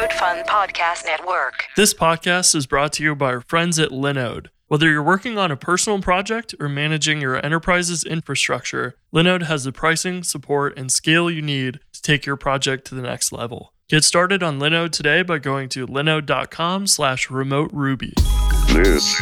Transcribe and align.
Code 0.00 0.12
Fun 0.14 0.42
Podcast 0.44 1.04
Network. 1.04 1.66
This 1.76 1.92
podcast 1.92 2.54
is 2.54 2.66
brought 2.66 2.90
to 2.94 3.02
you 3.02 3.14
by 3.14 3.34
our 3.34 3.42
friends 3.42 3.78
at 3.78 3.90
Linode. 3.90 4.46
Whether 4.66 4.88
you're 4.90 5.02
working 5.02 5.36
on 5.36 5.50
a 5.50 5.58
personal 5.58 6.00
project 6.00 6.54
or 6.58 6.70
managing 6.70 7.20
your 7.20 7.44
enterprise's 7.44 8.02
infrastructure, 8.02 8.94
Linode 9.12 9.42
has 9.42 9.64
the 9.64 9.72
pricing, 9.72 10.22
support, 10.22 10.74
and 10.78 10.90
scale 10.90 11.30
you 11.30 11.42
need 11.42 11.80
to 11.92 12.00
take 12.00 12.24
your 12.24 12.36
project 12.36 12.86
to 12.86 12.94
the 12.94 13.02
next 13.02 13.30
level. 13.30 13.74
Get 13.90 14.02
started 14.02 14.42
on 14.42 14.58
Linode 14.58 14.92
today 14.92 15.20
by 15.20 15.38
going 15.38 15.68
to 15.70 15.86
linode.com 15.86 16.86
slash 16.86 17.28
remote 17.28 17.70
ruby. 17.70 18.14
This 18.68 19.20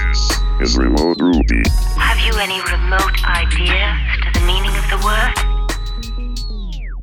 is 0.60 0.78
Remote 0.78 1.16
Ruby. 1.18 1.64
Have 1.96 2.20
you 2.20 2.38
any 2.38 2.60
remote 2.70 3.24
idea 3.24 3.98
to 4.22 4.38
the 4.38 4.46
meaning 4.46 4.76
of 4.76 4.88
the 4.90 4.98
word? 5.04 5.34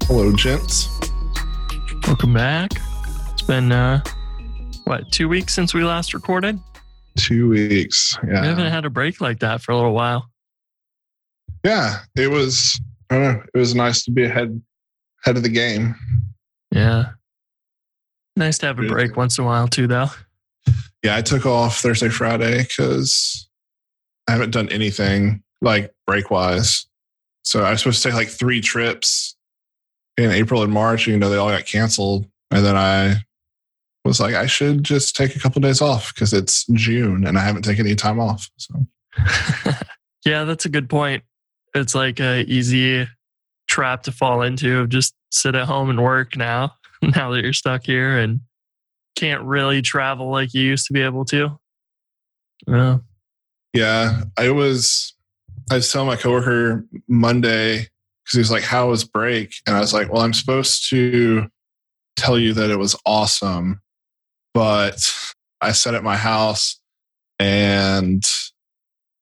Hello, 0.07 0.32
gents. 0.32 0.88
Welcome 2.07 2.34
back. 2.34 2.71
Been, 3.48 3.71
uh, 3.71 4.02
what, 4.86 5.12
two 5.12 5.30
weeks 5.30 5.54
since 5.54 5.73
we 5.73 5.84
last 5.84 6.16
recorded? 6.16 6.59
Two 7.16 7.49
weeks. 7.49 8.18
Yeah, 8.27 8.41
we 8.41 8.48
haven't 8.48 8.71
had 8.71 8.85
a 8.85 8.90
break 8.90 9.21
like 9.21 9.40
that 9.40 9.62
for 9.62 9.71
a 9.71 9.76
little 9.76 9.94
while. 9.94 10.30
Yeah. 11.63 11.99
It 12.16 12.30
was, 12.30 12.80
I 13.09 13.16
don't 13.16 13.23
know, 13.23 13.44
it 13.54 13.58
was 13.58 13.76
nice 13.76 14.04
to 14.05 14.12
be 14.12 14.23
ahead, 14.23 14.59
ahead 15.23 15.38
of 15.38 15.44
the 15.44 15.49
game. 15.49 15.95
Yeah. 16.71 17.12
Nice 18.35 18.58
to 18.59 18.66
have 18.66 18.80
a 18.80 18.88
break 18.88 19.16
once 19.16 19.38
in 19.38 19.44
a 19.44 19.48
while, 19.48 19.68
too, 19.68 19.85
though. 19.85 20.07
Yeah. 21.04 21.16
I 21.16 21.21
took 21.21 21.46
off 21.46 21.77
Thursday, 21.77 22.09
Friday 22.09 22.63
because 22.63 23.48
I 24.27 24.32
haven't 24.32 24.52
done 24.52 24.70
anything 24.70 25.43
like 25.62 25.93
break 26.07 26.32
wise. 26.32 26.88
So 27.43 27.63
I 27.63 27.70
was 27.71 27.82
supposed 27.82 28.02
to 28.02 28.09
take 28.09 28.16
like 28.16 28.30
three 28.30 28.59
trips 28.59 29.38
in 30.18 30.32
April 30.32 30.63
and 30.63 30.73
March. 30.73 31.05
You 31.05 31.18
know, 31.18 31.30
they 31.30 31.38
all 31.38 31.49
got 31.49 31.68
canceled. 31.68 32.26
And 32.49 32.66
then 32.66 32.76
I 32.76 33.18
was 34.08 34.20
like, 34.20 34.36
I 34.36 34.45
should 34.45 34.84
just 34.84 35.16
take 35.16 35.36
a 35.36 35.40
couple 35.40 35.62
days 35.62 35.82
off 35.82 36.13
because 36.13 36.32
it's 36.32 36.66
June 36.73 37.26
and 37.26 37.38
I 37.38 37.41
haven't 37.41 37.63
taken 37.63 37.85
any 37.85 37.96
time 37.96 38.20
off. 38.20 38.49
So 38.57 38.85
yeah, 40.26 40.43
that's 40.43 40.66
a 40.66 40.70
good 40.70 40.90
point. 40.90 41.24
It's 41.74 41.96
like 41.96 42.20
a 42.20 42.44
easy 42.44 43.07
trap 43.68 44.04
to 44.04 44.12
fall 44.12 44.41
into 44.41 44.79
of 44.79 44.90
just 44.90 45.13
sit 45.32 45.55
at 45.55 45.66
home 45.66 45.90
and 45.90 46.02
work 46.02 46.38
now, 46.38 46.74
now 47.02 47.32
that 47.32 47.44
you're 47.44 47.54
stuck 47.54 47.85
here 47.85 48.18
and 48.18 48.41
can't 49.16 49.41
really 49.44 49.82
travel 49.82 50.29
like 50.29 50.54
you 50.54 50.62
used 50.62 50.88
to 50.88 50.94
be 50.94 51.01
able 51.01 51.26
to. 51.26 51.57
Yeah. 52.68 52.98
Yeah, 53.74 54.24
I 54.38 54.51
was. 54.51 55.13
I 55.70 55.76
was 55.76 55.91
telling 55.91 56.07
my 56.07 56.16
coworker 56.16 56.85
Monday 57.10 57.90
because 58.24 58.34
he 58.34 58.38
was 58.38 58.51
like, 58.51 58.63
"How 58.63 58.90
was 58.90 59.04
break?" 59.04 59.54
And 59.68 59.76
I 59.76 59.82
was 59.82 59.94
like, 59.94 60.12
"Well, 60.12 60.22
I'm 60.22 60.34
supposed 60.34 60.90
to 60.91 61.48
tell 62.16 62.40
you 62.40 62.54
that 62.54 62.70
it 62.70 62.79
was 62.79 62.96
awesome, 63.05 63.82
but 64.56 65.13
I 65.61 65.73
sat 65.73 65.94
at 65.94 66.03
my 66.03 66.17
house 66.17 66.79
and 67.38 68.23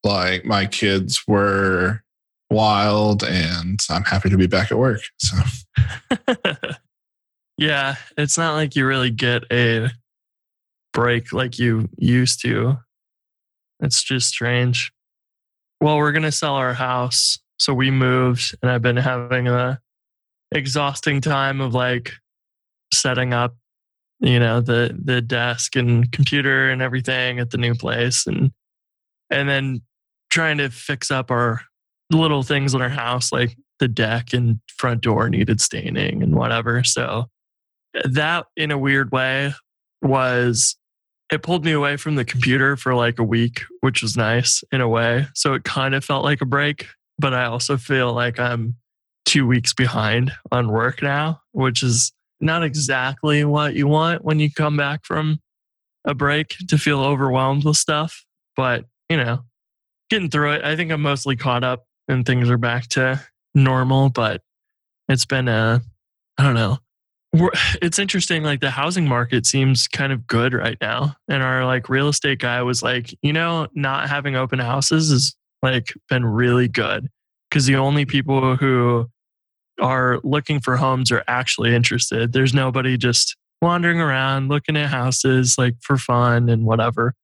like 0.04 0.44
my 0.44 0.64
kids 0.64 1.22
were 1.26 2.02
wild, 2.50 3.24
and 3.24 3.80
I'm 3.90 4.04
happy 4.04 4.30
to 4.30 4.38
be 4.38 4.46
back 4.46 4.70
at 4.70 4.78
work." 4.78 5.02
So 5.18 5.36
yeah, 7.58 7.96
it's 8.16 8.38
not 8.38 8.54
like 8.54 8.76
you 8.76 8.86
really 8.86 9.10
get 9.10 9.42
a 9.52 9.90
break 10.92 11.32
like 11.32 11.58
you 11.58 11.88
used 11.98 12.40
to. 12.42 12.78
It's 13.80 14.02
just 14.02 14.28
strange. 14.28 14.92
Well, 15.80 15.98
we're 15.98 16.12
going 16.12 16.22
to 16.22 16.32
sell 16.32 16.54
our 16.54 16.72
house. 16.72 17.38
So 17.58 17.74
we 17.74 17.90
moved 17.90 18.56
and 18.62 18.70
I've 18.70 18.82
been 18.82 18.96
having 18.96 19.48
a 19.48 19.80
exhausting 20.52 21.20
time 21.20 21.60
of 21.60 21.74
like 21.74 22.12
setting 22.92 23.34
up, 23.34 23.56
you 24.24 24.40
know, 24.40 24.60
the 24.60 24.98
the 25.02 25.20
desk 25.20 25.76
and 25.76 26.10
computer 26.10 26.70
and 26.70 26.80
everything 26.80 27.38
at 27.38 27.50
the 27.50 27.58
new 27.58 27.74
place 27.74 28.26
and 28.26 28.50
and 29.30 29.48
then 29.48 29.82
trying 30.30 30.58
to 30.58 30.70
fix 30.70 31.10
up 31.10 31.30
our 31.30 31.60
little 32.10 32.42
things 32.42 32.74
in 32.74 32.82
our 32.82 32.88
house 32.88 33.32
like 33.32 33.56
the 33.80 33.88
deck 33.88 34.32
and 34.32 34.60
front 34.68 35.02
door 35.02 35.28
needed 35.28 35.60
staining 35.60 36.22
and 36.22 36.34
whatever. 36.36 36.82
So 36.84 37.26
that 38.04 38.46
in 38.56 38.70
a 38.70 38.78
weird 38.78 39.12
way 39.12 39.52
was 40.02 40.76
it 41.30 41.42
pulled 41.42 41.64
me 41.64 41.72
away 41.72 41.96
from 41.96 42.14
the 42.14 42.24
computer 42.24 42.76
for 42.76 42.94
like 42.94 43.18
a 43.18 43.24
week, 43.24 43.62
which 43.80 44.02
was 44.02 44.16
nice 44.16 44.62
in 44.72 44.80
a 44.80 44.88
way. 44.88 45.26
So 45.34 45.54
it 45.54 45.64
kind 45.64 45.94
of 45.94 46.04
felt 46.04 46.24
like 46.24 46.40
a 46.40 46.46
break, 46.46 46.86
but 47.18 47.34
I 47.34 47.44
also 47.44 47.76
feel 47.76 48.12
like 48.12 48.38
I'm 48.38 48.76
two 49.24 49.46
weeks 49.46 49.74
behind 49.74 50.32
on 50.50 50.70
work 50.70 51.02
now, 51.02 51.40
which 51.52 51.82
is 51.82 52.12
not 52.40 52.62
exactly 52.62 53.44
what 53.44 53.74
you 53.74 53.86
want 53.86 54.24
when 54.24 54.38
you 54.38 54.50
come 54.50 54.76
back 54.76 55.04
from 55.04 55.38
a 56.04 56.14
break 56.14 56.56
to 56.68 56.78
feel 56.78 57.00
overwhelmed 57.00 57.64
with 57.64 57.76
stuff. 57.76 58.24
But, 58.56 58.84
you 59.08 59.16
know, 59.16 59.40
getting 60.10 60.30
through 60.30 60.52
it. 60.52 60.64
I 60.64 60.76
think 60.76 60.92
I'm 60.92 61.02
mostly 61.02 61.36
caught 61.36 61.64
up 61.64 61.84
and 62.08 62.24
things 62.24 62.50
are 62.50 62.58
back 62.58 62.88
to 62.90 63.20
normal, 63.54 64.10
but 64.10 64.42
it's 65.08 65.24
been 65.24 65.48
a, 65.48 65.82
I 66.38 66.42
don't 66.42 66.54
know. 66.54 66.78
It's 67.82 67.98
interesting. 67.98 68.44
Like 68.44 68.60
the 68.60 68.70
housing 68.70 69.08
market 69.08 69.44
seems 69.44 69.88
kind 69.88 70.12
of 70.12 70.26
good 70.26 70.54
right 70.54 70.78
now. 70.80 71.16
And 71.28 71.42
our 71.42 71.64
like 71.64 71.88
real 71.88 72.08
estate 72.08 72.38
guy 72.38 72.62
was 72.62 72.82
like, 72.82 73.12
you 73.22 73.32
know, 73.32 73.66
not 73.74 74.08
having 74.08 74.36
open 74.36 74.60
houses 74.60 75.10
has 75.10 75.34
like 75.62 75.92
been 76.08 76.24
really 76.24 76.68
good 76.68 77.08
because 77.50 77.66
the 77.66 77.76
only 77.76 78.04
people 78.04 78.56
who 78.56 79.08
are 79.80 80.20
looking 80.22 80.60
for 80.60 80.76
homes 80.76 81.10
are 81.10 81.24
actually 81.26 81.74
interested. 81.74 82.32
There's 82.32 82.54
nobody 82.54 82.96
just 82.96 83.36
wandering 83.60 84.00
around 84.00 84.48
looking 84.48 84.76
at 84.76 84.90
houses 84.90 85.56
like 85.56 85.74
for 85.80 85.96
fun 85.96 86.48
and 86.48 86.64
whatever. 86.64 87.14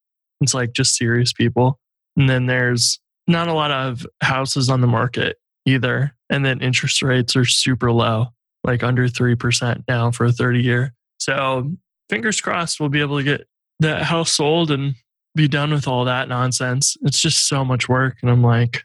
It's 0.40 0.54
like 0.54 0.72
just 0.72 0.96
serious 0.96 1.32
people. 1.32 1.78
And 2.16 2.28
then 2.28 2.46
there's 2.46 2.98
not 3.26 3.48
a 3.48 3.52
lot 3.52 3.70
of 3.70 4.06
houses 4.22 4.68
on 4.68 4.80
the 4.80 4.86
market 4.86 5.36
either. 5.66 6.14
And 6.28 6.44
then 6.44 6.60
interest 6.60 7.02
rates 7.02 7.36
are 7.36 7.44
super 7.44 7.92
low, 7.92 8.28
like 8.64 8.82
under 8.82 9.06
3% 9.06 9.84
now 9.86 10.10
for 10.10 10.26
a 10.26 10.32
30 10.32 10.60
year. 10.62 10.94
So 11.18 11.70
fingers 12.08 12.40
crossed 12.40 12.80
we'll 12.80 12.88
be 12.88 13.00
able 13.00 13.18
to 13.18 13.24
get 13.24 13.46
that 13.80 14.02
house 14.02 14.32
sold 14.32 14.70
and 14.70 14.94
be 15.34 15.48
done 15.48 15.70
with 15.70 15.86
all 15.86 16.04
that 16.06 16.28
nonsense. 16.28 16.96
It's 17.02 17.20
just 17.20 17.46
so 17.46 17.64
much 17.64 17.88
work. 17.88 18.16
And 18.22 18.30
I'm 18.30 18.42
like, 18.42 18.84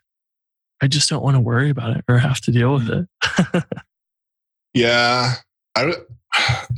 I 0.81 0.88
just 0.88 1.09
don't 1.09 1.24
want 1.24 1.36
to 1.36 1.41
worry 1.41 1.69
about 1.69 1.97
it 1.97 2.03
or 2.08 2.18
have 2.18 2.41
to 2.41 2.52
deal 2.52 2.74
with 2.74 2.90
it. 2.90 3.63
Yeah, 4.75 5.36
I, 5.75 5.94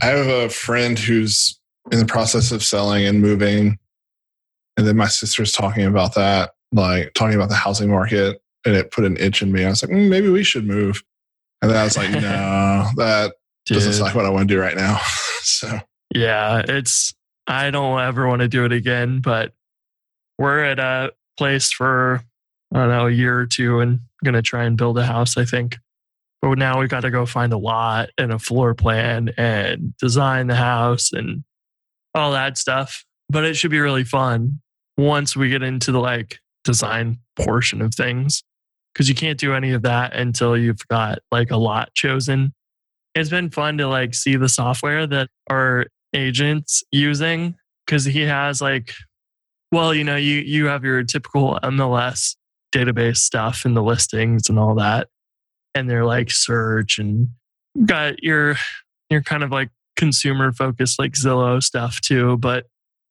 I 0.04 0.06
have 0.06 0.28
a 0.28 0.50
friend 0.50 0.98
who's 0.98 1.60
in 1.92 1.98
the 1.98 2.06
process 2.06 2.52
of 2.52 2.64
selling 2.64 3.06
and 3.06 3.22
moving, 3.22 3.80
and 4.78 4.88
then 4.88 4.96
my 4.96 5.08
sister's 5.08 5.52
talking 5.52 5.84
about 5.84 6.14
that, 6.14 6.52
like 6.72 7.16
talking 7.16 7.36
about 7.36 7.50
the 7.50 7.56
housing 7.56 7.90
market, 7.90 8.40
and 8.66 8.76
it 8.76 8.92
put 8.92 9.04
an 9.04 9.18
itch 9.18 9.42
in 9.42 9.52
me. 9.52 9.66
I 9.66 9.70
was 9.70 9.82
like, 9.82 9.92
mm, 9.92 10.08
maybe 10.10 10.30
we 10.30 10.44
should 10.44 10.68
move, 10.68 11.04
and 11.62 11.72
then 11.72 11.78
I 11.78 11.84
was 11.84 11.98
like, 11.98 12.12
no, 12.12 12.20
that 12.98 13.34
doesn't 13.66 13.94
sound 13.94 14.04
like 14.04 14.16
what 14.16 14.26
I 14.26 14.30
want 14.30 14.48
to 14.48 14.56
do 14.56 14.62
right 14.62 14.78
now. 14.78 15.00
so 15.42 15.80
Yeah, 16.14 16.62
it's 16.68 17.16
I 17.48 17.72
don't 17.72 18.00
ever 18.00 18.28
want 18.28 18.42
to 18.42 18.48
do 18.48 18.64
it 18.64 18.72
again, 18.72 19.22
but 19.22 19.54
we're 20.38 20.64
at 20.64 20.78
a 20.78 21.14
place 21.36 21.72
for 21.72 22.22
I 22.74 22.80
don't 22.80 22.90
know, 22.90 23.08
a 23.08 23.12
year 23.12 23.40
or 23.40 23.46
two 23.46 23.80
and 23.80 24.00
gonna 24.24 24.42
try 24.42 24.66
and 24.66 24.78
build 24.78 24.98
a 24.98 25.06
house, 25.06 25.38
I 25.38 25.46
think. 25.46 25.78
But 26.42 26.58
now 26.58 26.80
we've 26.80 26.90
gotta 26.90 27.12
go 27.12 27.26
find 27.26 27.54
a 27.54 27.58
lot 27.58 28.10
and 28.18 28.32
a 28.32 28.40
floor 28.40 28.74
plan 28.74 29.30
and 29.38 29.96
design 29.98 30.48
the 30.48 30.56
house 30.56 31.12
and 31.14 31.44
all 32.14 32.32
that 32.32 32.58
stuff. 32.58 33.06
But 33.30 33.46
it 33.46 33.56
should 33.56 33.72
be 33.72 33.80
really 33.80 34.04
fun 34.04 34.62
once 34.98 35.36
we 35.36 35.50
get 35.50 35.64
into 35.64 35.92
the 35.92 36.00
like 36.00 36.40
design 36.64 37.20
portion 37.36 37.82
of 37.82 37.94
things. 37.94 38.44
Cause 38.96 39.08
you 39.08 39.16
can't 39.16 39.38
do 39.38 39.54
any 39.54 39.74
of 39.74 39.84
that 39.84 40.16
until 40.16 40.58
you've 40.58 40.88
got 40.88 41.20
like 41.32 41.52
a 41.52 41.58
lot 41.58 41.94
chosen. 41.94 42.54
It's 43.14 43.30
been 43.30 43.52
fun 43.52 43.78
to 43.78 43.88
like 43.88 44.16
see 44.16 44.36
the 44.36 44.50
software 44.50 45.06
that 45.06 45.30
our 45.52 45.86
agents 46.14 46.84
using 46.92 47.56
because 47.86 48.06
he 48.06 48.22
has 48.22 48.62
like 48.62 48.94
well 49.72 49.94
you 49.94 50.04
know 50.04 50.16
you 50.16 50.40
you 50.40 50.66
have 50.66 50.84
your 50.84 51.04
typical 51.04 51.60
mls 51.64 52.36
database 52.78 53.18
stuff 53.18 53.66
and 53.66 53.76
the 53.76 53.84
listings 53.84 54.50
and 54.50 54.60
all 54.60 54.76
that. 54.76 55.10
And 55.74 55.90
they're 55.90 56.06
like 56.06 56.32
search 56.32 57.00
and 57.00 57.30
got 57.86 58.24
your 58.24 58.56
your 59.10 59.22
kind 59.22 59.44
of 59.44 59.52
like 59.52 59.70
consumer 59.96 60.52
focused 60.52 61.00
like 61.00 61.14
zillow 61.14 61.62
stuff 61.62 62.00
too 62.02 62.38
but 62.38 62.68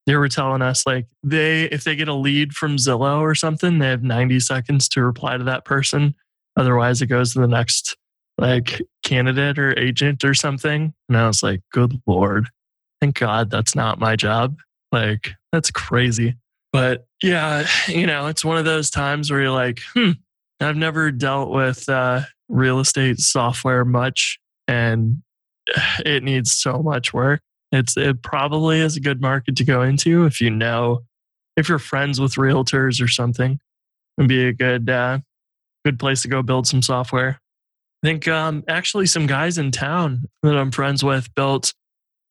they 0.06 0.14
were 0.14 0.28
telling 0.28 0.62
us 0.62 0.86
like 0.86 1.06
they 1.22 1.64
if 1.64 1.84
they 1.84 1.96
get 1.96 2.08
a 2.08 2.14
lead 2.14 2.52
from 2.52 2.76
zillow 2.76 3.20
or 3.20 3.34
something 3.34 3.78
they 3.78 3.88
have 3.88 4.02
90 4.02 4.40
seconds 4.40 4.88
to 4.90 5.02
reply 5.02 5.36
to 5.36 5.44
that 5.44 5.64
person. 5.64 6.14
Otherwise 6.56 7.02
it 7.02 7.06
goes 7.06 7.32
to 7.32 7.40
the 7.40 7.48
next 7.48 7.96
like 8.38 8.80
candidate 9.02 9.58
or 9.58 9.76
agent 9.78 10.24
or 10.24 10.34
something. 10.34 10.94
And 11.08 11.18
i 11.18 11.26
was 11.26 11.42
like 11.42 11.60
good 11.72 12.00
lord. 12.06 12.48
Thank 13.00 13.18
god 13.18 13.50
that's 13.50 13.74
not 13.74 13.98
my 13.98 14.16
job. 14.16 14.56
Like 14.92 15.30
that's 15.52 15.70
crazy 15.70 16.36
but 16.76 17.06
yeah 17.22 17.66
you 17.88 18.06
know 18.06 18.26
it's 18.26 18.44
one 18.44 18.56
of 18.56 18.64
those 18.64 18.90
times 18.90 19.30
where 19.30 19.42
you're 19.42 19.50
like 19.50 19.80
hmm 19.94 20.12
i've 20.60 20.76
never 20.76 21.10
dealt 21.10 21.50
with 21.50 21.88
uh, 21.88 22.20
real 22.48 22.80
estate 22.80 23.18
software 23.18 23.84
much 23.84 24.38
and 24.68 25.22
it 26.04 26.22
needs 26.22 26.52
so 26.52 26.82
much 26.82 27.12
work 27.12 27.40
It's 27.72 27.96
it 27.96 28.22
probably 28.22 28.80
is 28.80 28.96
a 28.96 29.00
good 29.00 29.20
market 29.20 29.56
to 29.56 29.64
go 29.64 29.82
into 29.82 30.24
if 30.24 30.40
you 30.40 30.50
know 30.50 31.02
if 31.56 31.68
you're 31.68 31.78
friends 31.78 32.20
with 32.20 32.34
realtors 32.34 33.02
or 33.02 33.08
something. 33.08 33.58
It'd 34.18 34.28
be 34.28 34.46
a 34.46 34.52
good 34.52 34.88
uh, 34.88 35.18
good 35.84 35.98
place 35.98 36.22
to 36.22 36.28
go 36.28 36.42
build 36.42 36.66
some 36.66 36.82
software. 36.82 37.40
I 38.02 38.06
think 38.06 38.28
um, 38.28 38.62
actually 38.68 39.06
some 39.06 39.26
guys 39.26 39.58
in 39.58 39.70
town 39.70 40.28
that 40.42 40.56
I'm 40.56 40.70
friends 40.70 41.02
with 41.02 41.34
built 41.34 41.74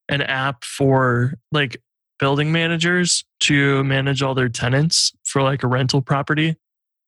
an 0.08 0.22
app 0.22 0.64
for 0.64 1.34
like 1.52 1.82
building 2.20 2.52
managers 2.52 3.24
to 3.42 3.84
manage 3.84 4.22
all 4.22 4.34
their 4.34 4.50
tenants 4.50 5.14
for 5.24 5.42
like 5.42 5.64
a 5.64 5.68
rental 5.68 6.02
property. 6.02 6.56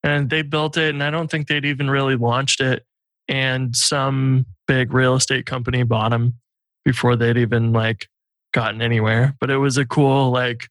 And 0.03 0.29
they 0.29 0.41
built 0.41 0.77
it, 0.77 0.93
and 0.93 1.03
I 1.03 1.09
don't 1.09 1.29
think 1.29 1.47
they'd 1.47 1.65
even 1.65 1.89
really 1.89 2.15
launched 2.15 2.61
it. 2.61 2.85
And 3.27 3.75
some 3.75 4.45
big 4.67 4.93
real 4.93 5.15
estate 5.15 5.45
company 5.45 5.83
bought 5.83 6.11
them 6.11 6.35
before 6.85 7.15
they'd 7.15 7.37
even 7.37 7.73
like 7.73 8.07
gotten 8.53 8.81
anywhere. 8.81 9.35
But 9.39 9.49
it 9.49 9.57
was 9.57 9.77
a 9.77 9.85
cool, 9.85 10.31
like, 10.31 10.69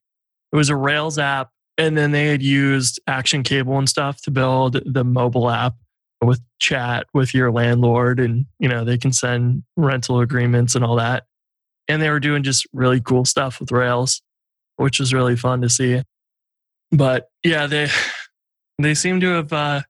it 0.52 0.56
was 0.56 0.70
a 0.70 0.76
Rails 0.76 1.18
app. 1.18 1.50
And 1.76 1.98
then 1.98 2.12
they 2.12 2.28
had 2.28 2.42
used 2.42 3.00
Action 3.06 3.42
Cable 3.42 3.76
and 3.76 3.88
stuff 3.88 4.22
to 4.22 4.30
build 4.30 4.80
the 4.86 5.04
mobile 5.04 5.50
app 5.50 5.74
with 6.22 6.40
chat 6.58 7.06
with 7.12 7.34
your 7.34 7.52
landlord. 7.52 8.18
And, 8.18 8.46
you 8.58 8.68
know, 8.68 8.84
they 8.84 8.96
can 8.96 9.12
send 9.12 9.62
rental 9.76 10.20
agreements 10.20 10.74
and 10.74 10.82
all 10.82 10.96
that. 10.96 11.24
And 11.88 12.00
they 12.00 12.08
were 12.08 12.20
doing 12.20 12.42
just 12.42 12.66
really 12.72 13.00
cool 13.00 13.26
stuff 13.26 13.60
with 13.60 13.70
Rails 13.70 14.22
which 14.76 14.98
was 15.00 15.12
really 15.12 15.36
fun 15.36 15.60
to 15.62 15.68
see. 15.68 16.02
But 16.92 17.28
yeah, 17.42 17.66
they 17.66 17.88
they 18.78 18.94
seem 18.94 19.20
to 19.20 19.28
have 19.28 19.52
uh, 19.52 19.82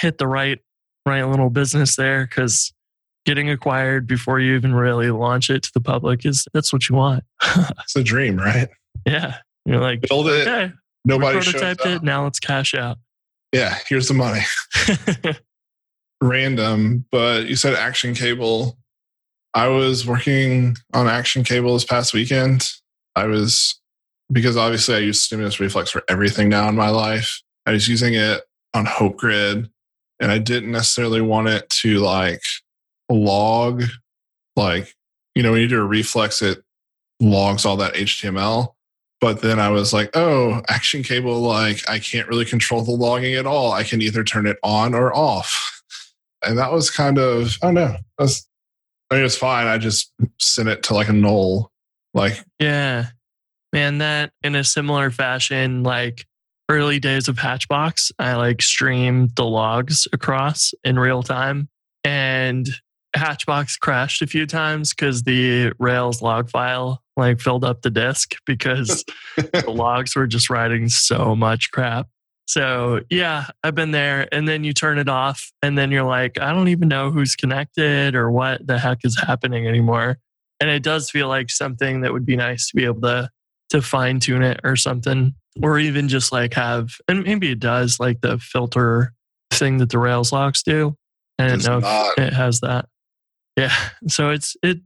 hit 0.00 0.18
the 0.18 0.26
right 0.26 0.58
right 1.04 1.22
little 1.22 1.50
business 1.50 1.96
there 1.96 2.26
because 2.26 2.72
getting 3.24 3.50
acquired 3.50 4.06
before 4.06 4.38
you 4.38 4.54
even 4.54 4.74
really 4.74 5.10
launch 5.10 5.50
it 5.50 5.62
to 5.64 5.70
the 5.74 5.80
public 5.80 6.24
is 6.24 6.46
that's 6.52 6.72
what 6.72 6.88
you 6.88 6.96
want. 6.96 7.24
It's 7.82 7.96
a 7.96 8.02
dream, 8.02 8.36
right? 8.36 8.68
yeah, 9.06 9.36
you're 9.64 9.80
like 9.80 10.02
Build 10.02 10.28
it. 10.28 10.46
okay, 10.46 10.72
Nobody 11.04 11.38
prototyped 11.38 11.86
it. 11.86 12.02
Now 12.02 12.24
let's 12.24 12.40
cash 12.40 12.74
out. 12.74 12.98
Yeah, 13.52 13.78
here's 13.88 14.08
the 14.08 14.14
money. 14.14 14.40
Random, 16.20 17.04
but 17.12 17.46
you 17.46 17.56
said 17.56 17.74
Action 17.74 18.14
Cable. 18.14 18.76
I 19.54 19.68
was 19.68 20.06
working 20.06 20.76
on 20.92 21.08
Action 21.08 21.44
Cable 21.44 21.74
this 21.74 21.84
past 21.84 22.12
weekend. 22.12 22.68
I 23.14 23.26
was 23.26 23.80
because 24.32 24.56
obviously 24.56 24.94
I 24.94 24.98
use 24.98 25.22
Stimulus 25.22 25.60
Reflex 25.60 25.90
for 25.90 26.02
everything 26.08 26.48
now 26.48 26.68
in 26.68 26.74
my 26.74 26.88
life. 26.88 27.42
I 27.66 27.72
was 27.72 27.88
using 27.88 28.14
it 28.14 28.42
on 28.74 28.86
Hope 28.86 29.16
Grid, 29.16 29.70
and 30.20 30.32
I 30.32 30.38
didn't 30.38 30.72
necessarily 30.72 31.20
want 31.20 31.48
it 31.48 31.68
to 31.80 31.98
like 31.98 32.42
log, 33.08 33.82
like 34.56 34.94
you 35.34 35.42
know 35.42 35.52
when 35.52 35.60
you 35.60 35.68
do 35.68 35.80
a 35.80 35.84
reflex, 35.84 36.42
it 36.42 36.62
logs 37.20 37.64
all 37.64 37.76
that 37.78 37.94
HTML. 37.94 38.72
But 39.20 39.40
then 39.40 39.58
I 39.58 39.70
was 39.70 39.92
like, 39.92 40.10
oh, 40.14 40.62
Action 40.68 41.02
Cable, 41.02 41.40
like 41.40 41.88
I 41.88 41.98
can't 41.98 42.28
really 42.28 42.44
control 42.44 42.82
the 42.82 42.90
logging 42.90 43.34
at 43.34 43.46
all. 43.46 43.72
I 43.72 43.82
can 43.82 44.02
either 44.02 44.22
turn 44.22 44.46
it 44.46 44.58
on 44.62 44.94
or 44.94 45.14
off. 45.14 45.82
And 46.44 46.58
that 46.58 46.70
was 46.70 46.90
kind 46.90 47.18
of, 47.18 47.56
I 47.62 47.66
don't 47.66 47.74
know. 47.74 47.96
I 48.18 48.24
mean, 48.24 49.20
it 49.20 49.22
was 49.22 49.38
fine. 49.38 49.66
I 49.66 49.78
just 49.78 50.12
sent 50.38 50.68
it 50.68 50.82
to 50.84 50.94
like 50.94 51.08
a 51.08 51.12
null. 51.14 51.72
Like, 52.12 52.44
Yeah. 52.60 53.06
Man, 53.76 53.98
that 53.98 54.32
in 54.42 54.54
a 54.54 54.64
similar 54.64 55.10
fashion, 55.10 55.82
like 55.82 56.24
early 56.70 56.98
days 56.98 57.28
of 57.28 57.36
Hatchbox, 57.36 58.10
I 58.18 58.34
like 58.36 58.62
streamed 58.62 59.36
the 59.36 59.44
logs 59.44 60.08
across 60.14 60.72
in 60.82 60.98
real 60.98 61.22
time. 61.22 61.68
And 62.02 62.66
Hatchbox 63.14 63.76
crashed 63.76 64.22
a 64.22 64.26
few 64.26 64.46
times 64.46 64.94
because 64.94 65.24
the 65.24 65.74
Rails 65.78 66.22
log 66.22 66.48
file 66.48 67.02
like 67.18 67.38
filled 67.38 67.64
up 67.64 67.82
the 67.82 67.90
disk 67.90 68.36
because 68.46 69.04
the 69.36 69.70
logs 69.70 70.16
were 70.16 70.26
just 70.26 70.48
writing 70.48 70.88
so 70.88 71.36
much 71.36 71.70
crap. 71.70 72.08
So 72.46 73.02
yeah, 73.10 73.44
I've 73.62 73.74
been 73.74 73.90
there. 73.90 74.26
And 74.32 74.48
then 74.48 74.64
you 74.64 74.72
turn 74.72 74.96
it 74.96 75.10
off, 75.10 75.52
and 75.60 75.76
then 75.76 75.90
you're 75.90 76.02
like, 76.02 76.40
I 76.40 76.54
don't 76.54 76.68
even 76.68 76.88
know 76.88 77.10
who's 77.10 77.36
connected 77.36 78.14
or 78.14 78.30
what 78.30 78.66
the 78.66 78.78
heck 78.78 79.00
is 79.04 79.20
happening 79.20 79.68
anymore. 79.68 80.16
And 80.60 80.70
it 80.70 80.82
does 80.82 81.10
feel 81.10 81.28
like 81.28 81.50
something 81.50 82.00
that 82.00 82.14
would 82.14 82.24
be 82.24 82.36
nice 82.36 82.70
to 82.70 82.76
be 82.76 82.86
able 82.86 83.02
to 83.02 83.28
to 83.70 83.82
fine 83.82 84.20
tune 84.20 84.42
it 84.42 84.60
or 84.64 84.76
something, 84.76 85.34
or 85.62 85.78
even 85.78 86.08
just 86.08 86.32
like 86.32 86.54
have, 86.54 86.90
and 87.08 87.24
maybe 87.24 87.50
it 87.52 87.60
does 87.60 87.98
like 87.98 88.20
the 88.20 88.38
filter 88.38 89.12
thing 89.50 89.78
that 89.78 89.90
the 89.90 89.98
Rails 89.98 90.32
logs 90.32 90.62
do. 90.62 90.96
I 91.38 91.48
didn't 91.48 91.66
know 91.66 91.80
not. 91.80 92.12
if 92.16 92.24
it 92.26 92.32
has 92.32 92.60
that. 92.60 92.86
Yeah, 93.56 93.74
so 94.08 94.30
it's 94.30 94.56
it. 94.62 94.78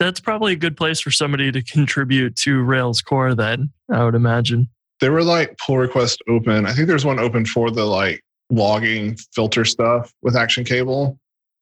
That's 0.00 0.20
probably 0.20 0.54
a 0.54 0.56
good 0.56 0.76
place 0.76 1.00
for 1.00 1.12
somebody 1.12 1.52
to 1.52 1.62
contribute 1.62 2.34
to 2.36 2.62
Rails 2.62 3.02
core. 3.02 3.34
Then 3.34 3.70
I 3.92 4.04
would 4.04 4.14
imagine. 4.16 4.68
there 5.00 5.12
were 5.12 5.22
like 5.22 5.56
pull 5.58 5.78
requests 5.78 6.18
open. 6.28 6.66
I 6.66 6.72
think 6.72 6.88
there's 6.88 7.04
one 7.04 7.20
open 7.20 7.44
for 7.46 7.70
the 7.70 7.84
like 7.84 8.20
logging 8.50 9.16
filter 9.34 9.64
stuff 9.64 10.12
with 10.22 10.36
Action 10.36 10.64
Cable. 10.64 11.18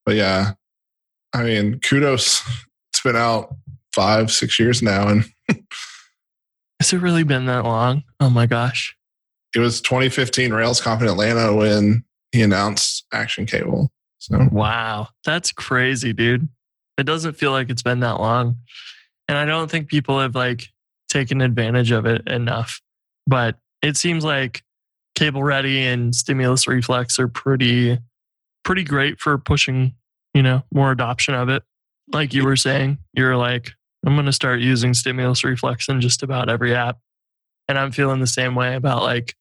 But 0.06 0.16
yeah, 0.16 0.52
I 1.34 1.42
mean, 1.42 1.80
kudos. 1.80 2.42
It's 2.92 3.02
been 3.02 3.16
out 3.16 3.54
five, 3.94 4.30
six 4.30 4.58
years 4.58 4.82
now, 4.82 5.08
and 5.08 5.24
Has 6.80 6.92
it 6.92 6.98
really 7.00 7.24
been 7.24 7.46
that 7.46 7.64
long? 7.64 8.02
Oh 8.18 8.30
my 8.30 8.46
gosh. 8.46 8.96
it 9.54 9.60
was 9.60 9.80
2015 9.82 10.50
RailsConf 10.50 11.02
in 11.02 11.08
Atlanta 11.08 11.54
when 11.54 12.04
he 12.32 12.42
announced 12.42 13.04
Action 13.12 13.46
Cable. 13.46 13.90
So 14.18 14.48
Wow. 14.50 15.08
That's 15.24 15.52
crazy, 15.52 16.12
dude. 16.12 16.48
It 16.98 17.04
doesn't 17.04 17.34
feel 17.34 17.50
like 17.52 17.70
it's 17.70 17.82
been 17.82 18.00
that 18.00 18.20
long. 18.20 18.56
And 19.28 19.38
I 19.38 19.44
don't 19.44 19.70
think 19.70 19.88
people 19.88 20.20
have 20.20 20.34
like 20.34 20.68
taken 21.08 21.40
advantage 21.40 21.90
of 21.90 22.06
it 22.06 22.26
enough. 22.28 22.80
But 23.26 23.58
it 23.82 23.96
seems 23.96 24.24
like 24.24 24.62
Cable 25.14 25.42
Ready 25.42 25.84
and 25.86 26.14
Stimulus 26.14 26.66
Reflex 26.66 27.18
are 27.18 27.28
pretty 27.28 27.98
pretty 28.64 28.84
great 28.84 29.20
for 29.20 29.36
pushing, 29.38 29.94
you 30.34 30.42
know, 30.42 30.62
more 30.72 30.90
adoption 30.92 31.34
of 31.34 31.48
it. 31.48 31.62
Like 32.12 32.34
you 32.34 32.44
were 32.44 32.56
saying, 32.56 32.98
you're 33.14 33.36
like, 33.36 33.72
I'm 34.06 34.16
gonna 34.16 34.32
start 34.32 34.60
using 34.60 34.94
Stimulus 34.94 35.44
Reflex 35.44 35.88
in 35.88 36.00
just 36.00 36.22
about 36.22 36.48
every 36.48 36.74
app. 36.74 36.98
And 37.68 37.78
I'm 37.78 37.92
feeling 37.92 38.20
the 38.20 38.26
same 38.26 38.54
way 38.54 38.74
about 38.74 39.02
like 39.02 39.34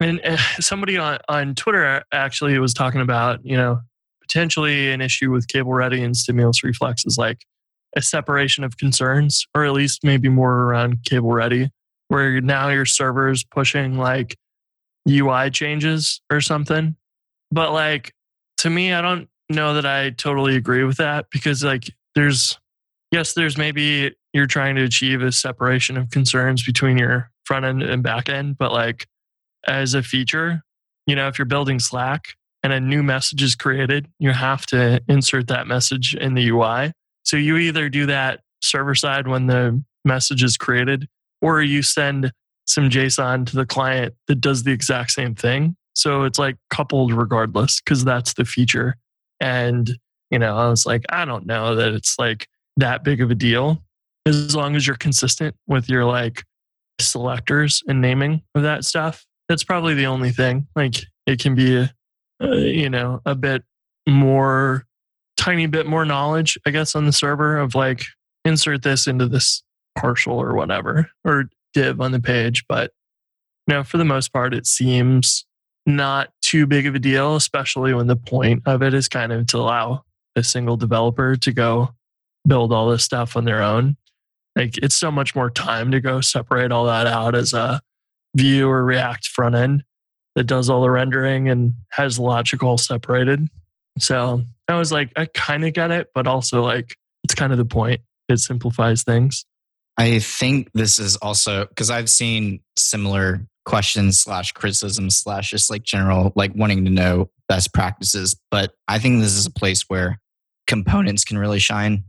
and 0.00 0.20
uh, 0.24 0.36
somebody 0.60 0.96
on, 0.96 1.18
on 1.28 1.54
Twitter 1.54 2.02
actually 2.12 2.58
was 2.58 2.74
talking 2.74 3.00
about, 3.00 3.44
you 3.44 3.56
know, 3.56 3.80
potentially 4.22 4.92
an 4.92 5.00
issue 5.00 5.30
with 5.30 5.48
cable 5.48 5.72
ready 5.72 6.02
and 6.02 6.16
stimulus 6.16 6.62
reflex 6.62 7.04
is 7.06 7.16
like 7.16 7.44
a 7.96 8.02
separation 8.02 8.64
of 8.64 8.76
concerns, 8.76 9.46
or 9.54 9.64
at 9.64 9.72
least 9.72 10.04
maybe 10.04 10.28
more 10.28 10.52
around 10.52 11.02
cable 11.04 11.32
ready, 11.32 11.70
where 12.08 12.40
now 12.40 12.68
your 12.68 12.84
server's 12.84 13.42
pushing 13.42 13.96
like 13.96 14.36
UI 15.08 15.50
changes 15.50 16.20
or 16.30 16.40
something. 16.40 16.94
But 17.50 17.72
like 17.72 18.12
to 18.58 18.70
me, 18.70 18.92
I 18.92 19.00
don't 19.00 19.28
know 19.48 19.74
that 19.74 19.86
I 19.86 20.10
totally 20.10 20.56
agree 20.56 20.84
with 20.84 20.98
that 20.98 21.26
because 21.30 21.64
like 21.64 21.90
there's 22.14 22.58
yes, 23.12 23.32
there's 23.32 23.56
maybe 23.56 24.14
you're 24.32 24.46
trying 24.46 24.76
to 24.76 24.84
achieve 24.84 25.22
a 25.22 25.32
separation 25.32 25.96
of 25.96 26.10
concerns 26.10 26.64
between 26.64 26.98
your 26.98 27.30
front 27.44 27.64
end 27.64 27.82
and 27.82 28.02
back 28.02 28.28
end, 28.28 28.58
but 28.58 28.72
like 28.72 29.06
as 29.66 29.94
a 29.94 30.02
feature, 30.02 30.62
you 31.06 31.16
know, 31.16 31.28
if 31.28 31.38
you're 31.38 31.46
building 31.46 31.78
Slack 31.78 32.34
and 32.62 32.72
a 32.72 32.80
new 32.80 33.02
message 33.02 33.42
is 33.42 33.54
created, 33.54 34.08
you 34.18 34.30
have 34.32 34.66
to 34.66 35.00
insert 35.08 35.46
that 35.48 35.66
message 35.66 36.14
in 36.14 36.34
the 36.34 36.48
UI. 36.48 36.92
So 37.24 37.36
you 37.36 37.56
either 37.56 37.88
do 37.88 38.06
that 38.06 38.40
server 38.62 38.94
side 38.94 39.26
when 39.28 39.46
the 39.46 39.82
message 40.04 40.42
is 40.42 40.56
created, 40.56 41.08
or 41.40 41.62
you 41.62 41.82
send 41.82 42.32
some 42.66 42.90
JSON 42.90 43.46
to 43.46 43.56
the 43.56 43.66
client 43.66 44.14
that 44.26 44.40
does 44.40 44.64
the 44.64 44.72
exact 44.72 45.12
same 45.12 45.34
thing. 45.34 45.76
So 45.94 46.24
it's 46.24 46.38
like 46.38 46.56
coupled 46.70 47.12
regardless, 47.12 47.80
because 47.80 48.04
that's 48.04 48.34
the 48.34 48.44
feature. 48.44 48.96
And, 49.40 49.98
you 50.30 50.38
know, 50.38 50.56
I 50.56 50.68
was 50.68 50.84
like, 50.84 51.04
I 51.08 51.24
don't 51.24 51.46
know 51.46 51.74
that 51.76 51.92
it's 51.92 52.18
like 52.18 52.46
that 52.78 53.04
big 53.04 53.20
of 53.20 53.30
a 53.30 53.34
deal 53.34 53.82
as 54.26 54.54
long 54.54 54.76
as 54.76 54.86
you're 54.86 54.96
consistent 54.96 55.54
with 55.66 55.88
your 55.88 56.04
like 56.04 56.44
selectors 57.00 57.82
and 57.88 58.00
naming 58.00 58.42
of 58.54 58.62
that 58.62 58.84
stuff. 58.84 59.26
That's 59.48 59.64
probably 59.64 59.94
the 59.94 60.06
only 60.06 60.30
thing. 60.30 60.66
Like 60.76 60.96
it 61.26 61.40
can 61.40 61.54
be, 61.54 61.76
a, 61.76 61.92
uh, 62.42 62.54
you 62.54 62.90
know, 62.90 63.20
a 63.26 63.34
bit 63.34 63.64
more, 64.08 64.84
tiny 65.36 65.66
bit 65.66 65.86
more 65.86 66.04
knowledge, 66.04 66.58
I 66.66 66.70
guess, 66.70 66.94
on 66.94 67.06
the 67.06 67.12
server 67.12 67.58
of 67.58 67.74
like 67.74 68.04
insert 68.44 68.82
this 68.82 69.06
into 69.06 69.28
this 69.28 69.62
partial 69.96 70.40
or 70.40 70.54
whatever 70.54 71.10
or 71.24 71.50
div 71.74 72.00
on 72.00 72.12
the 72.12 72.20
page. 72.20 72.64
But 72.68 72.92
you 73.66 73.74
know, 73.74 73.84
for 73.84 73.98
the 73.98 74.04
most 74.04 74.32
part, 74.32 74.54
it 74.54 74.66
seems 74.66 75.46
not 75.86 76.30
too 76.42 76.66
big 76.66 76.86
of 76.86 76.94
a 76.94 76.98
deal, 76.98 77.36
especially 77.36 77.94
when 77.94 78.06
the 78.06 78.16
point 78.16 78.62
of 78.66 78.82
it 78.82 78.94
is 78.94 79.08
kind 79.08 79.32
of 79.32 79.46
to 79.48 79.58
allow 79.58 80.04
a 80.36 80.44
single 80.44 80.76
developer 80.76 81.34
to 81.36 81.52
go 81.52 81.94
build 82.48 82.72
all 82.72 82.88
this 82.88 83.04
stuff 83.04 83.36
on 83.36 83.44
their 83.44 83.62
own. 83.62 83.96
Like 84.56 84.76
it's 84.78 84.96
so 84.96 85.10
much 85.10 85.36
more 85.36 85.50
time 85.50 85.92
to 85.92 86.00
go 86.00 86.20
separate 86.20 86.72
all 86.72 86.86
that 86.86 87.06
out 87.06 87.34
as 87.34 87.52
a 87.52 87.80
view 88.36 88.68
or 88.68 88.84
React 88.84 89.26
front 89.28 89.54
end 89.54 89.84
that 90.34 90.44
does 90.44 90.68
all 90.68 90.82
the 90.82 90.90
rendering 90.90 91.48
and 91.48 91.74
has 91.90 92.18
logical 92.18 92.78
separated. 92.78 93.48
So 93.98 94.42
I 94.68 94.78
was 94.78 94.92
like, 94.92 95.12
I 95.16 95.26
kind 95.26 95.64
of 95.64 95.72
get 95.72 95.90
it, 95.90 96.08
but 96.14 96.26
also 96.26 96.62
like 96.62 96.96
it's 97.24 97.34
kind 97.34 97.52
of 97.52 97.58
the 97.58 97.64
point. 97.64 98.00
It 98.28 98.38
simplifies 98.38 99.02
things. 99.02 99.44
I 99.96 100.20
think 100.20 100.70
this 100.74 100.98
is 100.98 101.16
also 101.16 101.66
because 101.66 101.90
I've 101.90 102.08
seen 102.08 102.60
similar 102.76 103.46
questions 103.64 104.20
slash 104.20 104.52
criticism 104.52 105.10
slash 105.10 105.50
just 105.50 105.70
like 105.70 105.82
general 105.82 106.32
like 106.36 106.52
wanting 106.54 106.84
to 106.84 106.90
know 106.90 107.30
best 107.48 107.74
practices. 107.74 108.36
But 108.50 108.72
I 108.86 108.98
think 108.98 109.20
this 109.20 109.34
is 109.34 109.46
a 109.46 109.50
place 109.50 109.82
where 109.88 110.20
components 110.66 111.24
can 111.24 111.38
really 111.38 111.58
shine. 111.58 112.04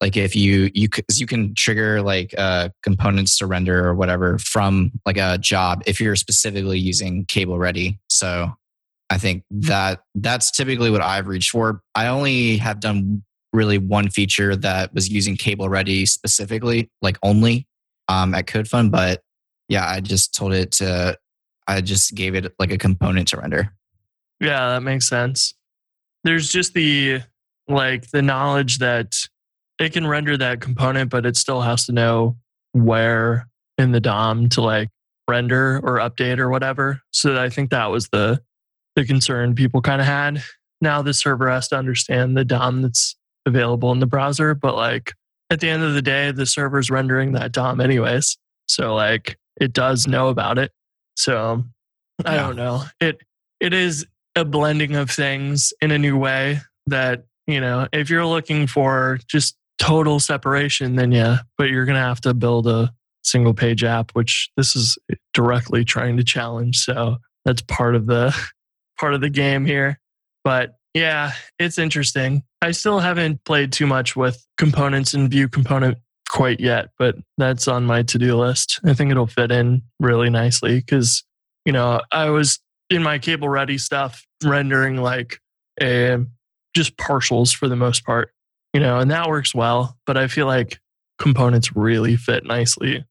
Like 0.00 0.16
if 0.16 0.36
you 0.36 0.70
you 0.74 0.88
you 1.14 1.26
can 1.26 1.54
trigger 1.54 2.02
like 2.02 2.34
uh, 2.36 2.68
components 2.82 3.38
to 3.38 3.46
render 3.46 3.86
or 3.86 3.94
whatever 3.94 4.38
from 4.38 4.92
like 5.06 5.16
a 5.16 5.38
job 5.38 5.82
if 5.86 6.00
you're 6.00 6.16
specifically 6.16 6.78
using 6.78 7.24
cable 7.24 7.58
ready. 7.58 7.98
So 8.08 8.52
I 9.08 9.18
think 9.18 9.44
that 9.50 10.00
that's 10.14 10.50
typically 10.50 10.90
what 10.90 11.00
I've 11.00 11.28
reached 11.28 11.50
for. 11.50 11.80
I 11.94 12.08
only 12.08 12.58
have 12.58 12.80
done 12.80 13.22
really 13.52 13.78
one 13.78 14.10
feature 14.10 14.54
that 14.56 14.92
was 14.92 15.08
using 15.08 15.36
cable 15.36 15.68
ready 15.68 16.06
specifically, 16.06 16.90
like 17.02 17.16
only 17.22 17.66
um, 18.08 18.34
at 18.34 18.46
CodeFund. 18.46 18.90
But 18.90 19.22
yeah, 19.68 19.88
I 19.88 20.00
just 20.00 20.34
told 20.34 20.52
it 20.52 20.72
to, 20.72 21.16
I 21.66 21.80
just 21.80 22.14
gave 22.14 22.34
it 22.34 22.52
like 22.58 22.70
a 22.70 22.78
component 22.78 23.28
to 23.28 23.38
render. 23.38 23.72
Yeah, 24.40 24.68
that 24.68 24.82
makes 24.82 25.08
sense. 25.08 25.54
There's 26.22 26.50
just 26.50 26.74
the 26.74 27.22
like 27.68 28.10
the 28.10 28.22
knowledge 28.22 28.78
that 28.78 29.14
it 29.78 29.92
can 29.92 30.06
render 30.06 30.36
that 30.36 30.60
component, 30.60 31.10
but 31.10 31.26
it 31.26 31.36
still 31.36 31.60
has 31.60 31.86
to 31.86 31.92
know 31.92 32.36
where 32.72 33.48
in 33.78 33.92
the 33.92 34.00
DOM 34.00 34.48
to 34.50 34.60
like 34.62 34.88
render 35.28 35.80
or 35.82 35.98
update 35.98 36.38
or 36.38 36.48
whatever. 36.48 37.00
So 37.10 37.40
I 37.40 37.48
think 37.50 37.70
that 37.70 37.86
was 37.90 38.08
the 38.08 38.40
the 38.94 39.04
concern 39.04 39.54
people 39.54 39.82
kind 39.82 40.00
of 40.00 40.06
had. 40.06 40.42
Now 40.80 41.02
the 41.02 41.12
server 41.12 41.50
has 41.50 41.68
to 41.68 41.76
understand 41.76 42.36
the 42.36 42.44
DOM 42.44 42.82
that's 42.82 43.14
available 43.44 43.92
in 43.92 44.00
the 44.00 44.06
browser, 44.06 44.54
but 44.54 44.74
like 44.74 45.12
at 45.50 45.60
the 45.60 45.68
end 45.68 45.82
of 45.82 45.94
the 45.94 46.02
day, 46.02 46.30
the 46.32 46.46
server's 46.46 46.90
rendering 46.90 47.32
that 47.32 47.52
DOM 47.52 47.80
anyways. 47.80 48.38
So 48.68 48.94
like 48.94 49.36
it 49.60 49.72
does 49.72 50.06
know 50.06 50.28
about 50.28 50.58
it. 50.58 50.72
So 51.16 51.64
I 52.24 52.34
Yeah. 52.36 52.42
don't 52.46 52.56
know. 52.56 52.84
It 53.00 53.20
it 53.60 53.72
is 53.74 54.06
a 54.34 54.44
blending 54.44 54.96
of 54.96 55.10
things 55.10 55.72
in 55.80 55.90
a 55.90 55.98
new 55.98 56.16
way 56.16 56.60
that, 56.86 57.24
you 57.46 57.60
know, 57.60 57.88
if 57.92 58.10
you're 58.10 58.26
looking 58.26 58.66
for 58.66 59.18
just 59.26 59.56
total 59.78 60.20
separation, 60.20 60.96
then 60.96 61.12
yeah, 61.12 61.38
but 61.58 61.70
you're 61.70 61.84
gonna 61.84 62.00
have 62.00 62.20
to 62.22 62.34
build 62.34 62.66
a 62.66 62.92
single 63.22 63.54
page 63.54 63.84
app, 63.84 64.12
which 64.12 64.50
this 64.56 64.76
is 64.76 64.96
directly 65.34 65.84
trying 65.84 66.16
to 66.16 66.24
challenge. 66.24 66.78
So 66.78 67.16
that's 67.44 67.62
part 67.62 67.94
of 67.94 68.06
the 68.06 68.34
part 68.98 69.14
of 69.14 69.20
the 69.20 69.30
game 69.30 69.66
here. 69.66 70.00
But 70.44 70.76
yeah, 70.94 71.32
it's 71.58 71.78
interesting. 71.78 72.42
I 72.62 72.70
still 72.70 73.00
haven't 73.00 73.44
played 73.44 73.72
too 73.72 73.86
much 73.86 74.16
with 74.16 74.44
components 74.56 75.12
and 75.12 75.30
view 75.30 75.48
component 75.48 75.98
quite 76.28 76.58
yet, 76.58 76.88
but 76.98 77.16
that's 77.36 77.68
on 77.68 77.84
my 77.84 78.02
to 78.04 78.18
do 78.18 78.36
list. 78.36 78.80
I 78.84 78.94
think 78.94 79.10
it'll 79.10 79.26
fit 79.26 79.50
in 79.50 79.82
really 80.00 80.30
nicely 80.30 80.76
because, 80.76 81.22
you 81.64 81.72
know, 81.72 82.00
I 82.12 82.30
was 82.30 82.60
in 82.88 83.02
my 83.02 83.18
cable 83.18 83.48
ready 83.48 83.78
stuff 83.78 84.24
rendering 84.42 84.96
like 84.96 85.38
a, 85.82 86.18
just 86.74 86.96
partials 86.96 87.54
for 87.54 87.68
the 87.68 87.76
most 87.76 88.04
part, 88.04 88.32
you 88.72 88.80
know, 88.80 88.98
and 88.98 89.10
that 89.10 89.28
works 89.28 89.54
well. 89.54 89.96
But 90.06 90.16
I 90.16 90.28
feel 90.28 90.46
like 90.46 90.80
components 91.18 91.74
really 91.74 92.16
fit 92.16 92.44
nicely 92.44 93.04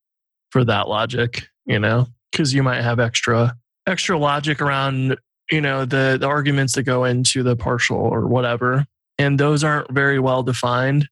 for 0.52 0.64
that 0.66 0.88
logic, 0.88 1.48
you 1.66 1.80
know, 1.80 2.08
because 2.32 2.54
you 2.54 2.64
might 2.64 2.82
have 2.82 3.00
extra 3.00 3.56
extra 3.88 4.18
logic 4.18 4.62
around 4.62 5.18
you 5.52 5.62
know 5.62 5.86
the 5.86 6.18
the 6.20 6.28
arguments 6.28 6.74
that 6.74 6.84
go 6.84 7.04
into 7.04 7.44
the 7.44 7.56
partial 7.56 7.98
or 7.98 8.26
whatever 8.26 8.88
and 9.20 9.40
those 9.40 9.64
aren't 9.64 9.92
very 9.92 10.18
well 10.18 10.42
defined 10.42 11.08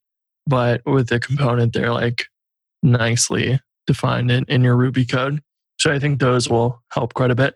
but 0.48 0.82
with 0.88 1.08
the 1.10 1.20
component 1.20 1.72
they're 1.72 1.94
like 1.94 2.26
nicely 2.82 3.60
defined 3.86 4.32
in, 4.32 4.44
in 4.48 4.64
your 4.64 4.76
ruby 4.76 5.06
code 5.06 5.40
so 5.78 5.94
i 5.94 6.00
think 6.00 6.20
those 6.20 6.50
will 6.50 6.82
help 6.90 7.14
quite 7.14 7.30
a 7.30 7.36
bit 7.36 7.54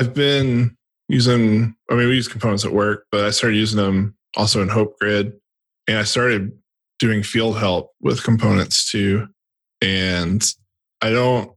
I've 0.00 0.14
been 0.14 0.76
using, 1.08 1.74
I 1.90 1.94
mean, 1.94 2.08
we 2.08 2.16
use 2.16 2.28
components 2.28 2.64
at 2.64 2.72
work, 2.72 3.06
but 3.12 3.24
I 3.24 3.30
started 3.30 3.56
using 3.56 3.78
them 3.78 4.16
also 4.36 4.60
in 4.62 4.68
Hope 4.68 4.98
Grid. 4.98 5.34
And 5.88 5.98
I 5.98 6.04
started 6.04 6.52
doing 6.98 7.22
field 7.22 7.58
help 7.58 7.92
with 8.00 8.22
components 8.22 8.90
too. 8.90 9.28
And 9.80 10.44
I 11.02 11.10
don't, 11.10 11.52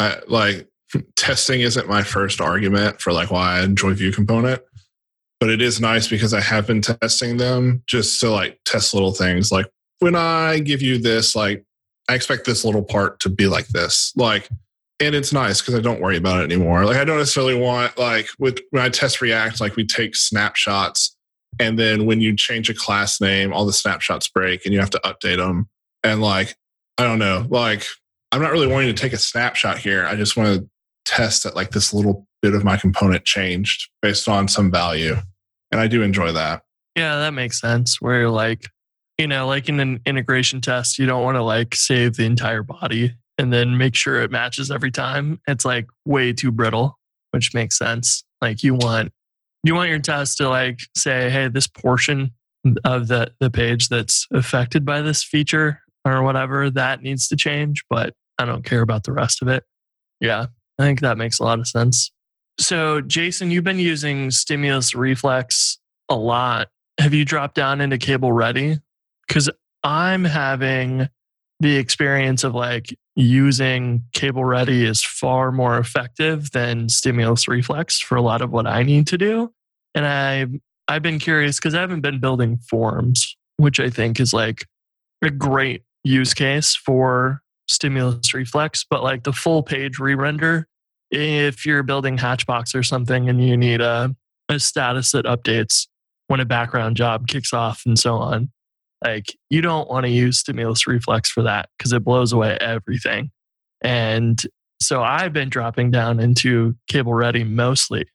I 0.00 0.18
like 0.26 0.68
testing 1.16 1.60
isn't 1.60 1.88
my 1.88 2.02
first 2.02 2.40
argument 2.40 3.00
for 3.00 3.12
like 3.12 3.30
why 3.30 3.58
I 3.58 3.62
enjoy 3.62 3.94
view 3.94 4.12
component, 4.12 4.62
but 5.40 5.50
it 5.50 5.62
is 5.62 5.80
nice 5.80 6.08
because 6.08 6.34
I 6.34 6.40
have 6.40 6.66
been 6.66 6.82
testing 6.82 7.36
them 7.36 7.82
just 7.86 8.20
to 8.20 8.30
like 8.30 8.60
test 8.64 8.94
little 8.94 9.12
things. 9.12 9.50
Like 9.50 9.66
when 10.00 10.14
I 10.14 10.58
give 10.58 10.82
you 10.82 10.98
this, 10.98 11.34
like 11.34 11.64
I 12.08 12.14
expect 12.14 12.44
this 12.44 12.64
little 12.64 12.82
part 12.82 13.20
to 13.20 13.28
be 13.28 13.46
like 13.46 13.68
this. 13.68 14.12
Like 14.16 14.48
and 15.00 15.14
it's 15.14 15.32
nice 15.32 15.60
because 15.60 15.74
I 15.74 15.80
don't 15.80 16.00
worry 16.00 16.16
about 16.16 16.40
it 16.40 16.52
anymore. 16.52 16.84
Like 16.84 16.96
I 16.96 17.04
don't 17.04 17.18
necessarily 17.18 17.54
want 17.54 17.98
like 17.98 18.28
with 18.38 18.60
when 18.70 18.82
I 18.82 18.88
test 18.88 19.20
React, 19.20 19.60
like 19.60 19.76
we 19.76 19.84
take 19.84 20.14
snapshots, 20.14 21.16
and 21.58 21.78
then 21.78 22.06
when 22.06 22.20
you 22.20 22.36
change 22.36 22.68
a 22.70 22.74
class 22.74 23.20
name, 23.20 23.52
all 23.52 23.66
the 23.66 23.72
snapshots 23.72 24.28
break, 24.28 24.64
and 24.64 24.72
you 24.74 24.80
have 24.80 24.90
to 24.90 25.00
update 25.04 25.38
them. 25.38 25.68
And 26.02 26.20
like 26.20 26.56
I 26.98 27.04
don't 27.04 27.18
know, 27.18 27.46
like 27.48 27.84
I'm 28.32 28.40
not 28.42 28.52
really 28.52 28.66
wanting 28.66 28.94
to 28.94 29.00
take 29.00 29.12
a 29.12 29.18
snapshot 29.18 29.78
here. 29.78 30.06
I 30.06 30.16
just 30.16 30.36
want 30.36 30.58
to 30.58 30.68
test 31.04 31.44
that 31.44 31.54
like 31.54 31.70
this 31.70 31.92
little 31.92 32.26
bit 32.42 32.54
of 32.54 32.64
my 32.64 32.76
component 32.76 33.24
changed 33.24 33.90
based 34.02 34.28
on 34.28 34.48
some 34.48 34.70
value, 34.70 35.16
and 35.70 35.80
I 35.80 35.86
do 35.86 36.02
enjoy 36.02 36.32
that. 36.32 36.62
yeah 36.96 37.16
that 37.16 37.32
makes 37.34 37.60
sense 37.60 38.00
where 38.00 38.28
like 38.30 38.68
you 39.18 39.26
know 39.26 39.46
like 39.46 39.68
in 39.68 39.80
an 39.80 40.00
integration 40.06 40.60
test 40.60 40.98
you 40.98 41.06
don't 41.06 41.22
want 41.22 41.36
to 41.36 41.42
like 41.42 41.74
save 41.74 42.16
the 42.16 42.24
entire 42.24 42.62
body 42.62 43.14
and 43.38 43.52
then 43.52 43.76
make 43.76 43.94
sure 43.94 44.22
it 44.22 44.30
matches 44.30 44.70
every 44.70 44.90
time 44.90 45.40
it's 45.46 45.64
like 45.64 45.86
way 46.04 46.32
too 46.32 46.50
brittle 46.52 46.98
which 47.32 47.52
makes 47.54 47.76
sense 47.78 48.24
like 48.40 48.62
you 48.62 48.74
want 48.74 49.12
you 49.64 49.74
want 49.74 49.90
your 49.90 49.98
test 49.98 50.36
to 50.38 50.48
like 50.48 50.78
say 50.96 51.30
hey 51.30 51.48
this 51.48 51.66
portion 51.66 52.30
of 52.84 53.08
the 53.08 53.32
the 53.40 53.50
page 53.50 53.88
that's 53.88 54.26
affected 54.32 54.84
by 54.84 55.02
this 55.02 55.24
feature 55.24 55.80
or 56.04 56.22
whatever 56.22 56.70
that 56.70 57.02
needs 57.02 57.28
to 57.28 57.36
change 57.36 57.82
but 57.90 58.14
i 58.38 58.44
don't 58.44 58.64
care 58.64 58.82
about 58.82 59.04
the 59.04 59.12
rest 59.12 59.42
of 59.42 59.48
it? 59.48 59.64
Yeah 60.20 60.46
i 60.78 60.82
think 60.82 61.00
that 61.00 61.18
makes 61.18 61.40
a 61.40 61.42
lot 61.42 61.58
of 61.58 61.66
sense. 61.66 62.12
So 62.58 63.00
jason 63.00 63.50
you've 63.50 63.64
been 63.64 63.78
using 63.78 64.30
stimulus 64.30 64.94
reflex 64.94 65.78
a 66.08 66.14
lot. 66.16 66.68
Have 67.00 67.14
you 67.14 67.24
dropped 67.24 67.56
down 67.56 67.80
into 67.80 67.98
cable 67.98 68.32
ready? 68.32 68.78
Because 69.26 69.50
i'm 69.82 70.24
having 70.24 71.08
the 71.60 71.76
experience 71.76 72.44
of 72.44 72.54
like 72.54 72.96
using 73.16 74.02
cable 74.12 74.44
ready 74.44 74.84
is 74.84 75.04
far 75.04 75.52
more 75.52 75.78
effective 75.78 76.50
than 76.50 76.88
stimulus 76.88 77.46
reflex 77.46 78.00
for 78.00 78.16
a 78.16 78.22
lot 78.22 78.42
of 78.42 78.50
what 78.50 78.66
i 78.66 78.82
need 78.82 79.06
to 79.06 79.18
do. 79.18 79.52
And 79.94 80.06
i 80.06 80.46
i've 80.88 81.02
been 81.02 81.18
curious 81.18 81.58
because 81.58 81.74
i 81.74 81.80
haven't 81.80 82.00
been 82.00 82.20
building 82.20 82.58
forms 82.58 83.36
which 83.56 83.78
i 83.78 83.88
think 83.88 84.18
is 84.18 84.32
like 84.32 84.66
a 85.22 85.30
great 85.30 85.82
use 86.04 86.34
case 86.34 86.76
for 86.76 87.40
stimulus 87.68 88.34
reflex. 88.34 88.84
But 88.88 89.02
like 89.02 89.24
the 89.24 89.32
full 89.32 89.62
page 89.62 89.98
re-render 89.98 90.68
if 91.10 91.64
you're 91.64 91.82
building 91.82 92.18
hatchbox 92.18 92.74
or 92.74 92.82
something 92.82 93.28
and 93.28 93.46
you 93.46 93.56
need 93.56 93.80
a, 93.80 94.14
a 94.48 94.58
status 94.58 95.12
that 95.12 95.24
updates 95.26 95.86
when 96.26 96.40
a 96.40 96.44
background 96.44 96.96
job 96.96 97.28
kicks 97.28 97.52
off 97.52 97.82
and 97.86 97.98
so 97.98 98.16
on 98.16 98.50
like 99.04 99.36
you 99.50 99.60
don't 99.60 99.88
want 99.88 100.06
to 100.06 100.10
use 100.10 100.38
stimulus 100.38 100.86
reflex 100.86 101.30
for 101.30 101.42
that 101.42 101.68
because 101.78 101.92
it 101.92 102.02
blows 102.02 102.32
away 102.32 102.56
everything. 102.60 103.30
And 103.82 104.40
so 104.80 105.02
i've 105.02 105.32
been 105.32 105.48
dropping 105.48 105.90
down 105.90 106.18
into 106.18 106.74
cable 106.88 107.14
ready 107.14 107.44
mostly 107.44 108.06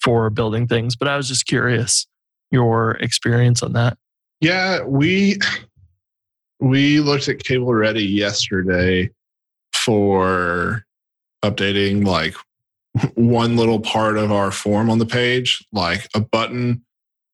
for 0.00 0.30
building 0.30 0.66
things 0.66 0.94
but 0.94 1.08
i 1.08 1.16
was 1.16 1.26
just 1.26 1.44
curious 1.44 2.06
your 2.54 2.92
experience 2.92 3.62
on 3.62 3.72
that. 3.74 3.98
Yeah, 4.40 4.82
we 4.84 5.38
we 6.60 7.00
looked 7.00 7.28
at 7.28 7.42
Cable 7.42 7.74
Ready 7.74 8.04
yesterday 8.04 9.10
for 9.74 10.86
updating 11.44 12.06
like 12.06 12.34
one 13.14 13.56
little 13.56 13.80
part 13.80 14.16
of 14.16 14.30
our 14.32 14.50
form 14.50 14.88
on 14.88 14.98
the 14.98 15.06
page, 15.06 15.66
like 15.72 16.08
a 16.14 16.20
button 16.20 16.84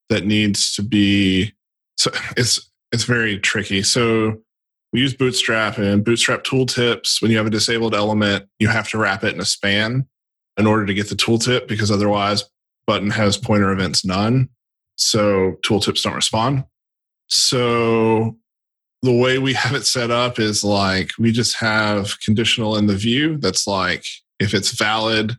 that 0.09 0.25
needs 0.25 0.75
to 0.75 0.83
be 0.83 1.52
so 1.97 2.11
it's 2.37 2.70
it's 2.92 3.04
very 3.04 3.38
tricky. 3.38 3.82
So 3.82 4.40
we 4.92 5.00
use 5.00 5.14
Bootstrap 5.14 5.78
and 5.78 6.04
Bootstrap 6.04 6.42
tooltips. 6.44 7.23
When 7.23 7.30
you 7.30 7.37
have 7.37 7.47
a 7.47 7.50
disabled 7.50 7.94
element, 7.94 8.47
you 8.59 8.68
have 8.68 8.88
to 8.90 8.99
wrap 8.99 9.23
it 9.25 9.35
in 9.35 9.40
a 9.40 9.44
span 9.44 10.06
in 10.56 10.66
order 10.66 10.85
to 10.87 10.94
get 10.94 11.09
the 11.09 11.14
tooltip 11.14 11.68
because 11.68 11.90
otherwise 11.90 12.44
button 12.87 13.11
has 13.11 13.37
pointer 13.37 13.70
events 13.70 14.04
none. 14.04 14.49
So 14.97 15.56
tooltips 15.64 16.02
don't 16.02 16.14
respond. 16.14 16.64
So 17.28 18.37
the 19.02 19.16
way 19.16 19.38
we 19.38 19.54
have 19.54 19.75
it 19.75 19.87
set 19.87 20.11
up 20.11 20.38
is 20.38 20.64
like 20.64 21.12
we 21.18 21.32
just 21.32 21.56
have 21.56 22.20
conditional 22.20 22.76
in 22.76 22.87
the 22.87 22.97
view 22.97 23.38
that's 23.38 23.66
like 23.66 24.04
if 24.40 24.52
it's 24.52 24.73
valid, 24.73 25.37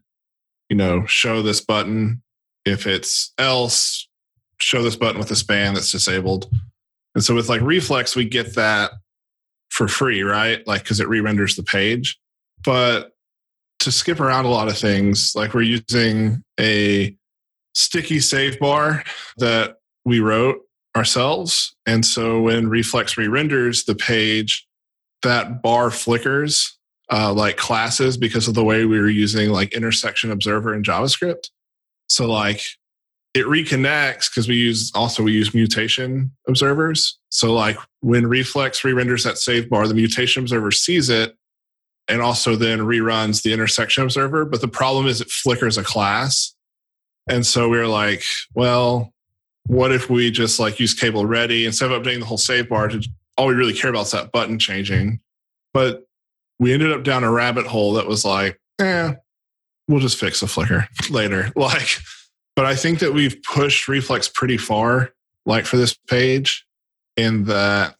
you 0.69 0.77
know, 0.77 1.05
show 1.05 1.41
this 1.41 1.61
button. 1.61 2.23
If 2.63 2.87
it's 2.87 3.33
else, 3.37 4.07
show 4.59 4.83
this 4.83 4.95
button 4.95 5.19
with 5.19 5.31
a 5.31 5.35
span 5.35 5.73
that's 5.73 5.91
disabled. 5.91 6.49
And 7.15 7.23
so 7.23 7.35
with 7.35 7.49
like 7.49 7.61
reflex, 7.61 8.15
we 8.15 8.25
get 8.25 8.55
that 8.55 8.91
for 9.69 9.87
free, 9.87 10.21
right? 10.21 10.65
Like, 10.67 10.83
because 10.83 10.99
it 10.99 11.07
re 11.07 11.19
renders 11.19 11.55
the 11.55 11.63
page. 11.63 12.17
But 12.63 13.11
to 13.79 13.91
skip 13.91 14.19
around 14.19 14.45
a 14.45 14.49
lot 14.49 14.67
of 14.67 14.77
things, 14.77 15.33
like 15.35 15.53
we're 15.53 15.61
using 15.61 16.43
a 16.59 17.15
sticky 17.73 18.19
save 18.19 18.59
bar 18.59 19.03
that 19.37 19.77
we 20.05 20.19
wrote 20.19 20.59
ourselves. 20.95 21.75
And 21.85 22.05
so 22.05 22.41
when 22.41 22.69
Reflex 22.69 23.17
re 23.17 23.27
renders 23.27 23.85
the 23.85 23.95
page, 23.95 24.67
that 25.23 25.61
bar 25.61 25.91
flickers 25.91 26.77
uh, 27.11 27.33
like 27.33 27.57
classes 27.57 28.17
because 28.17 28.47
of 28.47 28.53
the 28.53 28.63
way 28.63 28.85
we 28.85 28.99
were 28.99 29.09
using 29.09 29.49
like 29.51 29.73
intersection 29.73 30.31
observer 30.31 30.73
in 30.73 30.83
JavaScript. 30.83 31.49
So 32.07 32.29
like 32.29 32.61
it 33.33 33.45
reconnects 33.45 34.29
because 34.29 34.47
we 34.47 34.55
use 34.55 34.91
also 34.93 35.23
we 35.23 35.31
use 35.31 35.53
mutation 35.53 36.31
observers. 36.47 37.17
So 37.29 37.53
like 37.53 37.77
when 38.01 38.27
Reflex 38.27 38.83
re-renders 38.83 39.23
that 39.23 39.37
save 39.37 39.69
bar, 39.69 39.87
the 39.87 39.93
mutation 39.93 40.43
observer 40.43 40.71
sees 40.71 41.09
it 41.09 41.35
and 42.07 42.21
also 42.21 42.55
then 42.55 42.79
reruns 42.79 43.41
the 43.41 43.53
intersection 43.53 44.03
observer. 44.03 44.43
But 44.43 44.61
the 44.61 44.67
problem 44.67 45.07
is 45.07 45.21
it 45.21 45.29
flickers 45.29 45.77
a 45.77 45.83
class. 45.83 46.53
And 47.29 47.45
so 47.45 47.69
we 47.69 47.77
are 47.77 47.87
like, 47.87 48.23
well, 48.53 49.13
what 49.67 49.93
if 49.93 50.09
we 50.09 50.31
just 50.31 50.59
like 50.59 50.79
use 50.79 50.93
cable 50.93 51.25
ready 51.25 51.65
instead 51.65 51.91
of 51.91 52.01
updating 52.01 52.19
the 52.19 52.25
whole 52.25 52.37
save 52.37 52.67
bar 52.67 52.89
to 52.89 53.01
all 53.37 53.47
we 53.47 53.53
really 53.53 53.73
care 53.73 53.89
about 53.89 54.07
is 54.07 54.11
that 54.11 54.31
button 54.33 54.59
changing. 54.59 55.21
But 55.73 56.03
we 56.59 56.73
ended 56.73 56.91
up 56.91 57.03
down 57.03 57.23
a 57.23 57.31
rabbit 57.31 57.65
hole 57.65 57.93
that 57.93 58.07
was 58.07 58.25
like, 58.25 58.59
eh, 58.79 59.13
we'll 59.87 60.01
just 60.01 60.19
fix 60.19 60.41
a 60.41 60.47
flicker 60.47 60.87
later. 61.09 61.51
Like, 61.55 61.87
but 62.55 62.65
I 62.65 62.75
think 62.75 62.99
that 62.99 63.13
we've 63.13 63.41
pushed 63.43 63.87
Reflex 63.87 64.27
pretty 64.27 64.57
far, 64.57 65.13
like 65.45 65.65
for 65.65 65.77
this 65.77 65.97
page, 66.07 66.65
in 67.17 67.45
that 67.45 67.95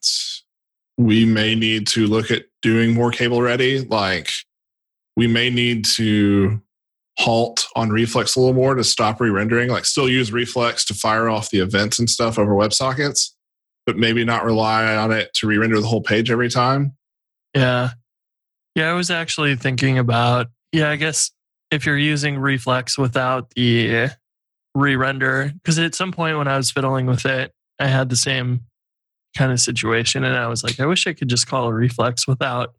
we 0.97 1.25
may 1.25 1.55
need 1.55 1.87
to 1.87 2.07
look 2.07 2.31
at 2.31 2.45
doing 2.61 2.93
more 2.93 3.11
cable 3.11 3.41
ready. 3.41 3.79
Like, 3.79 4.31
we 5.17 5.27
may 5.27 5.49
need 5.49 5.85
to 5.95 6.61
halt 7.17 7.67
on 7.75 7.89
Reflex 7.89 8.35
a 8.35 8.39
little 8.39 8.53
more 8.53 8.75
to 8.75 8.83
stop 8.83 9.19
re-rendering. 9.19 9.69
Like, 9.69 9.85
still 9.85 10.07
use 10.07 10.31
Reflex 10.31 10.85
to 10.85 10.93
fire 10.93 11.29
off 11.29 11.49
the 11.49 11.59
events 11.59 11.99
and 11.99 12.09
stuff 12.09 12.39
over 12.39 12.53
WebSockets, 12.53 13.31
but 13.85 13.97
maybe 13.97 14.23
not 14.23 14.45
rely 14.45 14.95
on 14.95 15.11
it 15.11 15.33
to 15.35 15.47
re-render 15.47 15.79
the 15.79 15.87
whole 15.87 16.01
page 16.01 16.31
every 16.31 16.49
time. 16.49 16.93
Yeah. 17.55 17.91
Yeah, 18.75 18.91
I 18.91 18.93
was 18.93 19.11
actually 19.11 19.55
thinking 19.55 19.97
about, 19.97 20.47
yeah, 20.71 20.89
I 20.89 20.95
guess 20.95 21.31
if 21.71 21.85
you're 21.85 21.97
using 21.97 22.37
Reflex 22.37 22.97
without 22.97 23.49
the 23.55 24.11
re 24.75 24.95
render, 24.95 25.51
because 25.55 25.79
at 25.79 25.95
some 25.95 26.11
point 26.11 26.37
when 26.37 26.47
I 26.47 26.57
was 26.57 26.71
fiddling 26.71 27.05
with 27.05 27.25
it, 27.25 27.51
I 27.79 27.87
had 27.87 28.09
the 28.09 28.15
same 28.15 28.61
kind 29.35 29.51
of 29.51 29.59
situation. 29.59 30.23
And 30.23 30.35
I 30.35 30.47
was 30.47 30.63
like, 30.63 30.79
I 30.79 30.85
wish 30.85 31.07
I 31.07 31.13
could 31.13 31.29
just 31.29 31.47
call 31.47 31.67
a 31.67 31.73
Reflex 31.73 32.27
without 32.27 32.73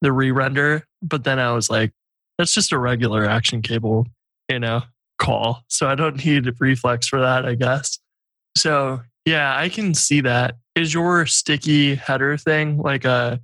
the 0.00 0.12
re 0.12 0.30
render. 0.30 0.84
But 1.02 1.24
then 1.24 1.38
I 1.38 1.52
was 1.52 1.70
like, 1.70 1.92
that's 2.38 2.54
just 2.54 2.72
a 2.72 2.78
regular 2.78 3.24
action 3.24 3.62
cable, 3.62 4.06
you 4.48 4.58
know, 4.58 4.82
call. 5.18 5.62
So 5.68 5.88
I 5.88 5.94
don't 5.94 6.24
need 6.24 6.46
a 6.46 6.52
Reflex 6.58 7.06
for 7.06 7.20
that, 7.20 7.46
I 7.46 7.54
guess. 7.54 7.98
So 8.56 9.00
yeah, 9.24 9.56
I 9.56 9.68
can 9.68 9.94
see 9.94 10.20
that. 10.22 10.56
Is 10.74 10.92
your 10.92 11.26
sticky 11.26 11.94
header 11.94 12.36
thing 12.36 12.78
like 12.78 13.04
a 13.04 13.40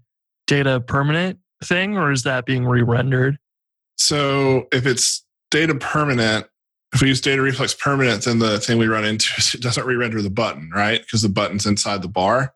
data 0.47 0.80
permanent 0.80 1.38
thing 1.64 1.97
or 1.97 2.11
is 2.11 2.25
that 2.25 2.44
being 2.44 2.66
re-rendered? 2.66 3.38
So 3.97 4.66
if 4.73 4.87
it's 4.87 5.25
data 5.50 5.75
permanent, 5.75 6.47
if 6.92 7.02
we 7.02 7.09
use 7.09 7.20
data 7.20 7.40
reflex 7.40 7.75
permanent, 7.75 8.25
then 8.25 8.38
the 8.38 8.59
thing 8.59 8.78
we 8.78 8.87
run 8.87 9.04
into 9.04 9.26
is 9.38 9.54
it 9.54 9.61
doesn't 9.62 9.87
re-render 9.87 10.20
the 10.23 10.30
button, 10.30 10.70
right? 10.75 11.00
Because 11.00 11.23
the 11.23 11.28
button's 11.28 11.66
inside 11.66 12.02
the 12.02 12.09
bar. 12.09 12.54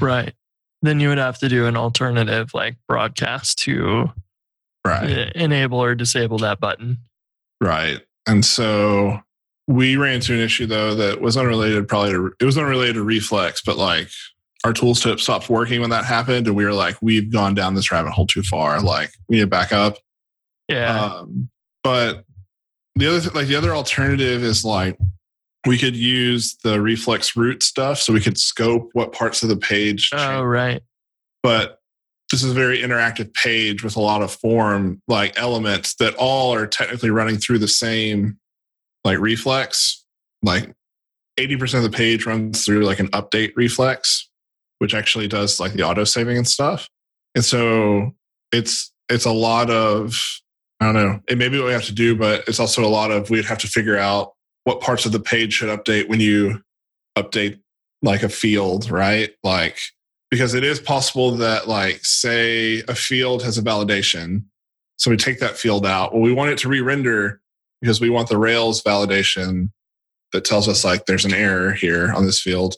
Right. 0.00 0.34
Then 0.82 1.00
you 1.00 1.08
would 1.08 1.18
have 1.18 1.38
to 1.38 1.48
do 1.48 1.66
an 1.66 1.76
alternative 1.76 2.54
like 2.54 2.76
broadcast 2.88 3.58
to 3.60 4.12
Right. 4.84 5.30
enable 5.36 5.78
or 5.78 5.94
disable 5.94 6.38
that 6.38 6.58
button. 6.58 6.98
Right. 7.60 8.00
And 8.26 8.44
so 8.44 9.20
we 9.68 9.96
ran 9.96 10.14
into 10.14 10.34
an 10.34 10.40
issue 10.40 10.66
though 10.66 10.96
that 10.96 11.20
was 11.20 11.36
unrelated 11.36 11.86
probably 11.86 12.10
to 12.10 12.32
it 12.40 12.44
was 12.44 12.58
unrelated 12.58 12.96
to 12.96 13.04
reflex, 13.04 13.62
but 13.62 13.76
like 13.76 14.08
our 14.64 14.72
tools 14.72 15.00
tip 15.00 15.20
stopped 15.20 15.48
working 15.48 15.80
when 15.80 15.90
that 15.90 16.04
happened. 16.04 16.48
And 16.48 16.56
we 16.56 16.64
were 16.64 16.72
like, 16.72 16.96
we've 17.00 17.30
gone 17.32 17.54
down 17.54 17.74
this 17.74 17.92
rabbit 17.92 18.10
hole 18.10 18.26
too 18.26 18.42
far. 18.42 18.80
Like 18.80 19.10
we 19.28 19.36
need 19.36 19.42
to 19.42 19.46
back 19.46 19.72
up. 19.72 19.98
Yeah. 20.68 21.04
Um, 21.04 21.48
but 21.84 22.24
the 22.96 23.06
other 23.06 23.30
like 23.30 23.46
the 23.46 23.56
other 23.56 23.74
alternative 23.74 24.42
is 24.42 24.64
like 24.64 24.98
we 25.66 25.78
could 25.78 25.94
use 25.94 26.56
the 26.64 26.80
reflex 26.80 27.36
root 27.36 27.62
stuff 27.62 27.98
so 27.98 28.12
we 28.12 28.20
could 28.20 28.38
scope 28.38 28.90
what 28.92 29.12
parts 29.12 29.42
of 29.42 29.48
the 29.48 29.56
page 29.56 30.10
oh, 30.12 30.42
right. 30.42 30.82
but 31.42 31.78
this 32.32 32.42
is 32.42 32.50
a 32.50 32.54
very 32.54 32.78
interactive 32.78 33.32
page 33.34 33.84
with 33.84 33.94
a 33.94 34.00
lot 34.00 34.22
of 34.22 34.32
form 34.32 35.00
like 35.06 35.38
elements 35.38 35.94
that 35.96 36.14
all 36.14 36.54
are 36.54 36.66
technically 36.66 37.10
running 37.10 37.36
through 37.36 37.58
the 37.58 37.68
same 37.68 38.38
like 39.04 39.18
reflex. 39.18 40.04
Like 40.42 40.72
80% 41.38 41.74
of 41.74 41.82
the 41.84 41.96
page 41.96 42.26
runs 42.26 42.64
through 42.64 42.84
like 42.84 43.00
an 43.00 43.08
update 43.08 43.52
reflex 43.54 44.28
which 44.78 44.94
actually 44.94 45.28
does 45.28 45.60
like 45.60 45.74
the 45.74 45.84
auto 45.84 46.02
saving 46.02 46.36
and 46.36 46.48
stuff. 46.48 46.88
And 47.36 47.44
so 47.44 48.10
it's 48.50 48.92
it's 49.08 49.26
a 49.26 49.30
lot 49.30 49.70
of 49.70 50.20
i 50.82 50.92
don't 50.92 50.94
know. 50.94 51.20
It 51.28 51.38
may 51.38 51.48
be 51.48 51.58
what 51.58 51.66
we 51.66 51.72
have 51.72 51.84
to 51.84 51.94
do 51.94 52.16
but 52.16 52.44
it's 52.48 52.60
also 52.60 52.84
a 52.84 52.88
lot 52.88 53.10
of 53.10 53.30
we'd 53.30 53.44
have 53.44 53.58
to 53.58 53.68
figure 53.68 53.96
out 53.96 54.32
what 54.64 54.80
parts 54.80 55.06
of 55.06 55.12
the 55.12 55.20
page 55.20 55.54
should 55.54 55.68
update 55.68 56.08
when 56.08 56.20
you 56.20 56.60
update 57.16 57.60
like 58.02 58.22
a 58.22 58.28
field 58.28 58.90
right? 58.90 59.30
Like 59.42 59.78
because 60.30 60.54
it 60.54 60.64
is 60.64 60.80
possible 60.80 61.32
that 61.36 61.68
like 61.68 62.00
say 62.04 62.80
a 62.88 62.94
field 62.94 63.42
has 63.42 63.58
a 63.58 63.62
validation 63.62 64.44
so 64.96 65.10
we 65.10 65.16
take 65.16 65.40
that 65.40 65.56
field 65.56 65.84
out. 65.86 66.12
Well 66.12 66.22
we 66.22 66.32
want 66.32 66.50
it 66.50 66.58
to 66.58 66.68
re-render 66.68 67.40
because 67.80 68.00
we 68.00 68.10
want 68.10 68.28
the 68.28 68.38
rails 68.38 68.82
validation 68.82 69.70
that 70.32 70.44
tells 70.44 70.68
us 70.68 70.84
like 70.84 71.06
there's 71.06 71.24
an 71.24 71.34
error 71.34 71.72
here 71.72 72.12
on 72.12 72.24
this 72.24 72.40
field. 72.40 72.76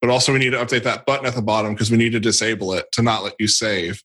But 0.00 0.10
also 0.10 0.32
we 0.32 0.38
need 0.38 0.50
to 0.50 0.58
update 0.58 0.84
that 0.84 1.06
button 1.06 1.26
at 1.26 1.34
the 1.34 1.42
bottom 1.42 1.72
because 1.74 1.90
we 1.90 1.96
need 1.96 2.12
to 2.12 2.20
disable 2.20 2.72
it 2.72 2.86
to 2.92 3.02
not 3.02 3.22
let 3.24 3.34
you 3.38 3.48
save. 3.48 4.02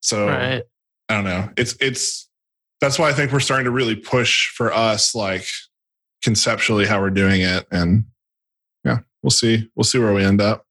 So 0.00 0.26
Right. 0.28 0.62
i 1.08 1.14
don't 1.14 1.24
know. 1.24 1.50
It's 1.56 1.74
it's 1.80 2.28
that's 2.82 2.98
why 2.98 3.08
i 3.08 3.12
think 3.14 3.32
we're 3.32 3.40
starting 3.40 3.64
to 3.64 3.70
really 3.70 3.96
push 3.96 4.50
for 4.50 4.70
us 4.72 5.14
like 5.14 5.46
conceptually 6.22 6.84
how 6.84 7.00
we're 7.00 7.08
doing 7.08 7.40
it 7.40 7.66
and 7.72 8.04
yeah 8.84 8.98
we'll 9.22 9.30
see 9.30 9.70
we'll 9.74 9.84
see 9.84 9.98
where 9.98 10.12
we 10.12 10.22
end 10.22 10.42
up 10.42 10.66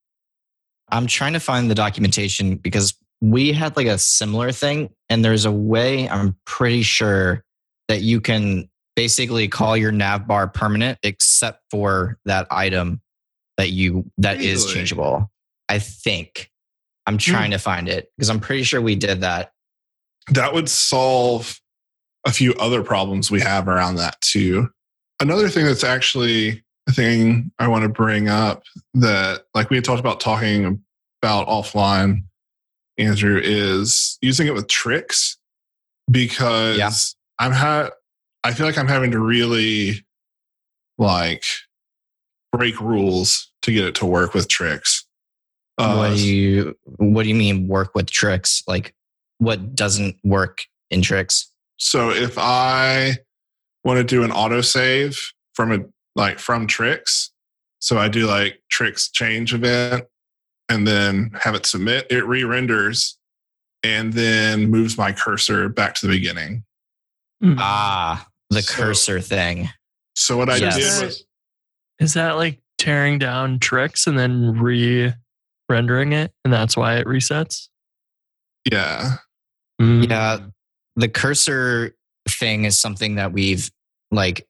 I'm 0.91 1.07
trying 1.07 1.33
to 1.33 1.39
find 1.39 1.71
the 1.71 1.75
documentation 1.75 2.57
because 2.57 2.93
we 3.21 3.53
had 3.53 3.77
like 3.77 3.87
a 3.87 3.97
similar 3.97 4.51
thing, 4.51 4.89
and 5.09 5.23
there's 5.23 5.45
a 5.45 5.51
way 5.51 6.09
I'm 6.09 6.35
pretty 6.45 6.83
sure 6.83 7.43
that 7.87 8.01
you 8.01 8.19
can 8.19 8.69
basically 8.95 9.47
call 9.47 9.77
your 9.77 9.91
nav 9.91 10.27
bar 10.27 10.47
permanent 10.47 10.99
except 11.01 11.61
for 11.71 12.17
that 12.25 12.47
item 12.51 13.01
that 13.57 13.71
you 13.71 14.05
that 14.17 14.41
is 14.41 14.63
Really? 14.63 14.73
changeable. 14.75 15.31
I 15.69 15.79
think. 15.79 16.49
I'm 17.07 17.15
hmm. 17.15 17.19
trying 17.19 17.51
to 17.51 17.57
find 17.57 17.87
it 17.87 18.09
because 18.17 18.29
I'm 18.29 18.39
pretty 18.39 18.63
sure 18.63 18.81
we 18.81 18.95
did 18.95 19.21
that. 19.21 19.51
that 20.31 20.53
would 20.53 20.69
solve 20.69 21.59
a 22.25 22.31
few 22.31 22.53
other 22.55 22.83
problems 22.83 23.31
we 23.31 23.41
have 23.41 23.67
around 23.67 23.95
that 23.95 24.19
too. 24.21 24.69
Another 25.19 25.49
thing 25.49 25.65
that's 25.65 25.83
actually 25.83 26.63
a 26.87 26.91
thing 26.91 27.51
I 27.59 27.67
want 27.67 27.83
to 27.83 27.89
bring 27.89 28.27
up 28.27 28.63
that 28.95 29.43
like 29.53 29.69
we 29.69 29.77
had 29.77 29.83
talked 29.83 29.99
about 29.99 30.19
talking 30.19 30.83
about 31.21 31.47
offline, 31.47 32.23
Andrew, 32.97 33.39
is 33.41 34.17
using 34.21 34.47
it 34.47 34.53
with 34.53 34.67
Trix 34.67 35.37
because 36.09 36.77
Yeah. 36.77 36.91
I'm 37.39 37.51
ha 37.51 37.89
I 38.43 38.53
feel 38.53 38.65
like 38.65 38.77
I'm 38.77 38.87
having 38.87 39.11
to 39.11 39.19
really 39.19 40.05
like 40.97 41.43
break 42.51 42.79
rules 42.81 43.51
to 43.63 43.71
get 43.71 43.85
it 43.85 43.95
to 43.95 44.05
work 44.05 44.33
with 44.33 44.47
Trix. 44.47 45.05
Uh, 45.77 45.95
what 45.95 46.15
do 46.15 46.27
you 46.27 46.77
what 46.97 47.23
do 47.23 47.29
you 47.29 47.35
mean 47.35 47.67
work 47.67 47.95
with 47.95 48.09
Trix? 48.09 48.63
Like 48.67 48.93
what 49.37 49.75
doesn't 49.75 50.17
work 50.23 50.63
in 50.89 51.01
Trix? 51.01 51.50
So 51.83 52.11
if 52.11 52.37
I 52.37 53.17
want 53.83 53.97
to 53.97 54.03
do 54.03 54.23
an 54.23 54.29
autosave 54.29 55.17
from 55.55 55.71
a 55.71 55.79
like 56.15 56.37
from 56.37 56.67
Trix, 56.67 57.31
so 57.79 57.97
I 57.97 58.07
do 58.07 58.27
like 58.27 58.61
Trix 58.69 59.09
change 59.09 59.51
event 59.51 60.03
and 60.69 60.87
then 60.87 61.31
have 61.41 61.55
it 61.55 61.65
submit, 61.65 62.05
it 62.11 62.23
re-renders 62.27 63.17
and 63.81 64.13
then 64.13 64.69
moves 64.69 64.95
my 64.95 65.11
cursor 65.11 65.69
back 65.69 65.95
to 65.95 66.05
the 66.07 66.13
beginning. 66.13 66.63
Mm. 67.43 67.55
Ah, 67.57 68.27
the 68.51 68.61
So- 68.61 68.73
cursor 68.75 69.19
thing. 69.19 69.69
So 70.15 70.37
what 70.37 70.51
I 70.51 70.57
Yes. 70.57 70.75
did 70.99 71.05
was 71.07 71.25
Is 71.97 72.13
that 72.13 72.33
like 72.33 72.59
tearing 72.77 73.17
down 73.17 73.57
Trix 73.57 74.05
and 74.05 74.19
then 74.19 74.51
re 74.59 75.11
rendering 75.67 76.13
it? 76.13 76.31
And 76.45 76.53
that's 76.53 76.77
why 76.77 76.97
it 76.97 77.07
resets? 77.07 77.69
yeah. 78.71 79.15
Mm. 79.81 80.07
Yeah, 80.07 80.37
the 81.01 81.09
cursor 81.09 81.95
thing 82.29 82.65
is 82.65 82.77
something 82.77 83.15
that 83.15 83.33
we've 83.33 83.71
like 84.11 84.47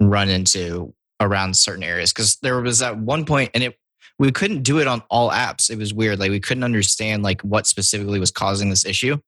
run 0.00 0.28
into 0.28 0.94
around 1.20 1.56
certain 1.56 1.82
areas 1.82 2.12
because 2.12 2.36
there 2.42 2.60
was 2.60 2.82
at 2.82 2.98
one 2.98 3.24
point 3.24 3.50
and 3.54 3.62
it 3.62 3.78
we 4.18 4.32
couldn't 4.32 4.62
do 4.62 4.78
it 4.78 4.86
on 4.86 5.02
all 5.10 5.30
apps. 5.30 5.70
It 5.70 5.78
was 5.78 5.92
weird. 5.92 6.18
Like 6.18 6.30
we 6.30 6.40
couldn't 6.40 6.64
understand 6.64 7.22
like 7.22 7.42
what 7.42 7.66
specifically 7.66 8.18
was 8.18 8.30
causing 8.30 8.70
this 8.70 8.86
issue. 8.86 9.18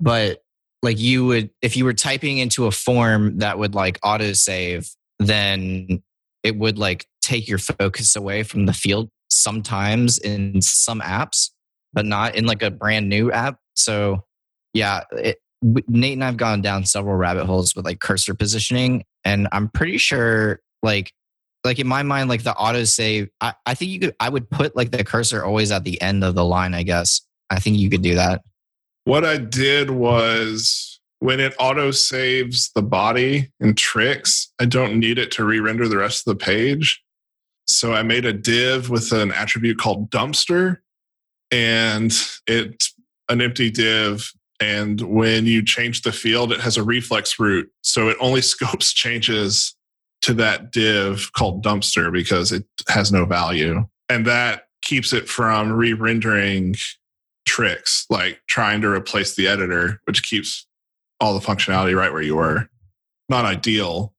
But 0.00 0.42
like 0.82 0.98
you 0.98 1.26
would 1.26 1.50
if 1.60 1.76
you 1.76 1.84
were 1.84 1.94
typing 1.94 2.38
into 2.38 2.66
a 2.66 2.70
form 2.70 3.38
that 3.38 3.58
would 3.58 3.74
like 3.74 4.00
autosave, 4.00 4.94
then 5.18 6.02
it 6.44 6.56
would 6.56 6.78
like 6.78 7.06
take 7.20 7.48
your 7.48 7.58
focus 7.58 8.14
away 8.14 8.42
from 8.42 8.66
the 8.66 8.72
field 8.72 9.10
sometimes 9.30 10.18
in 10.18 10.62
some 10.62 11.00
apps, 11.00 11.50
but 11.92 12.06
not 12.06 12.36
in 12.36 12.46
like 12.46 12.62
a 12.62 12.70
brand 12.70 13.08
new 13.08 13.32
app. 13.32 13.58
So 13.74 14.24
yeah, 14.72 15.02
it, 15.12 15.38
Nate 15.62 16.14
and 16.14 16.24
I've 16.24 16.36
gone 16.36 16.62
down 16.62 16.84
several 16.84 17.16
rabbit 17.16 17.46
holes 17.46 17.74
with 17.74 17.84
like 17.84 18.00
cursor 18.00 18.34
positioning, 18.34 19.04
and 19.24 19.48
I'm 19.52 19.68
pretty 19.68 19.98
sure 19.98 20.60
like 20.82 21.12
like 21.64 21.78
in 21.78 21.86
my 21.86 22.02
mind 22.02 22.28
like 22.28 22.42
the 22.42 22.54
autosave. 22.54 23.28
I, 23.40 23.54
I 23.66 23.74
think 23.74 23.90
you 23.90 24.00
could 24.00 24.14
I 24.20 24.28
would 24.28 24.48
put 24.50 24.76
like 24.76 24.90
the 24.90 25.04
cursor 25.04 25.44
always 25.44 25.70
at 25.72 25.84
the 25.84 26.00
end 26.00 26.24
of 26.24 26.34
the 26.34 26.44
line. 26.44 26.74
I 26.74 26.82
guess 26.82 27.20
I 27.50 27.60
think 27.60 27.78
you 27.78 27.90
could 27.90 28.02
do 28.02 28.14
that. 28.14 28.42
What 29.04 29.24
I 29.24 29.38
did 29.38 29.90
was 29.90 31.00
when 31.20 31.40
it 31.40 31.54
auto 31.58 31.90
saves 31.90 32.70
the 32.74 32.82
body 32.82 33.50
in 33.60 33.74
Trix, 33.74 34.52
I 34.60 34.66
don't 34.66 34.98
need 34.98 35.18
it 35.18 35.32
to 35.32 35.44
re 35.44 35.58
render 35.58 35.88
the 35.88 35.98
rest 35.98 36.26
of 36.26 36.38
the 36.38 36.44
page. 36.44 37.02
So 37.66 37.92
I 37.92 38.02
made 38.02 38.24
a 38.24 38.32
div 38.32 38.88
with 38.88 39.12
an 39.12 39.32
attribute 39.32 39.78
called 39.78 40.10
dumpster 40.10 40.78
and 41.50 42.12
it's 42.46 42.94
an 43.28 43.40
empty 43.40 43.70
div. 43.70 44.30
And 44.60 45.00
when 45.00 45.46
you 45.46 45.64
change 45.64 46.02
the 46.02 46.12
field, 46.12 46.52
it 46.52 46.60
has 46.60 46.76
a 46.76 46.82
reflex 46.82 47.38
root. 47.38 47.70
So 47.82 48.08
it 48.08 48.16
only 48.20 48.40
scopes 48.42 48.92
changes 48.92 49.74
to 50.22 50.34
that 50.34 50.72
div 50.72 51.30
called 51.32 51.64
dumpster 51.64 52.12
because 52.12 52.50
it 52.52 52.64
has 52.88 53.12
no 53.12 53.24
value. 53.24 53.86
And 54.08 54.26
that 54.26 54.64
keeps 54.82 55.12
it 55.12 55.28
from 55.28 55.72
re 55.72 55.92
rendering 55.92 56.74
Trix, 57.46 58.04
like 58.10 58.42
trying 58.46 58.82
to 58.82 58.88
replace 58.88 59.34
the 59.34 59.48
editor, 59.48 60.00
which 60.04 60.22
keeps 60.22 60.66
all 61.20 61.38
the 61.38 61.44
functionality 61.44 61.96
right 61.96 62.12
where 62.12 62.22
you 62.22 62.36
were. 62.36 62.68
Not 63.28 63.44
ideal. 63.44 64.14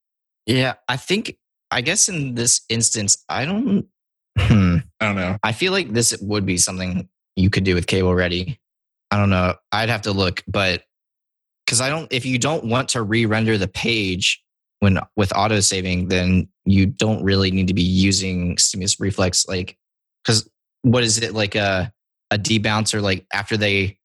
Yeah, 0.45 0.75
I 0.87 0.97
think 0.97 1.37
I 1.71 1.81
guess 1.81 2.09
in 2.09 2.35
this 2.35 2.61
instance, 2.69 3.23
I 3.29 3.45
don't. 3.45 3.85
Hmm. 4.37 4.77
I 4.99 5.05
don't 5.05 5.15
know. 5.15 5.37
I 5.43 5.51
feel 5.51 5.71
like 5.71 5.93
this 5.93 6.17
would 6.21 6.45
be 6.45 6.57
something 6.57 7.07
you 7.35 7.49
could 7.49 7.63
do 7.63 7.75
with 7.75 7.87
cable 7.87 8.15
ready. 8.15 8.59
I 9.11 9.17
don't 9.17 9.29
know. 9.29 9.55
I'd 9.71 9.89
have 9.89 10.03
to 10.03 10.11
look, 10.11 10.43
but 10.47 10.83
because 11.65 11.81
I 11.81 11.89
don't, 11.89 12.11
if 12.11 12.25
you 12.25 12.37
don't 12.37 12.65
want 12.65 12.89
to 12.89 13.01
re-render 13.01 13.57
the 13.57 13.67
page 13.67 14.41
when 14.79 14.99
with 15.15 15.35
auto 15.35 15.59
saving, 15.59 16.07
then 16.07 16.47
you 16.65 16.85
don't 16.85 17.23
really 17.23 17.51
need 17.51 17.67
to 17.67 17.73
be 17.73 17.81
using 17.81 18.57
stimulus 18.57 18.99
reflex. 18.99 19.47
Like, 19.47 19.77
because 20.23 20.49
what 20.81 21.03
is 21.03 21.21
it 21.21 21.33
like 21.33 21.55
a 21.55 21.91
a 22.31 22.37
debouncer? 22.37 23.01
Like 23.01 23.25
after 23.33 23.57
they 23.57 23.97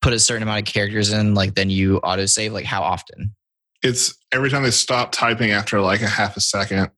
put 0.00 0.12
a 0.12 0.18
certain 0.18 0.42
amount 0.42 0.68
of 0.68 0.72
characters 0.72 1.12
in, 1.12 1.34
like 1.34 1.54
then 1.54 1.70
you 1.70 1.98
auto 1.98 2.26
save. 2.26 2.52
Like 2.52 2.64
how 2.64 2.82
often? 2.82 3.34
It's 3.82 4.16
every 4.32 4.50
time 4.50 4.62
they 4.62 4.70
stop 4.70 5.12
typing 5.12 5.50
after 5.50 5.80
like 5.80 6.02
a 6.02 6.08
half 6.08 6.36
a 6.36 6.40
second. 6.40 6.90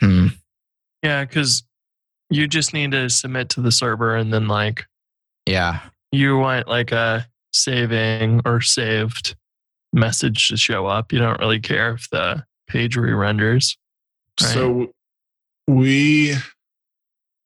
Hmm. 0.00 0.28
Yeah, 1.02 1.24
because 1.24 1.62
you 2.28 2.46
just 2.46 2.74
need 2.74 2.92
to 2.92 3.08
submit 3.08 3.50
to 3.50 3.60
the 3.60 3.72
server 3.72 4.16
and 4.16 4.32
then 4.32 4.48
like 4.48 4.86
Yeah. 5.46 5.80
You 6.12 6.38
want 6.38 6.68
like 6.68 6.92
a 6.92 7.26
saving 7.52 8.40
or 8.44 8.60
saved 8.60 9.36
message 9.92 10.48
to 10.48 10.56
show 10.56 10.86
up. 10.86 11.12
You 11.12 11.18
don't 11.18 11.40
really 11.40 11.60
care 11.60 11.94
if 11.94 12.08
the 12.10 12.44
page 12.68 12.96
re-renders. 12.96 13.76
Right. 14.40 14.50
So 14.50 14.92
we, 15.66 16.34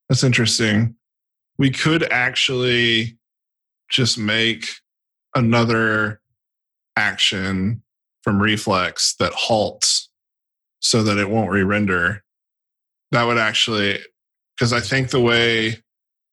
that's 0.08 0.24
interesting. 0.24 0.96
We 1.58 1.70
could 1.70 2.10
actually 2.12 3.16
just 3.90 4.18
make 4.18 4.66
another 5.34 6.20
action 6.96 7.82
from 8.22 8.40
reflex 8.40 9.14
that 9.18 9.32
halts 9.32 10.08
so 10.80 11.02
that 11.02 11.18
it 11.18 11.30
won't 11.30 11.50
re-render. 11.50 12.22
That 13.10 13.24
would 13.24 13.38
actually, 13.38 13.98
because 14.56 14.72
I 14.72 14.80
think 14.80 15.10
the 15.10 15.20
way, 15.20 15.82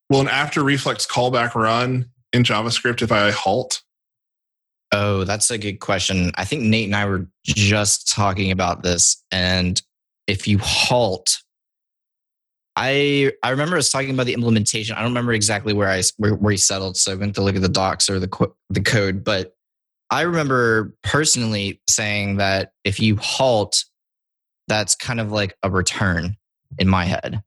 well 0.09 0.21
an 0.21 0.27
after 0.27 0.63
reflex 0.63 1.05
callback 1.05 1.55
run 1.55 2.10
in 2.33 2.43
JavaScript 2.43 3.01
if 3.01 3.11
I 3.11 3.31
halt? 3.31 3.81
Oh, 4.91 5.23
that's 5.23 5.49
a 5.49 5.57
good 5.57 5.79
question. 5.79 6.31
I 6.35 6.43
think 6.43 6.63
Nate 6.63 6.85
and 6.85 6.95
I 6.95 7.05
were 7.05 7.27
just 7.45 8.11
talking 8.11 8.51
about 8.51 8.83
this. 8.83 9.23
And 9.31 9.81
if 10.27 10.47
you 10.47 10.57
halt, 10.59 11.37
I 12.75 13.31
I 13.43 13.49
remember 13.49 13.77
us 13.77 13.89
talking 13.89 14.11
about 14.11 14.25
the 14.25 14.33
implementation. 14.33 14.95
I 14.95 14.99
don't 14.99 15.11
remember 15.11 15.33
exactly 15.33 15.73
where 15.73 15.89
I 15.89 16.03
where, 16.17 16.35
where 16.35 16.51
he 16.51 16.57
settled, 16.57 16.97
so 16.97 17.11
I 17.11 17.15
went 17.15 17.35
to 17.35 17.41
look 17.41 17.55
at 17.55 17.61
the 17.61 17.69
docs 17.69 18.09
or 18.09 18.19
the 18.19 18.51
the 18.69 18.81
code. 18.81 19.23
But 19.23 19.53
I 20.09 20.21
remember 20.21 20.93
personally 21.03 21.81
saying 21.89 22.37
that 22.37 22.73
if 22.83 22.99
you 22.99 23.15
halt, 23.15 23.85
that's 24.67 24.95
kind 24.95 25.19
of 25.19 25.31
like 25.31 25.55
a 25.63 25.69
return 25.69 26.35
in 26.79 26.87
my 26.87 27.05
head. 27.05 27.41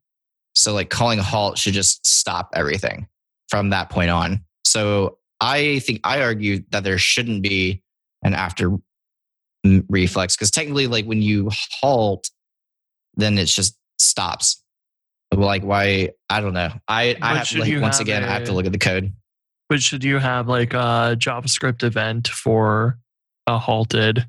So 0.55 0.73
like 0.73 0.89
calling 0.89 1.19
a 1.19 1.23
halt 1.23 1.59
should 1.59 1.75
just 1.75 2.07
stop 2.07 2.51
everything 2.55 3.09
from 3.49 3.71
that 3.71 3.91
point 3.91 4.11
on. 4.11 4.45
So 4.75 5.19
I 5.41 5.79
think 5.79 6.01
I 6.03 6.23
argue 6.23 6.65
that 6.71 6.83
there 6.83 6.99
shouldn't 6.99 7.45
be 7.45 7.81
an 8.25 8.35
after 8.35 8.77
reflex 9.89 10.37
because 10.37 10.51
technically, 10.51 10.89
like 10.89 11.05
when 11.05 11.23
you 11.23 11.49
halt, 11.81 12.29
then 13.15 13.39
it 13.39 13.45
just 13.45 13.79
stops. 14.01 14.61
Like 15.33 15.63
why? 15.63 16.11
I 16.29 16.41
don't 16.41 16.55
know. 16.55 16.71
I 16.89 17.17
I 17.23 17.37
have 17.37 17.49
to 17.51 17.61
like 17.61 17.81
once 17.81 17.99
have 17.99 18.05
again 18.07 18.25
I 18.25 18.33
have 18.33 18.45
to 18.45 18.53
look 18.53 18.67
at 18.67 18.73
the 18.73 18.79
code. 18.79 19.13
But 19.69 19.81
should 19.81 20.03
you 20.03 20.19
have 20.19 20.49
like 20.49 20.75
a 20.75 21.17
JavaScript 21.19 21.85
event 21.85 22.27
for 22.27 22.99
a 23.47 23.59
halted 23.59 24.27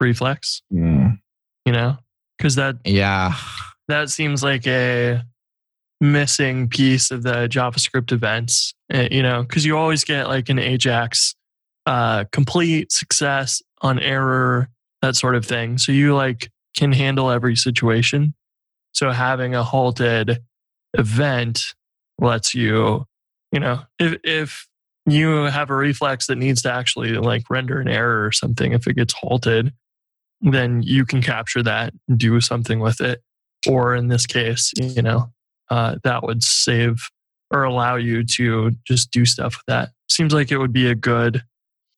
reflex? 0.00 0.62
Mm. 0.72 1.20
You 1.64 1.72
know, 1.72 1.96
because 2.36 2.56
that 2.56 2.76
Yeah. 2.84 3.36
that 3.86 4.10
seems 4.10 4.42
like 4.42 4.66
a 4.66 5.22
missing 6.00 6.68
piece 6.68 7.10
of 7.10 7.22
the 7.22 7.48
JavaScript 7.48 8.12
events. 8.12 8.74
uh, 8.92 9.08
You 9.10 9.22
know, 9.22 9.42
because 9.42 9.64
you 9.64 9.76
always 9.76 10.04
get 10.04 10.28
like 10.28 10.48
an 10.48 10.58
Ajax 10.58 11.34
uh, 11.86 12.24
complete 12.32 12.92
success 12.92 13.62
on 13.80 13.98
error, 14.00 14.68
that 15.02 15.16
sort 15.16 15.36
of 15.36 15.44
thing. 15.44 15.78
So 15.78 15.92
you 15.92 16.14
like 16.14 16.50
can 16.76 16.92
handle 16.92 17.30
every 17.30 17.56
situation. 17.56 18.34
So 18.92 19.10
having 19.10 19.54
a 19.54 19.62
halted 19.62 20.42
event 20.94 21.74
lets 22.18 22.54
you, 22.54 23.04
you 23.52 23.60
know, 23.60 23.82
if 23.98 24.18
if 24.24 24.66
you 25.06 25.44
have 25.44 25.70
a 25.70 25.76
reflex 25.76 26.26
that 26.26 26.36
needs 26.36 26.62
to 26.62 26.72
actually 26.72 27.12
like 27.12 27.48
render 27.48 27.78
an 27.78 27.88
error 27.88 28.26
or 28.26 28.32
something, 28.32 28.72
if 28.72 28.86
it 28.86 28.96
gets 28.96 29.14
halted, 29.14 29.72
then 30.40 30.82
you 30.82 31.06
can 31.06 31.22
capture 31.22 31.62
that 31.62 31.94
and 32.08 32.18
do 32.18 32.40
something 32.40 32.80
with 32.80 33.00
it. 33.00 33.22
Or 33.68 33.94
in 33.94 34.08
this 34.08 34.26
case, 34.26 34.72
you 34.76 35.02
know, 35.02 35.30
uh, 35.70 35.96
that 36.04 36.22
would 36.22 36.42
save 36.42 36.96
or 37.50 37.64
allow 37.64 37.96
you 37.96 38.24
to 38.24 38.72
just 38.86 39.10
do 39.10 39.24
stuff 39.24 39.54
with 39.54 39.66
that. 39.68 39.90
Seems 40.08 40.32
like 40.32 40.50
it 40.50 40.58
would 40.58 40.72
be 40.72 40.88
a 40.88 40.94
good 40.94 41.42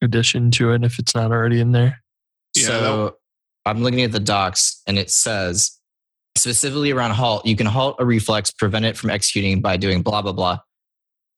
addition 0.03 0.51
to 0.53 0.73
it 0.73 0.85
if 0.85 0.99
it's 0.99 1.15
not 1.15 1.31
already 1.31 1.61
in 1.61 1.73
there. 1.73 2.03
Yeah, 2.55 2.67
so 2.67 3.17
I'm 3.67 3.83
looking 3.83 4.03
at 4.03 4.13
the 4.13 4.21
docs 4.21 4.83
and 4.87 4.99
it 4.99 5.11
says 5.11 5.79
specifically 6.37 6.91
around 6.91 7.13
halt, 7.13 7.45
you 7.45 7.57
can 7.57 7.67
halt 7.67 7.97
a 7.99 8.05
reflex, 8.05 8.51
prevent 8.51 8.85
it 8.85 8.97
from 8.97 9.11
executing 9.11 9.61
by 9.61 9.77
doing 9.77 10.03
blah, 10.03 10.23
blah, 10.23 10.33
blah. 10.33 10.59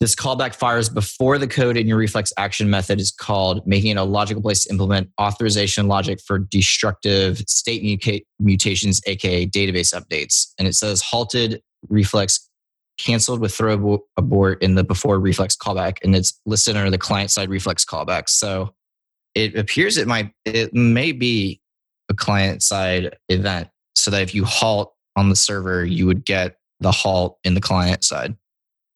This 0.01 0.15
callback 0.15 0.55
fires 0.55 0.89
before 0.89 1.37
the 1.37 1.47
code 1.47 1.77
in 1.77 1.87
your 1.87 1.99
reflex 1.99 2.33
action 2.39 2.71
method 2.71 2.99
is 3.01 3.11
called, 3.11 3.67
making 3.67 3.91
it 3.91 3.97
a 3.99 4.03
logical 4.03 4.43
place 4.43 4.65
to 4.65 4.71
implement 4.71 5.11
authorization 5.21 5.89
logic 5.89 6.21
for 6.27 6.39
destructive 6.39 7.39
state 7.41 7.83
muta- 7.83 8.23
mutations, 8.39 9.03
aka 9.07 9.47
database 9.47 9.93
updates. 9.95 10.53
And 10.59 10.67
it 10.67 10.75
says 10.75 11.03
halted 11.03 11.61
reflex 11.89 12.49
canceled 12.99 13.41
with 13.41 13.55
throw 13.55 14.03
abort 14.17 14.63
in 14.63 14.75
the 14.75 14.85
before 14.85 15.19
reflex 15.19 15.57
callback, 15.57 15.99
and 16.03 16.15
it's 16.15 16.39
listed 16.47 16.77
under 16.77 16.91
the 16.91 16.99
client 16.99 17.31
side 17.31 17.49
reflex 17.49 17.85
callback. 17.85 18.29
So 18.29 18.75
it 19.35 19.57
appears 19.57 19.97
it 19.97 20.09
might 20.09 20.33
it 20.45 20.75
may 20.75 21.13
be 21.13 21.61
a 22.09 22.15
client 22.15 22.63
side 22.63 23.17
event 23.29 23.69
so 23.95 24.11
that 24.11 24.23
if 24.23 24.35
you 24.35 24.45
halt 24.45 24.93
on 25.17 25.29
the 25.29 25.37
server 25.37 25.85
you 25.85 26.07
would 26.07 26.25
get 26.25 26.57
the 26.81 26.91
halt 26.91 27.39
in 27.45 27.55
the 27.55 27.61
client 27.61 28.03
side 28.03 28.35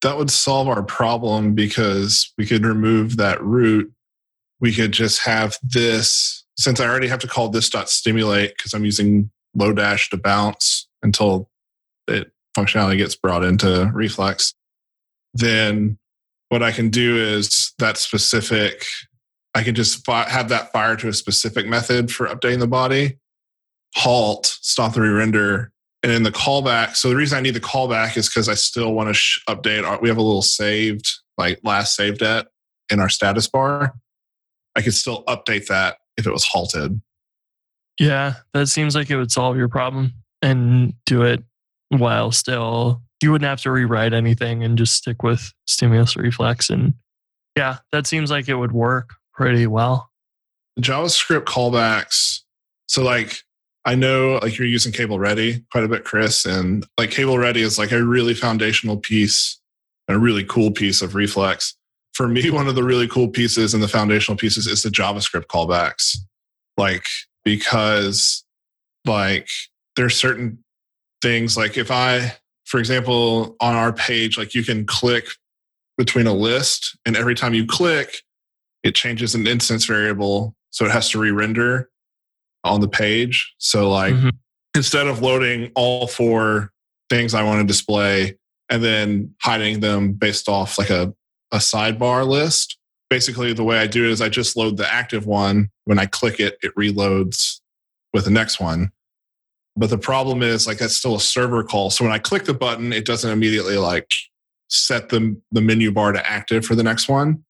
that 0.04 0.18
would 0.18 0.30
solve 0.30 0.68
our 0.68 0.82
problem 0.82 1.54
because 1.54 2.32
we 2.36 2.44
could 2.44 2.64
remove 2.66 3.16
that 3.16 3.42
root. 3.42 3.90
We 4.60 4.72
could 4.74 4.92
just 4.92 5.24
have 5.24 5.56
this, 5.62 6.44
since 6.58 6.78
I 6.78 6.86
already 6.86 7.08
have 7.08 7.20
to 7.20 7.26
call 7.26 7.48
this 7.48 7.70
dot 7.70 7.88
stimulate 7.88 8.54
because 8.56 8.74
I'm 8.74 8.84
using 8.84 9.30
Lodash 9.56 10.10
to 10.10 10.18
bounce 10.18 10.88
until 11.02 11.48
it 12.06 12.30
functionality 12.56 12.96
gets 12.96 13.16
brought 13.16 13.44
into 13.44 13.90
Reflex. 13.92 14.54
Then 15.34 15.98
what 16.48 16.62
I 16.62 16.72
can 16.72 16.90
do 16.90 17.16
is 17.16 17.72
that 17.78 17.96
specific, 17.96 18.84
I 19.54 19.62
can 19.62 19.74
just 19.74 20.04
fi- 20.04 20.28
have 20.28 20.48
that 20.50 20.72
fire 20.72 20.96
to 20.96 21.08
a 21.08 21.12
specific 21.12 21.66
method 21.66 22.12
for 22.12 22.26
updating 22.26 22.60
the 22.60 22.68
body, 22.68 23.18
halt, 23.96 24.46
stop 24.46 24.94
the 24.94 25.00
re-render, 25.00 25.72
And 26.04 26.12
in 26.12 26.22
the 26.22 26.30
callback, 26.30 26.96
so 26.96 27.08
the 27.08 27.16
reason 27.16 27.38
I 27.38 27.40
need 27.40 27.54
the 27.54 27.60
callback 27.60 28.18
is 28.18 28.28
because 28.28 28.46
I 28.46 28.54
still 28.54 28.92
want 28.92 29.08
to 29.08 29.14
sh- 29.14 29.40
update. 29.48 29.88
Our, 29.88 29.98
we 30.00 30.08
have 30.10 30.18
a 30.18 30.22
little 30.22 30.42
saved, 30.42 31.10
like 31.38 31.60
last 31.64 31.96
saved 31.96 32.20
at 32.20 32.48
in 32.90 33.00
our 33.00 33.08
status 33.08 33.48
bar. 33.48 33.94
I 34.76 34.82
could 34.82 34.92
still 34.92 35.24
update 35.24 35.68
that 35.68 35.96
if 36.18 36.26
it 36.26 36.30
was 36.30 36.44
halted. 36.44 37.00
Yeah, 37.98 38.34
that 38.52 38.66
seems 38.66 38.94
like 38.94 39.08
it 39.08 39.16
would 39.16 39.32
solve 39.32 39.56
your 39.56 39.68
problem 39.68 40.12
and 40.42 40.92
do 41.06 41.22
it 41.22 41.42
while 41.88 42.32
still 42.32 43.02
you 43.22 43.32
wouldn't 43.32 43.48
have 43.48 43.60
to 43.62 43.70
rewrite 43.70 44.12
anything 44.12 44.62
and 44.62 44.76
just 44.76 44.94
stick 44.94 45.22
with 45.22 45.52
stimulus 45.66 46.16
reflex 46.16 46.68
and 46.68 46.94
yeah, 47.56 47.78
that 47.92 48.06
seems 48.06 48.30
like 48.30 48.48
it 48.48 48.54
would 48.54 48.72
work 48.72 49.14
pretty 49.32 49.66
well. 49.66 50.10
JavaScript 50.80 51.44
callbacks. 51.44 52.40
So 52.88 53.02
like 53.02 53.38
I 53.84 53.94
know 53.94 54.38
like 54.42 54.58
you're 54.58 54.66
using 54.66 54.92
Cable 54.92 55.18
Ready 55.18 55.64
quite 55.70 55.84
a 55.84 55.88
bit, 55.88 56.04
Chris, 56.04 56.44
and 56.44 56.86
like 56.98 57.10
Cable 57.10 57.38
Ready 57.38 57.62
is 57.62 57.78
like 57.78 57.92
a 57.92 58.02
really 58.02 58.34
foundational 58.34 58.96
piece, 58.96 59.60
a 60.08 60.18
really 60.18 60.44
cool 60.44 60.70
piece 60.70 61.02
of 61.02 61.14
Reflex. 61.14 61.76
For 62.12 62.28
me, 62.28 62.50
one 62.50 62.66
of 62.66 62.74
the 62.74 62.84
really 62.84 63.08
cool 63.08 63.28
pieces 63.28 63.74
and 63.74 63.82
the 63.82 63.88
foundational 63.88 64.36
pieces 64.36 64.66
is 64.66 64.82
the 64.82 64.88
JavaScript 64.88 65.46
callbacks. 65.46 66.16
Like 66.76 67.06
because 67.44 68.44
like 69.04 69.48
there's 69.96 70.16
certain 70.16 70.63
things 71.24 71.56
like 71.56 71.78
if 71.78 71.90
I, 71.90 72.34
for 72.66 72.78
example, 72.78 73.56
on 73.58 73.74
our 73.74 73.92
page, 73.94 74.36
like 74.36 74.54
you 74.54 74.62
can 74.62 74.84
click 74.84 75.24
between 75.96 76.26
a 76.26 76.34
list 76.34 76.98
and 77.06 77.16
every 77.16 77.34
time 77.34 77.54
you 77.54 77.64
click, 77.66 78.18
it 78.82 78.94
changes 78.94 79.34
an 79.34 79.46
instance 79.46 79.86
variable. 79.86 80.54
So 80.70 80.84
it 80.84 80.90
has 80.90 81.08
to 81.10 81.18
re-render 81.18 81.88
on 82.62 82.82
the 82.82 82.88
page. 82.88 83.54
So 83.58 83.90
like 83.90 84.14
Mhm. 84.14 84.32
instead 84.76 85.06
of 85.06 85.22
loading 85.22 85.72
all 85.74 86.06
four 86.06 86.72
things 87.08 87.32
I 87.32 87.42
want 87.42 87.60
to 87.60 87.66
display 87.66 88.36
and 88.68 88.84
then 88.84 89.34
hiding 89.40 89.80
them 89.80 90.12
based 90.12 90.46
off 90.48 90.78
like 90.78 90.90
a, 90.90 91.14
a 91.52 91.58
sidebar 91.58 92.26
list, 92.26 92.76
basically 93.08 93.54
the 93.54 93.64
way 93.64 93.78
I 93.78 93.86
do 93.86 94.04
it 94.04 94.10
is 94.10 94.20
I 94.20 94.28
just 94.28 94.56
load 94.56 94.76
the 94.76 94.92
active 94.92 95.26
one. 95.26 95.70
When 95.84 95.98
I 95.98 96.04
click 96.06 96.38
it, 96.38 96.58
it 96.62 96.74
reloads 96.74 97.60
with 98.12 98.24
the 98.24 98.30
next 98.30 98.60
one. 98.60 98.90
But 99.76 99.90
the 99.90 99.98
problem 99.98 100.42
is 100.42 100.66
like 100.66 100.78
that's 100.78 100.96
still 100.96 101.16
a 101.16 101.20
server 101.20 101.64
call. 101.64 101.90
So 101.90 102.04
when 102.04 102.12
I 102.12 102.18
click 102.18 102.44
the 102.44 102.54
button, 102.54 102.92
it 102.92 103.04
doesn't 103.04 103.30
immediately 103.30 103.76
like 103.76 104.08
set 104.68 105.08
the, 105.08 105.36
the 105.52 105.60
menu 105.60 105.90
bar 105.90 106.12
to 106.12 106.28
active 106.28 106.64
for 106.64 106.74
the 106.74 106.82
next 106.82 107.08
one. 107.08 107.44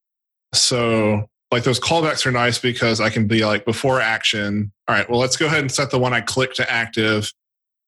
So 0.53 1.29
like 1.51 1.63
those 1.63 1.79
callbacks 1.79 2.25
are 2.25 2.31
nice 2.31 2.59
because 2.59 2.99
I 2.99 3.09
can 3.09 3.27
be 3.27 3.45
like 3.45 3.65
before 3.65 4.01
action. 4.01 4.71
All 4.87 4.95
right, 4.95 5.09
well, 5.09 5.19
let's 5.19 5.37
go 5.37 5.45
ahead 5.45 5.59
and 5.59 5.71
set 5.71 5.91
the 5.91 5.99
one 5.99 6.13
I 6.13 6.21
click 6.21 6.53
to 6.55 6.69
active, 6.71 7.31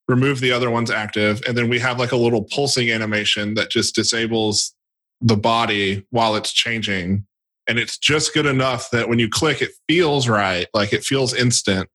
remove 0.07 0.39
the 0.39 0.51
other 0.51 0.69
ones 0.69 0.91
active. 0.91 1.41
And 1.47 1.57
then 1.57 1.67
we 1.69 1.79
have 1.79 1.99
like 1.99 2.11
a 2.11 2.17
little 2.17 2.43
pulsing 2.43 2.91
animation 2.91 3.55
that 3.55 3.69
just 3.71 3.95
disables 3.95 4.75
the 5.21 5.37
body 5.37 6.05
while 6.11 6.35
it's 6.35 6.53
changing. 6.53 7.25
And 7.67 7.79
it's 7.79 7.97
just 7.97 8.33
good 8.33 8.45
enough 8.45 8.91
that 8.91 9.09
when 9.09 9.19
you 9.19 9.27
click, 9.27 9.61
it 9.61 9.71
feels 9.89 10.27
right. 10.29 10.67
Like 10.73 10.93
it 10.93 11.03
feels 11.03 11.33
instant, 11.33 11.89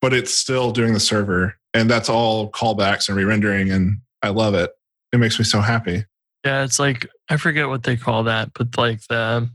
but 0.00 0.12
it's 0.12 0.32
still 0.32 0.70
doing 0.70 0.92
the 0.92 1.00
server. 1.00 1.56
And 1.78 1.88
that's 1.88 2.08
all 2.08 2.50
callbacks 2.50 3.08
and 3.08 3.16
re 3.16 3.24
rendering. 3.24 3.70
And 3.70 3.98
I 4.22 4.30
love 4.30 4.54
it. 4.54 4.70
It 5.12 5.18
makes 5.18 5.38
me 5.38 5.44
so 5.44 5.60
happy. 5.60 6.04
Yeah, 6.44 6.64
it's 6.64 6.78
like 6.78 7.06
I 7.28 7.36
forget 7.36 7.68
what 7.68 7.84
they 7.84 7.96
call 7.96 8.24
that, 8.24 8.50
but 8.54 8.76
like 8.76 9.00
the 9.08 9.48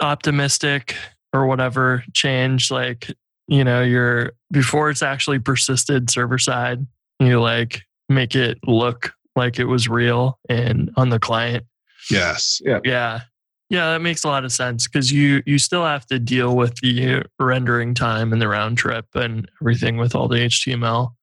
optimistic 0.00 0.94
or 1.32 1.46
whatever 1.46 2.04
change, 2.12 2.70
like 2.70 3.12
you 3.48 3.64
know, 3.64 3.82
you're 3.82 4.32
before 4.52 4.90
it's 4.90 5.02
actually 5.02 5.38
persisted 5.40 6.08
server 6.10 6.38
side, 6.38 6.86
you 7.18 7.40
like 7.40 7.82
make 8.08 8.34
it 8.34 8.58
look 8.64 9.12
like 9.34 9.58
it 9.58 9.64
was 9.64 9.88
real 9.88 10.38
and 10.48 10.90
on 10.96 11.10
the 11.10 11.18
client. 11.18 11.64
Yes. 12.10 12.60
Yeah. 12.64 12.80
Yeah. 12.84 13.20
Yeah, 13.68 13.90
that 13.92 14.00
makes 14.00 14.22
a 14.22 14.28
lot 14.28 14.44
of 14.44 14.52
sense 14.52 14.86
because 14.86 15.10
you 15.10 15.42
you 15.44 15.58
still 15.58 15.84
have 15.84 16.06
to 16.06 16.20
deal 16.20 16.54
with 16.54 16.76
the 16.76 17.24
rendering 17.40 17.94
time 17.94 18.32
and 18.32 18.40
the 18.40 18.46
round 18.46 18.78
trip 18.78 19.06
and 19.14 19.50
everything 19.60 19.96
with 19.96 20.14
all 20.14 20.28
the 20.28 20.36
HTML. 20.36 21.15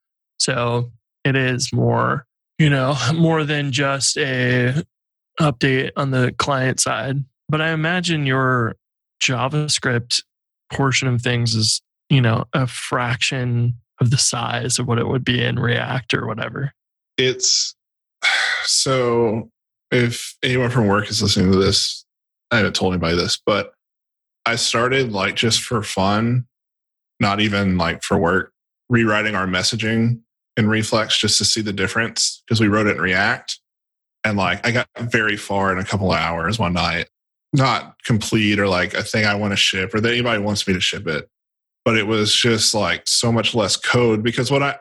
So 0.43 0.91
it 1.23 1.36
is 1.36 1.71
more, 1.73 2.25
you 2.60 2.69
know, 2.69 2.95
more 3.15 3.43
than 3.43 3.71
just 3.71 4.17
a 4.17 4.84
update 5.39 5.91
on 5.95 6.12
the 6.12 6.34
client 6.38 6.79
side. 6.79 7.23
But 7.49 7.62
I 7.62 7.71
imagine 7.71 8.25
your 8.25 8.75
JavaScript 9.21 10.21
portion 10.71 11.08
of 11.08 11.21
things 11.21 11.56
is, 11.56 11.82
you 12.10 12.21
know, 12.21 12.45
a 12.53 12.67
fraction 12.67 13.75
of 14.01 14.12
the 14.12 14.17
size 14.17 14.79
of 14.79 14.88
what 14.88 14.99
it 14.99 15.08
would 15.08 15.23
be 15.23 15.41
in 15.43 15.60
React 15.60 16.13
or 16.15 16.27
whatever. 16.27 16.73
it's 17.17 17.75
so 18.65 19.49
if 19.91 20.36
anyone 20.43 20.71
from 20.71 20.88
work 20.88 21.10
is 21.10 21.21
listening 21.21 21.51
to 21.51 21.58
this, 21.58 22.03
I 22.51 22.58
haven't 22.58 22.75
told 22.75 22.93
anybody 22.93 23.15
this, 23.15 23.39
but 23.45 23.73
I 24.45 24.56
started 24.56 25.12
like 25.12 25.36
just 25.36 25.62
for 25.62 25.84
fun, 25.84 26.47
not 27.19 27.39
even 27.39 27.77
like 27.77 28.01
for 28.03 28.17
work, 28.17 28.51
rewriting 28.89 29.36
our 29.36 29.45
messaging 29.45 30.21
in 30.58 30.68
Reflex 30.68 31.18
just 31.18 31.38
to 31.39 31.46
see 31.46 31.62
the 31.62 31.74
difference 31.74 32.44
because 32.46 32.60
we 32.60 32.68
wrote 32.68 32.88
it 32.88 32.98
in 32.98 33.02
React. 33.02 33.60
And 34.24 34.38
like 34.38 34.66
I 34.66 34.72
got 34.72 34.88
very 35.00 35.38
far 35.38 35.72
in 35.72 35.80
a 35.80 35.84
couple 35.84 36.12
of 36.12 36.18
hours 36.18 36.60
one 36.60 36.74
night, 36.74 37.08
not 37.52 37.96
complete 38.06 38.60
or 38.60 38.68
like 38.68 38.94
a 38.94 39.04
thing 39.04 39.26
I 39.26 39.36
want 39.36 39.52
to 39.52 39.58
ship 39.58 39.94
or 39.94 40.02
that 40.02 40.12
anybody 40.12 40.42
wants 40.42 40.68
me 40.68 40.74
to 40.74 40.80
ship 40.80 41.08
it. 41.08 41.30
But 41.86 41.98
it 41.98 42.08
was 42.08 42.34
just 42.34 42.74
like 42.74 43.08
so 43.08 43.32
much 43.32 43.54
less 43.54 43.76
code 43.76 44.24
because 44.24 44.50
what 44.50 44.63
I, 44.63 44.78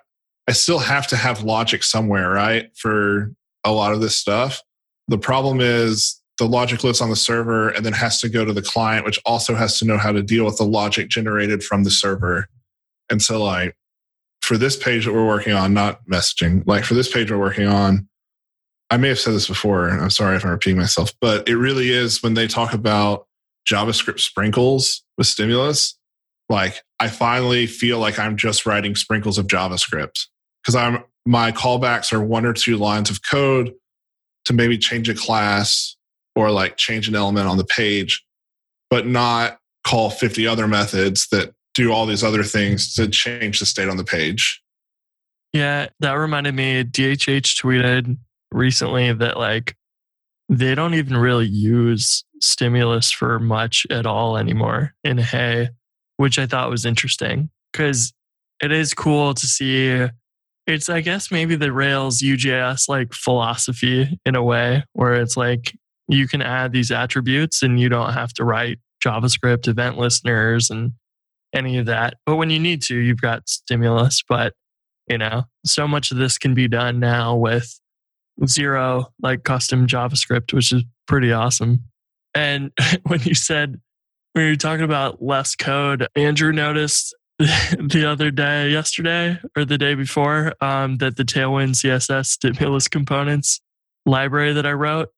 I 0.48 0.52
still 0.52 0.78
have 0.78 1.06
to 1.08 1.16
have 1.16 1.42
logic 1.42 1.82
somewhere, 1.82 2.30
right? 2.30 2.70
For 2.76 3.32
a 3.64 3.72
lot 3.72 3.92
of 3.92 4.00
this 4.00 4.16
stuff. 4.16 4.62
The 5.08 5.18
problem 5.18 5.60
is 5.60 6.20
the 6.38 6.46
logic 6.46 6.82
lives 6.84 7.00
on 7.00 7.10
the 7.10 7.16
server 7.16 7.68
and 7.70 7.84
then 7.84 7.92
has 7.92 8.20
to 8.20 8.28
go 8.28 8.44
to 8.44 8.52
the 8.52 8.62
client, 8.62 9.04
which 9.04 9.20
also 9.24 9.54
has 9.54 9.78
to 9.78 9.84
know 9.84 9.98
how 9.98 10.12
to 10.12 10.22
deal 10.22 10.44
with 10.44 10.56
the 10.56 10.64
logic 10.64 11.08
generated 11.08 11.62
from 11.62 11.84
the 11.84 11.90
server. 11.90 12.48
And 13.10 13.20
so, 13.20 13.42
like, 13.42 13.76
for 14.52 14.58
this 14.58 14.76
page 14.76 15.06
that 15.06 15.14
we're 15.14 15.26
working 15.26 15.54
on, 15.54 15.72
not 15.72 16.06
messaging, 16.06 16.62
like 16.66 16.84
for 16.84 16.92
this 16.92 17.10
page 17.10 17.30
we're 17.30 17.38
working 17.38 17.66
on, 17.66 18.06
I 18.90 18.98
may 18.98 19.08
have 19.08 19.18
said 19.18 19.32
this 19.32 19.48
before, 19.48 19.88
and 19.88 19.98
I'm 19.98 20.10
sorry 20.10 20.36
if 20.36 20.44
I'm 20.44 20.50
repeating 20.50 20.78
myself, 20.78 21.10
but 21.22 21.48
it 21.48 21.56
really 21.56 21.88
is 21.88 22.22
when 22.22 22.34
they 22.34 22.46
talk 22.46 22.74
about 22.74 23.26
JavaScript 23.66 24.20
sprinkles 24.20 25.04
with 25.16 25.26
stimulus, 25.26 25.98
like 26.50 26.82
I 27.00 27.08
finally 27.08 27.66
feel 27.66 27.98
like 27.98 28.18
I'm 28.18 28.36
just 28.36 28.66
writing 28.66 28.94
sprinkles 28.94 29.38
of 29.38 29.46
JavaScript 29.46 30.26
because 30.62 30.76
I'm 30.76 31.02
my 31.24 31.50
callbacks 31.50 32.12
are 32.12 32.22
one 32.22 32.44
or 32.44 32.52
two 32.52 32.76
lines 32.76 33.08
of 33.08 33.20
code 33.22 33.72
to 34.44 34.52
maybe 34.52 34.76
change 34.76 35.08
a 35.08 35.14
class 35.14 35.96
or 36.36 36.50
like 36.50 36.76
change 36.76 37.08
an 37.08 37.14
element 37.14 37.48
on 37.48 37.56
the 37.56 37.64
page, 37.64 38.22
but 38.90 39.06
not 39.06 39.56
call 39.86 40.10
50 40.10 40.46
other 40.46 40.68
methods 40.68 41.26
that 41.32 41.54
do 41.74 41.92
all 41.92 42.06
these 42.06 42.24
other 42.24 42.42
things 42.42 42.94
to 42.94 43.08
change 43.08 43.60
the 43.60 43.66
state 43.66 43.88
on 43.88 43.96
the 43.96 44.04
page. 44.04 44.62
Yeah, 45.52 45.88
that 46.00 46.12
reminded 46.12 46.54
me. 46.54 46.84
DHH 46.84 47.60
tweeted 47.60 48.16
recently 48.50 49.12
that 49.12 49.36
like 49.36 49.76
they 50.48 50.74
don't 50.74 50.94
even 50.94 51.16
really 51.16 51.46
use 51.46 52.24
stimulus 52.40 53.10
for 53.10 53.38
much 53.38 53.86
at 53.90 54.06
all 54.06 54.36
anymore 54.36 54.94
in 55.04 55.18
HEY, 55.18 55.70
which 56.16 56.38
I 56.38 56.46
thought 56.46 56.70
was 56.70 56.84
interesting 56.84 57.50
because 57.72 58.12
it 58.62 58.72
is 58.72 58.94
cool 58.94 59.34
to 59.34 59.46
see. 59.46 60.06
It's 60.66 60.88
I 60.88 61.00
guess 61.00 61.30
maybe 61.30 61.56
the 61.56 61.72
Rails 61.72 62.20
UJS 62.20 62.88
like 62.88 63.12
philosophy 63.12 64.18
in 64.24 64.36
a 64.36 64.42
way 64.42 64.84
where 64.92 65.14
it's 65.14 65.36
like 65.36 65.76
you 66.08 66.28
can 66.28 66.42
add 66.42 66.72
these 66.72 66.90
attributes 66.90 67.62
and 67.62 67.80
you 67.80 67.88
don't 67.88 68.12
have 68.12 68.32
to 68.34 68.44
write 68.44 68.78
JavaScript 69.04 69.68
event 69.68 69.98
listeners 69.98 70.70
and 70.70 70.92
any 71.54 71.78
of 71.78 71.86
that. 71.86 72.14
But 72.26 72.36
when 72.36 72.50
you 72.50 72.58
need 72.58 72.82
to, 72.82 72.96
you've 72.96 73.20
got 73.20 73.48
stimulus. 73.48 74.22
But 74.28 74.54
you 75.08 75.18
know, 75.18 75.44
so 75.64 75.88
much 75.88 76.10
of 76.10 76.16
this 76.16 76.38
can 76.38 76.54
be 76.54 76.68
done 76.68 77.00
now 77.00 77.36
with 77.36 77.78
zero 78.46 79.06
like 79.20 79.44
custom 79.44 79.86
JavaScript, 79.86 80.52
which 80.52 80.72
is 80.72 80.84
pretty 81.06 81.32
awesome. 81.32 81.84
And 82.34 82.70
when 83.04 83.20
you 83.22 83.34
said, 83.34 83.80
when 84.32 84.44
you 84.46 84.50
were 84.52 84.56
talking 84.56 84.84
about 84.84 85.22
less 85.22 85.54
code, 85.54 86.06
Andrew 86.16 86.52
noticed 86.52 87.14
the 87.38 88.06
other 88.08 88.30
day, 88.30 88.70
yesterday 88.70 89.38
or 89.56 89.64
the 89.64 89.78
day 89.78 89.94
before, 89.94 90.54
um, 90.60 90.98
that 90.98 91.16
the 91.16 91.24
Tailwind 91.24 91.74
CSS 91.74 92.26
stimulus 92.26 92.88
components 92.88 93.60
library 94.06 94.52
that 94.54 94.66
I 94.66 94.72
wrote, 94.72 95.08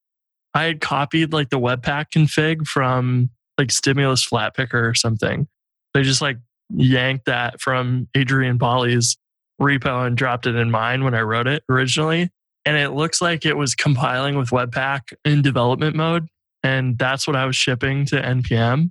I 0.54 0.64
had 0.64 0.80
copied 0.80 1.32
like 1.32 1.50
the 1.50 1.58
Webpack 1.58 2.06
config 2.14 2.66
from 2.66 3.30
like 3.58 3.70
stimulus 3.70 4.26
flatpickr 4.26 4.90
or 4.90 4.94
something. 4.94 5.46
They 5.94 6.02
just 6.02 6.20
like 6.20 6.38
yanked 6.70 7.26
that 7.26 7.60
from 7.60 8.08
Adrien 8.16 8.58
Poly's 8.58 9.16
repo 9.60 10.06
and 10.06 10.16
dropped 10.16 10.46
it 10.46 10.56
in 10.56 10.70
mine 10.70 11.04
when 11.04 11.14
I 11.14 11.20
wrote 11.20 11.46
it 11.46 11.62
originally. 11.68 12.30
And 12.66 12.76
it 12.76 12.90
looks 12.90 13.20
like 13.20 13.44
it 13.46 13.56
was 13.56 13.74
compiling 13.74 14.36
with 14.36 14.50
Webpack 14.50 15.12
in 15.24 15.42
development 15.42 15.94
mode. 15.96 16.28
And 16.62 16.98
that's 16.98 17.26
what 17.26 17.36
I 17.36 17.44
was 17.44 17.56
shipping 17.56 18.06
to 18.06 18.16
NPM. 18.16 18.90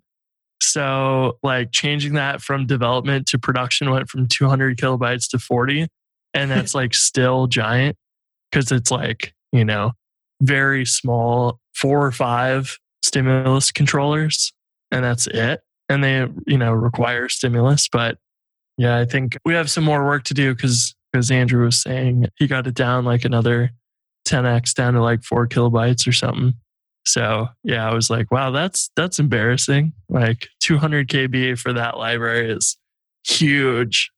So, 0.62 1.40
like, 1.44 1.72
changing 1.72 2.14
that 2.14 2.42
from 2.42 2.68
development 2.68 3.28
to 3.28 3.40
production 3.40 3.90
went 3.90 4.10
from 4.10 4.28
200 4.28 4.78
kilobytes 4.78 5.28
to 5.32 5.40
40. 5.40 5.88
and 6.34 6.52
that's 6.52 6.74
like 6.76 6.94
still 6.94 7.48
giant 7.48 7.98
because 8.52 8.72
it's 8.72 8.92
like 8.92 9.34
you 9.52 9.66
know 9.66 9.92
very 10.42 10.86
small 10.86 11.60
four 11.74 12.06
or 12.06 12.12
five 12.12 12.78
stimulus 13.02 13.72
controllers 13.72 14.54
and 14.92 15.04
that's 15.04 15.28
it 15.28 15.62
and 15.90 16.04
they 16.04 16.28
you 16.48 16.58
know 16.58 16.72
require 16.74 17.30
stimulus 17.30 17.88
but 17.88 18.18
yeah 18.78 18.98
i 18.98 19.06
think 19.06 19.38
we 19.46 19.54
have 19.54 19.70
some 19.70 19.84
more 19.84 20.06
work 20.06 20.24
to 20.24 20.34
do 20.34 20.54
because 20.54 20.96
because 21.12 21.30
andrew 21.32 21.66
was 21.66 21.82
saying 21.82 22.28
he 22.38 22.48
got 22.48 22.68
it 22.68 22.76
down 22.76 23.06
like 23.06 23.26
another 23.26 23.72
10x 24.28 24.74
down 24.74 24.94
to 24.94 25.02
like 25.02 25.24
four 25.24 25.48
kilobytes 25.48 26.08
or 26.08 26.14
something 26.14 26.54
so 27.06 27.48
yeah 27.64 27.90
i 27.90 27.94
was 27.94 28.10
like 28.10 28.32
wow 28.32 28.52
that's 28.52 28.90
that's 28.96 29.20
embarrassing 29.20 29.92
like 30.10 30.48
200 30.62 31.08
kb 31.10 31.60
for 31.60 31.74
that 31.74 31.98
library 31.98 32.50
is 32.50 32.78
huge 33.26 34.12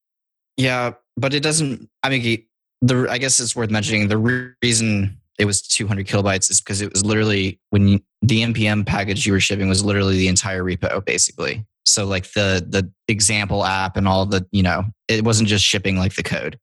Yeah, 0.58 0.92
but 1.18 1.34
it 1.34 1.44
doesn't. 1.44 1.90
I 2.04 2.10
mean, 2.10 2.46
the 2.82 3.08
I 3.10 3.18
guess 3.18 3.40
it's 3.40 3.56
worth 3.56 3.70
mentioning 3.70 4.08
the 4.08 4.18
re- 4.18 4.52
reason 4.64 5.18
it 5.38 5.46
was 5.46 5.62
200 5.62 6.08
kilobytes 6.08 6.50
is 6.50 6.62
because 6.62 6.82
it 6.82 6.92
was 6.94 7.04
literally 7.04 7.60
when 7.70 7.88
you, 7.88 8.00
the 8.28 8.42
npm 8.42 8.86
package 8.86 9.26
you 9.26 9.34
were 9.34 9.40
shipping 9.40 9.70
was 9.70 9.84
literally 9.84 10.18
the 10.18 10.28
entire 10.28 10.64
repo, 10.64 11.04
basically. 11.04 11.66
So 11.84 12.06
like 12.06 12.32
the 12.34 12.66
the 12.68 12.92
example 13.08 13.64
app 13.64 13.96
and 13.96 14.08
all 14.08 14.26
the 14.26 14.46
you 14.52 14.64
know 14.64 14.86
it 15.08 15.24
wasn't 15.24 15.50
just 15.50 15.64
shipping 15.64 15.98
like 15.98 16.16
the 16.16 16.24
code, 16.24 16.60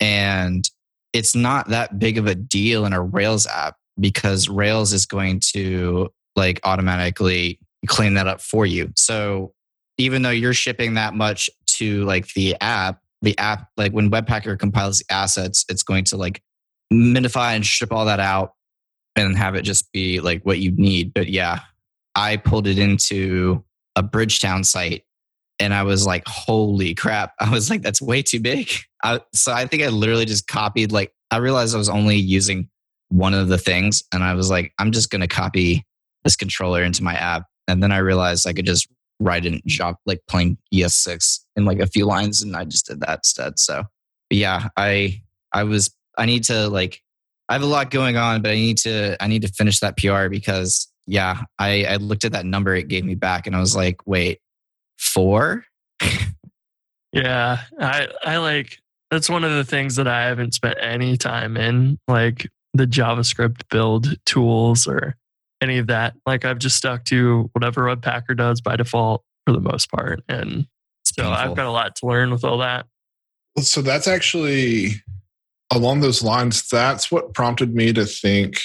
and 0.00 0.68
it's 1.12 1.34
not 1.34 1.68
that 1.68 1.98
big 1.98 2.18
of 2.18 2.26
a 2.26 2.34
deal 2.34 2.84
in 2.84 2.92
a 2.92 3.00
Rails 3.00 3.46
app 3.46 3.76
because 3.98 4.48
Rails 4.48 4.92
is 4.92 5.06
going 5.06 5.40
to 5.54 6.12
like 6.34 6.60
automatically 6.64 7.58
clean 7.86 8.14
that 8.14 8.26
up 8.26 8.42
for 8.42 8.66
you. 8.66 8.92
So 8.96 9.54
even 9.96 10.20
though 10.20 10.30
you're 10.30 10.52
shipping 10.52 10.94
that 10.94 11.14
much 11.14 11.48
to 11.66 12.04
like 12.04 12.28
the 12.34 12.54
app, 12.60 13.00
the 13.22 13.38
app 13.38 13.68
like 13.78 13.92
when 13.92 14.10
Webpacker 14.10 14.58
compiles 14.58 14.98
the 14.98 15.14
assets, 15.14 15.64
it's 15.70 15.82
going 15.82 16.04
to 16.04 16.18
like 16.18 16.42
minify 16.92 17.54
and 17.54 17.64
strip 17.64 17.92
all 17.92 18.04
that 18.04 18.20
out 18.20 18.52
and 19.16 19.36
have 19.36 19.54
it 19.54 19.62
just 19.62 19.90
be 19.92 20.20
like 20.20 20.42
what 20.44 20.58
you 20.58 20.70
need. 20.72 21.14
But 21.14 21.28
yeah, 21.28 21.60
I 22.14 22.36
pulled 22.36 22.66
it 22.66 22.78
into 22.78 23.64
a 23.96 24.02
Bridgetown 24.02 24.62
site 24.62 25.04
and 25.58 25.72
I 25.72 25.82
was 25.82 26.06
like, 26.06 26.24
holy 26.26 26.94
crap. 26.94 27.32
I 27.40 27.50
was 27.50 27.70
like, 27.70 27.82
that's 27.82 28.02
way 28.02 28.22
too 28.22 28.40
big. 28.40 28.70
I, 29.02 29.20
so 29.34 29.52
I 29.52 29.66
think 29.66 29.82
I 29.82 29.88
literally 29.88 30.24
just 30.24 30.46
copied, 30.46 30.92
like, 30.92 31.12
I 31.30 31.38
realized 31.38 31.74
I 31.74 31.78
was 31.78 31.88
only 31.88 32.16
using 32.16 32.68
one 33.08 33.34
of 33.34 33.48
the 33.48 33.58
things. 33.58 34.02
And 34.12 34.22
I 34.22 34.34
was 34.34 34.50
like, 34.50 34.72
I'm 34.78 34.92
just 34.92 35.10
going 35.10 35.20
to 35.20 35.28
copy 35.28 35.84
this 36.24 36.36
controller 36.36 36.82
into 36.82 37.02
my 37.02 37.14
app. 37.14 37.44
And 37.68 37.82
then 37.82 37.92
I 37.92 37.98
realized 37.98 38.46
I 38.46 38.52
could 38.52 38.66
just 38.66 38.88
write 39.18 39.46
in 39.46 39.60
Java, 39.66 39.96
like 40.06 40.20
plain 40.28 40.58
ES6 40.72 41.40
in 41.56 41.64
like 41.64 41.80
a 41.80 41.86
few 41.86 42.04
lines. 42.04 42.42
And 42.42 42.54
I 42.56 42.64
just 42.64 42.86
did 42.86 43.00
that 43.00 43.20
instead. 43.20 43.58
So 43.58 43.84
yeah, 44.30 44.68
I, 44.76 45.22
I 45.52 45.64
was, 45.64 45.94
I 46.18 46.26
need 46.26 46.44
to 46.44 46.68
like, 46.68 47.00
I 47.48 47.52
have 47.52 47.62
a 47.62 47.66
lot 47.66 47.90
going 47.90 48.16
on, 48.16 48.42
but 48.42 48.50
I 48.50 48.54
need 48.54 48.78
to, 48.78 49.22
I 49.22 49.28
need 49.28 49.42
to 49.42 49.48
finish 49.48 49.80
that 49.80 49.96
PR 49.96 50.28
because 50.28 50.88
yeah, 51.06 51.42
I, 51.58 51.84
I 51.84 51.96
looked 51.96 52.24
at 52.24 52.32
that 52.32 52.44
number 52.44 52.74
it 52.74 52.88
gave 52.88 53.04
me 53.04 53.14
back 53.14 53.46
and 53.46 53.54
I 53.54 53.60
was 53.60 53.76
like, 53.76 54.06
wait, 54.06 54.40
four? 54.98 55.64
Yeah, 57.16 57.62
I 57.80 58.08
I 58.22 58.36
like 58.36 58.78
that's 59.10 59.30
one 59.30 59.42
of 59.42 59.52
the 59.52 59.64
things 59.64 59.96
that 59.96 60.06
I 60.06 60.24
haven't 60.26 60.52
spent 60.52 60.76
any 60.80 61.16
time 61.16 61.56
in, 61.56 61.98
like 62.06 62.50
the 62.74 62.86
JavaScript 62.86 63.62
build 63.70 64.14
tools 64.26 64.86
or 64.86 65.16
any 65.62 65.78
of 65.78 65.86
that. 65.86 66.14
Like 66.26 66.44
I've 66.44 66.58
just 66.58 66.76
stuck 66.76 67.04
to 67.04 67.48
whatever 67.54 67.84
Webpacker 67.84 68.36
does 68.36 68.60
by 68.60 68.76
default 68.76 69.22
for 69.46 69.52
the 69.52 69.60
most 69.60 69.90
part, 69.90 70.22
and 70.28 70.66
so 71.04 71.22
painful. 71.22 71.32
I've 71.32 71.56
got 71.56 71.66
a 71.66 71.70
lot 71.70 71.96
to 71.96 72.06
learn 72.06 72.30
with 72.30 72.44
all 72.44 72.58
that. 72.58 72.84
So 73.60 73.80
that's 73.80 74.06
actually 74.06 75.02
along 75.72 76.00
those 76.00 76.22
lines. 76.22 76.68
That's 76.68 77.10
what 77.10 77.34
prompted 77.34 77.74
me 77.74 77.92
to 77.92 78.04
think 78.04 78.60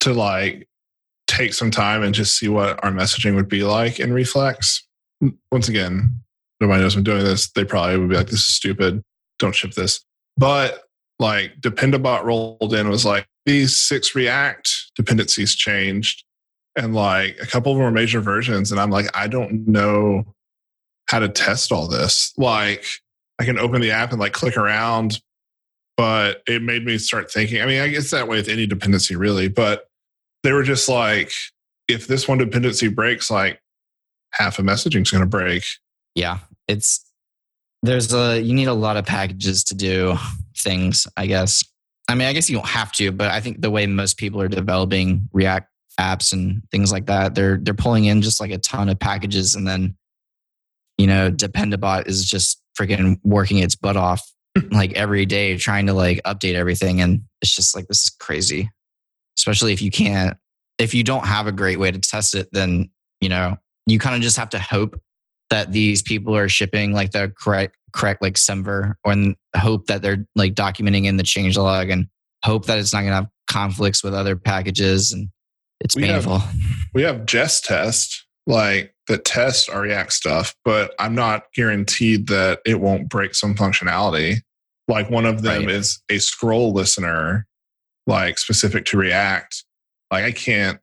to 0.00 0.12
like 0.12 0.68
take 1.26 1.52
some 1.52 1.70
time 1.70 2.02
and 2.02 2.14
just 2.14 2.38
see 2.38 2.48
what 2.48 2.82
our 2.84 2.90
messaging 2.90 3.34
would 3.34 3.48
be 3.48 3.62
like 3.62 4.00
in 4.00 4.12
Reflex. 4.12 4.86
Mm. 5.22 5.36
Once 5.52 5.68
again, 5.68 6.20
nobody 6.60 6.82
knows 6.82 6.96
I'm 6.96 7.02
doing 7.02 7.24
this. 7.24 7.50
They 7.50 7.64
probably 7.64 7.98
would 7.98 8.08
be 8.08 8.16
like, 8.16 8.28
"This 8.28 8.40
is 8.40 8.46
stupid. 8.46 9.02
Don't 9.38 9.54
ship 9.54 9.72
this." 9.72 10.04
But 10.36 10.84
like 11.18 11.60
Dependabot 11.60 12.22
rolled 12.24 12.74
in 12.74 12.88
was 12.88 13.04
like, 13.04 13.26
"These 13.46 13.76
six 13.78 14.14
React 14.14 14.70
dependencies 14.96 15.54
changed." 15.54 16.24
And 16.76 16.94
like 16.94 17.36
a 17.42 17.46
couple 17.46 17.72
of 17.72 17.78
more 17.78 17.90
major 17.90 18.20
versions, 18.20 18.70
and 18.70 18.80
I'm 18.80 18.90
like, 18.90 19.06
I 19.16 19.26
don't 19.26 19.66
know 19.66 20.24
how 21.08 21.18
to 21.18 21.28
test 21.28 21.72
all 21.72 21.88
this. 21.88 22.32
Like, 22.36 22.84
I 23.40 23.44
can 23.44 23.58
open 23.58 23.80
the 23.80 23.90
app 23.90 24.12
and 24.12 24.20
like 24.20 24.32
click 24.32 24.56
around, 24.56 25.20
but 25.98 26.42
it 26.46 26.62
made 26.62 26.86
me 26.86 26.96
start 26.96 27.30
thinking. 27.30 27.60
I 27.60 27.66
mean, 27.66 27.82
I 27.82 27.88
guess 27.88 28.10
that 28.12 28.26
way 28.26 28.38
with 28.38 28.48
any 28.48 28.66
dependency, 28.66 29.16
really. 29.16 29.48
But 29.48 29.84
they 30.42 30.52
were 30.52 30.62
just 30.62 30.88
like, 30.88 31.30
if 31.88 32.06
this 32.06 32.26
one 32.26 32.38
dependency 32.38 32.88
breaks, 32.88 33.30
like 33.30 33.60
half 34.32 34.58
of 34.58 34.64
messaging 34.64 35.02
is 35.02 35.10
going 35.10 35.22
to 35.22 35.26
break. 35.26 35.64
yeah 36.14 36.38
it's 36.66 37.04
there's 37.82 38.12
a 38.12 38.40
you 38.40 38.54
need 38.54 38.68
a 38.68 38.74
lot 38.74 38.96
of 38.96 39.06
packages 39.06 39.64
to 39.64 39.74
do 39.74 40.16
things 40.56 41.06
i 41.16 41.26
guess 41.26 41.64
i 42.08 42.14
mean 42.14 42.28
i 42.28 42.32
guess 42.32 42.50
you 42.50 42.56
don't 42.56 42.68
have 42.68 42.92
to 42.92 43.10
but 43.12 43.30
i 43.30 43.40
think 43.40 43.60
the 43.60 43.70
way 43.70 43.86
most 43.86 44.16
people 44.16 44.40
are 44.40 44.48
developing 44.48 45.28
react 45.32 45.68
apps 45.98 46.32
and 46.32 46.62
things 46.70 46.92
like 46.92 47.06
that 47.06 47.34
they're 47.34 47.58
they're 47.62 47.74
pulling 47.74 48.04
in 48.04 48.20
just 48.22 48.40
like 48.40 48.50
a 48.50 48.58
ton 48.58 48.88
of 48.88 48.98
packages 48.98 49.54
and 49.54 49.66
then 49.66 49.96
you 50.96 51.06
know 51.06 51.30
dependabot 51.30 52.06
is 52.06 52.24
just 52.24 52.60
freaking 52.78 53.18
working 53.24 53.58
its 53.58 53.74
butt 53.74 53.96
off 53.96 54.22
like 54.70 54.92
every 54.94 55.26
day 55.26 55.56
trying 55.56 55.86
to 55.86 55.92
like 55.94 56.20
update 56.24 56.54
everything 56.54 57.00
and 57.00 57.22
it's 57.42 57.54
just 57.54 57.74
like 57.74 57.86
this 57.88 58.02
is 58.04 58.10
crazy 58.10 58.70
especially 59.38 59.72
if 59.72 59.80
you 59.82 59.90
can't 59.90 60.36
if 60.78 60.94
you 60.94 61.02
don't 61.04 61.26
have 61.26 61.46
a 61.46 61.52
great 61.52 61.78
way 61.78 61.90
to 61.90 61.98
test 61.98 62.34
it 62.34 62.48
then 62.52 62.90
you 63.20 63.28
know 63.28 63.56
you 63.86 63.98
kind 63.98 64.14
of 64.14 64.20
just 64.20 64.36
have 64.36 64.50
to 64.50 64.58
hope 64.58 65.00
that 65.50 65.72
these 65.72 66.02
people 66.02 66.36
are 66.36 66.48
shipping 66.48 66.92
like 66.92 67.10
the 67.12 67.32
correct 67.40 67.76
correct 67.92 68.20
like 68.20 68.34
semver 68.34 68.94
or 69.04 69.12
and 69.12 69.34
hope 69.56 69.86
that 69.86 70.02
they're 70.02 70.26
like 70.36 70.54
documenting 70.54 71.06
in 71.06 71.16
the 71.16 71.22
changelog 71.22 71.90
and 71.92 72.06
hope 72.44 72.66
that 72.66 72.78
it's 72.78 72.92
not 72.92 73.00
going 73.00 73.10
to 73.10 73.16
have 73.16 73.28
conflicts 73.48 74.04
with 74.04 74.12
other 74.14 74.36
packages 74.36 75.12
and 75.12 75.28
it's 75.80 75.96
We 75.96 76.06
have- 76.06 76.24
painful 76.24 76.42
We 76.94 77.02
have 77.02 77.24
Jest 77.24 77.64
test, 77.64 78.26
like 78.46 78.94
that 79.06 79.24
test 79.24 79.70
our 79.70 79.82
React 79.82 80.12
stuff, 80.12 80.54
but 80.64 80.94
I'm 80.98 81.14
not 81.14 81.44
guaranteed 81.54 82.26
that 82.28 82.60
it 82.66 82.80
won't 82.80 83.08
break 83.08 83.34
some 83.34 83.54
functionality. 83.54 84.40
Like 84.88 85.10
one 85.10 85.26
of 85.26 85.42
them 85.42 85.66
Right. 85.66 85.70
is 85.74 86.02
a 86.10 86.18
scroll 86.18 86.72
listener, 86.72 87.46
like 88.06 88.38
specific 88.38 88.86
to 88.86 88.96
React. 88.96 89.64
Like 90.10 90.24
I 90.24 90.32
can't 90.32 90.80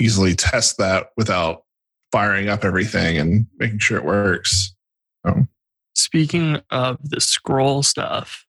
easily 0.00 0.34
test 0.34 0.78
that 0.78 1.08
without 1.16 1.62
firing 2.10 2.48
up 2.48 2.64
everything 2.64 3.16
and 3.16 3.46
making 3.58 3.78
sure 3.78 3.96
it 3.96 4.04
works. 4.04 4.74
Speaking 5.94 6.60
of 6.70 6.98
the 7.02 7.20
scroll 7.20 7.82
stuff, 7.82 8.44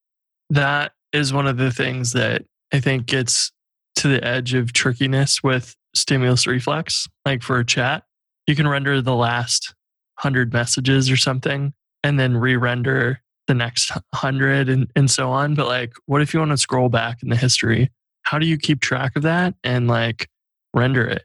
that 0.50 0.94
is 1.14 1.32
one 1.32 1.48
of 1.48 1.58
the 1.58 1.72
things 1.72 2.12
that 2.14 2.44
I 2.74 2.80
think 2.80 3.06
gets 3.06 3.52
to 3.98 4.08
the 4.08 4.24
edge 4.24 4.54
of 4.54 4.74
trickiness 4.74 5.42
with 5.44 5.76
stimulus 5.94 6.48
reflex. 6.48 7.08
Like 7.26 7.44
for 7.44 7.60
a 7.60 7.66
chat, 7.66 8.04
you 8.48 8.56
can 8.56 8.68
render 8.68 9.02
the 9.02 9.16
last 9.16 9.74
100 10.22 10.52
messages 10.54 11.10
or 11.10 11.18
something 11.18 11.74
and 12.04 12.20
then 12.20 12.38
re 12.38 12.56
render 12.56 13.22
the 13.48 13.54
next 13.54 13.92
100 13.92 14.70
and, 14.70 14.92
and 14.96 15.10
so 15.10 15.30
on. 15.30 15.56
But 15.56 15.68
like, 15.68 15.94
what 16.06 16.22
if 16.22 16.34
you 16.34 16.40
want 16.40 16.52
to 16.52 16.58
scroll 16.58 16.90
back 16.90 17.22
in 17.24 17.30
the 17.30 17.36
history? 17.36 17.92
How 18.24 18.40
do 18.40 18.46
you 18.46 18.58
keep 18.58 18.82
track 18.82 19.16
of 19.16 19.24
that 19.24 19.56
and 19.64 19.88
like 19.88 20.30
render 20.74 21.06
it? 21.06 21.24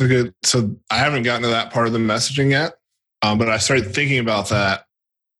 A 0.00 0.06
good. 0.06 0.34
So 0.44 0.76
I 0.90 0.98
haven't 0.98 1.24
gotten 1.24 1.42
to 1.42 1.48
that 1.48 1.72
part 1.72 1.86
of 1.88 1.92
the 1.92 1.98
messaging 1.98 2.50
yet, 2.52 2.74
um, 3.22 3.38
but 3.38 3.48
I 3.48 3.58
started 3.58 3.92
thinking 3.94 4.18
about 4.18 4.48
that. 4.50 4.84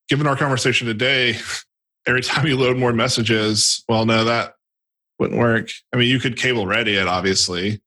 Given 0.08 0.26
our 0.26 0.36
conversation 0.36 0.86
today, 0.88 1.36
every 2.06 2.22
time 2.22 2.46
you 2.46 2.56
load 2.56 2.76
more 2.76 2.92
messages, 2.92 3.84
well, 3.88 4.04
no, 4.06 4.24
that 4.24 4.54
wouldn't 5.20 5.38
work. 5.38 5.68
I 5.92 5.96
mean, 5.98 6.08
you 6.08 6.18
could 6.18 6.36
cable 6.36 6.66
ready 6.66 6.96
it, 6.96 7.06
obviously, 7.06 7.80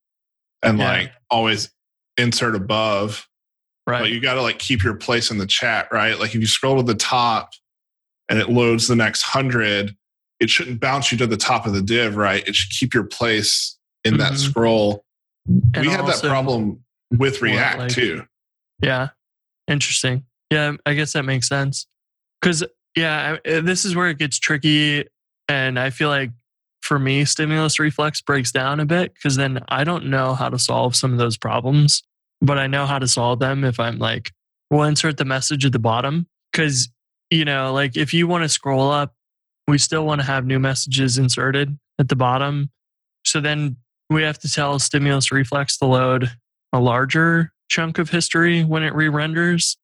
and 0.62 0.78
Yeah. 0.78 0.88
like 0.90 1.12
always 1.30 1.70
insert 2.16 2.54
above, 2.54 3.28
Right. 3.86 4.00
but 4.00 4.10
you 4.10 4.20
got 4.20 4.34
to 4.34 4.42
like 4.42 4.58
keep 4.58 4.82
your 4.82 4.94
place 4.94 5.30
in 5.30 5.36
the 5.38 5.46
chat, 5.46 5.88
right? 5.92 6.18
Like 6.18 6.34
if 6.34 6.40
you 6.40 6.46
scroll 6.46 6.76
to 6.76 6.82
the 6.82 6.94
top 6.94 7.50
and 8.28 8.38
it 8.38 8.48
loads 8.50 8.88
the 8.88 8.96
next 8.96 9.22
hundred, 9.22 9.96
it 10.40 10.50
shouldn't 10.50 10.80
bounce 10.80 11.12
you 11.12 11.18
to 11.18 11.26
the 11.26 11.36
top 11.36 11.66
of 11.66 11.72
the 11.74 11.82
div, 11.82 12.16
right? 12.16 12.46
It 12.46 12.54
should 12.54 12.70
keep 12.70 12.94
your 12.94 13.04
place 13.04 13.78
in 14.04 14.16
that 14.18 14.32
Mhm. 14.32 14.38
scroll 14.38 15.04
And 15.74 15.84
we 15.86 15.88
have 15.92 16.06
that 16.06 16.22
problem 16.22 16.82
with 17.10 17.42
React 17.42 17.78
like- 17.78 17.90
too. 17.92 18.24
Yeah. 18.80 19.08
Interesting. 19.68 20.24
Yeah, 20.50 20.72
I 20.86 20.94
guess 20.94 21.12
that 21.12 21.24
makes 21.24 21.48
sense. 21.48 21.86
Cuz 22.42 22.62
yeah, 22.96 23.36
I- 23.44 23.48
uh, 23.50 23.60
this 23.60 23.84
is 23.84 23.94
where 23.96 24.08
it 24.08 24.18
gets 24.18 24.38
tricky 24.38 25.04
and 25.48 25.78
I 25.78 25.90
feel 25.90 26.08
like 26.08 26.30
for 26.82 26.98
me 26.98 27.24
stimulus 27.24 27.78
reflex 27.78 28.20
breaks 28.20 28.52
down 28.52 28.78
a 28.80 28.86
bit 28.86 29.14
cuz 29.22 29.36
then 29.36 29.60
I 29.68 29.84
don't 29.84 30.06
know 30.06 30.34
how 30.34 30.48
to 30.48 30.58
solve 30.58 30.94
some 30.96 31.12
of 31.12 31.18
those 31.18 31.36
problems, 31.36 32.02
but 32.40 32.58
I 32.58 32.66
know 32.66 32.86
how 32.86 32.98
to 32.98 33.08
solve 33.08 33.38
them 33.40 33.64
if 33.64 33.78
I'm 33.80 33.98
like 33.98 34.32
we'll 34.70 34.84
insert 34.84 35.16
the 35.18 35.24
message 35.24 35.64
at 35.66 35.72
the 35.72 35.78
bottom 35.78 36.26
cuz 36.52 36.88
you 37.34 37.44
know, 37.44 37.72
like 37.72 37.96
if 37.96 38.14
you 38.14 38.26
want 38.26 38.44
to 38.44 38.48
scroll 38.48 38.90
up 38.90 39.14
we 39.66 39.78
still 39.78 40.04
want 40.04 40.20
to 40.20 40.26
have 40.26 40.46
new 40.46 40.58
messages 40.58 41.18
inserted 41.18 41.78
at 41.98 42.08
the 42.08 42.16
bottom. 42.16 42.70
So 43.24 43.40
then 43.40 43.76
we 44.10 44.22
have 44.22 44.38
to 44.40 44.52
tell 44.52 44.78
stimulus 44.78 45.32
reflex 45.32 45.78
to 45.78 45.86
load 45.86 46.30
a 46.72 46.80
larger 46.80 47.52
chunk 47.68 47.98
of 47.98 48.10
history 48.10 48.62
when 48.62 48.82
it 48.82 48.94
re-renders, 48.94 49.76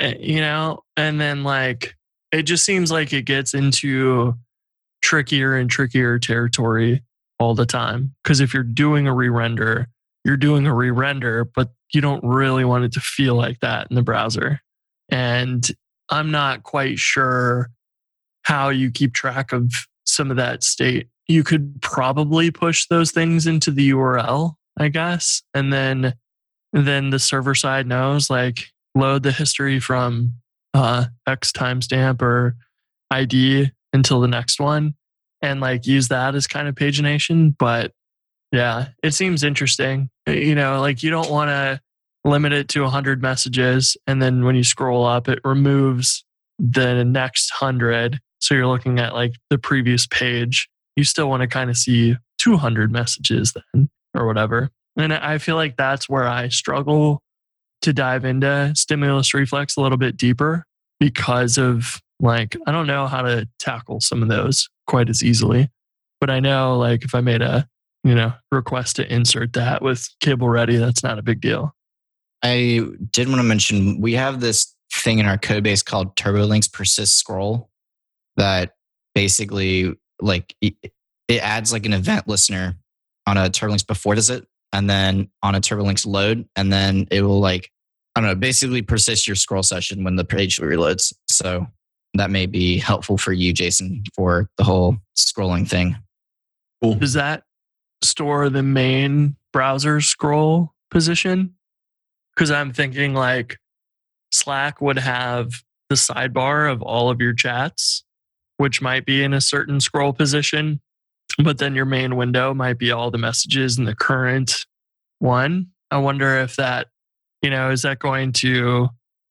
eh, 0.00 0.14
you 0.18 0.40
know, 0.40 0.80
and 0.96 1.20
then 1.20 1.44
like 1.44 1.94
it 2.32 2.42
just 2.42 2.64
seems 2.64 2.90
like 2.90 3.12
it 3.12 3.22
gets 3.22 3.54
into 3.54 4.34
trickier 5.02 5.56
and 5.56 5.70
trickier 5.70 6.18
territory 6.18 7.02
all 7.38 7.54
the 7.54 7.66
time. 7.66 8.14
Because 8.22 8.40
if 8.40 8.52
you're 8.52 8.64
doing 8.64 9.06
a 9.06 9.14
re-render, 9.14 9.88
you're 10.24 10.36
doing 10.36 10.66
a 10.66 10.74
re-render, 10.74 11.44
but 11.44 11.70
you 11.94 12.00
don't 12.00 12.24
really 12.24 12.64
want 12.64 12.84
it 12.84 12.92
to 12.92 13.00
feel 13.00 13.34
like 13.34 13.60
that 13.60 13.86
in 13.88 13.94
the 13.94 14.02
browser. 14.02 14.60
And 15.10 15.66
I'm 16.10 16.30
not 16.30 16.62
quite 16.62 16.98
sure 16.98 17.70
how 18.42 18.70
you 18.70 18.90
keep 18.90 19.12
track 19.12 19.52
of 19.52 19.70
some 20.04 20.30
of 20.30 20.36
that 20.38 20.64
state. 20.64 21.08
You 21.26 21.44
could 21.44 21.80
probably 21.82 22.50
push 22.50 22.86
those 22.86 23.10
things 23.10 23.46
into 23.46 23.70
the 23.70 23.90
URL, 23.90 24.54
I 24.78 24.88
guess, 24.88 25.42
and 25.54 25.72
then 25.72 26.14
then 26.72 27.10
the 27.10 27.18
server 27.18 27.54
side 27.54 27.86
knows 27.86 28.28
like 28.28 28.66
load 28.94 29.22
the 29.22 29.32
history 29.32 29.80
from 29.80 30.34
uh, 30.74 31.06
X 31.26 31.52
timestamp 31.52 32.20
or 32.22 32.56
ID 33.10 33.70
until 33.92 34.20
the 34.20 34.28
next 34.28 34.60
one, 34.60 34.94
and 35.42 35.60
like 35.60 35.86
use 35.86 36.08
that 36.08 36.34
as 36.34 36.46
kind 36.46 36.68
of 36.68 36.74
pagination. 36.74 37.54
But 37.58 37.92
yeah, 38.52 38.88
it 39.02 39.12
seems 39.12 39.44
interesting. 39.44 40.10
You 40.26 40.54
know, 40.54 40.80
like 40.80 41.02
you 41.02 41.10
don't 41.10 41.30
want 41.30 41.48
to 41.48 41.80
limit 42.24 42.52
it 42.52 42.68
to 42.68 42.82
100 42.82 43.22
messages 43.22 43.96
and 44.06 44.20
then 44.20 44.44
when 44.44 44.56
you 44.56 44.64
scroll 44.64 45.04
up 45.06 45.28
it 45.28 45.40
removes 45.44 46.24
the 46.58 47.04
next 47.04 47.52
100 47.60 48.20
so 48.40 48.54
you're 48.54 48.66
looking 48.66 48.98
at 48.98 49.14
like 49.14 49.34
the 49.50 49.58
previous 49.58 50.06
page. 50.06 50.68
You 50.96 51.04
still 51.04 51.28
want 51.28 51.42
to 51.42 51.46
kind 51.46 51.70
of 51.70 51.76
see 51.76 52.16
200 52.38 52.90
messages 52.90 53.52
then 53.74 53.88
or 54.14 54.26
whatever. 54.26 54.70
And 54.96 55.12
i 55.12 55.38
feel 55.38 55.54
like 55.54 55.76
that's 55.76 56.08
where 56.08 56.26
i 56.26 56.48
struggle 56.48 57.22
to 57.82 57.92
dive 57.92 58.24
into 58.24 58.72
stimulus 58.74 59.32
reflex 59.32 59.76
a 59.76 59.80
little 59.80 59.98
bit 59.98 60.16
deeper 60.16 60.64
because 60.98 61.56
of 61.56 62.00
like 62.18 62.56
i 62.66 62.72
don't 62.72 62.88
know 62.88 63.06
how 63.06 63.22
to 63.22 63.48
tackle 63.60 64.00
some 64.00 64.22
of 64.22 64.28
those 64.28 64.68
quite 64.88 65.08
as 65.08 65.22
easily 65.22 65.68
but 66.20 66.30
i 66.30 66.40
know 66.40 66.76
like 66.76 67.04
if 67.04 67.14
i 67.14 67.20
made 67.20 67.42
a 67.42 67.64
you 68.02 68.12
know 68.12 68.32
request 68.50 68.96
to 68.96 69.12
insert 69.12 69.52
that 69.52 69.82
with 69.82 70.08
cable 70.18 70.48
ready 70.48 70.76
that's 70.76 71.04
not 71.04 71.16
a 71.16 71.22
big 71.22 71.40
deal 71.40 71.72
I 72.42 72.80
did 73.12 73.28
want 73.28 73.40
to 73.40 73.44
mention 73.44 74.00
we 74.00 74.14
have 74.14 74.40
this 74.40 74.74
thing 74.92 75.18
in 75.18 75.26
our 75.26 75.38
code 75.38 75.64
base 75.64 75.82
called 75.82 76.16
TurboLinks 76.16 76.72
persist 76.72 77.18
scroll 77.18 77.70
that 78.36 78.74
basically 79.14 79.94
like 80.20 80.54
it, 80.60 80.74
it 81.26 81.42
adds 81.42 81.72
like 81.72 81.86
an 81.86 81.92
event 81.92 82.28
listener 82.28 82.76
on 83.26 83.36
a 83.36 83.50
TurboLinks 83.50 83.86
before 83.86 84.14
does 84.14 84.30
it 84.30 84.46
and 84.72 84.88
then 84.88 85.28
on 85.42 85.54
a 85.54 85.60
TurboLinks 85.60 86.06
load 86.06 86.48
and 86.56 86.72
then 86.72 87.06
it 87.10 87.22
will 87.22 87.40
like 87.40 87.70
I 88.14 88.20
don't 88.20 88.30
know 88.30 88.34
basically 88.34 88.82
persist 88.82 89.26
your 89.26 89.36
scroll 89.36 89.62
session 89.62 90.04
when 90.04 90.16
the 90.16 90.24
page 90.24 90.58
reloads. 90.58 91.12
So 91.28 91.66
that 92.14 92.30
may 92.30 92.46
be 92.46 92.78
helpful 92.78 93.18
for 93.18 93.32
you, 93.32 93.52
Jason, 93.52 94.02
for 94.14 94.48
the 94.56 94.64
whole 94.64 94.96
scrolling 95.16 95.68
thing. 95.68 95.96
Cool. 96.82 96.94
Does 96.94 97.12
that 97.12 97.44
store 98.02 98.48
the 98.48 98.62
main 98.62 99.36
browser 99.52 100.00
scroll 100.00 100.74
position? 100.90 101.54
Because 102.38 102.52
I'm 102.52 102.72
thinking 102.72 103.14
like 103.14 103.58
Slack 104.30 104.80
would 104.80 104.98
have 104.98 105.50
the 105.88 105.96
sidebar 105.96 106.70
of 106.70 106.80
all 106.82 107.10
of 107.10 107.20
your 107.20 107.34
chats, 107.34 108.04
which 108.58 108.80
might 108.80 109.04
be 109.04 109.24
in 109.24 109.34
a 109.34 109.40
certain 109.40 109.80
scroll 109.80 110.12
position, 110.12 110.80
but 111.42 111.58
then 111.58 111.74
your 111.74 111.84
main 111.84 112.14
window 112.14 112.54
might 112.54 112.78
be 112.78 112.92
all 112.92 113.10
the 113.10 113.18
messages 113.18 113.76
in 113.76 113.86
the 113.86 113.94
current 113.94 114.66
one. 115.18 115.70
I 115.90 115.98
wonder 115.98 116.38
if 116.38 116.54
that, 116.54 116.86
you 117.42 117.50
know, 117.50 117.70
is 117.70 117.82
that 117.82 117.98
going 117.98 118.30
to 118.34 118.90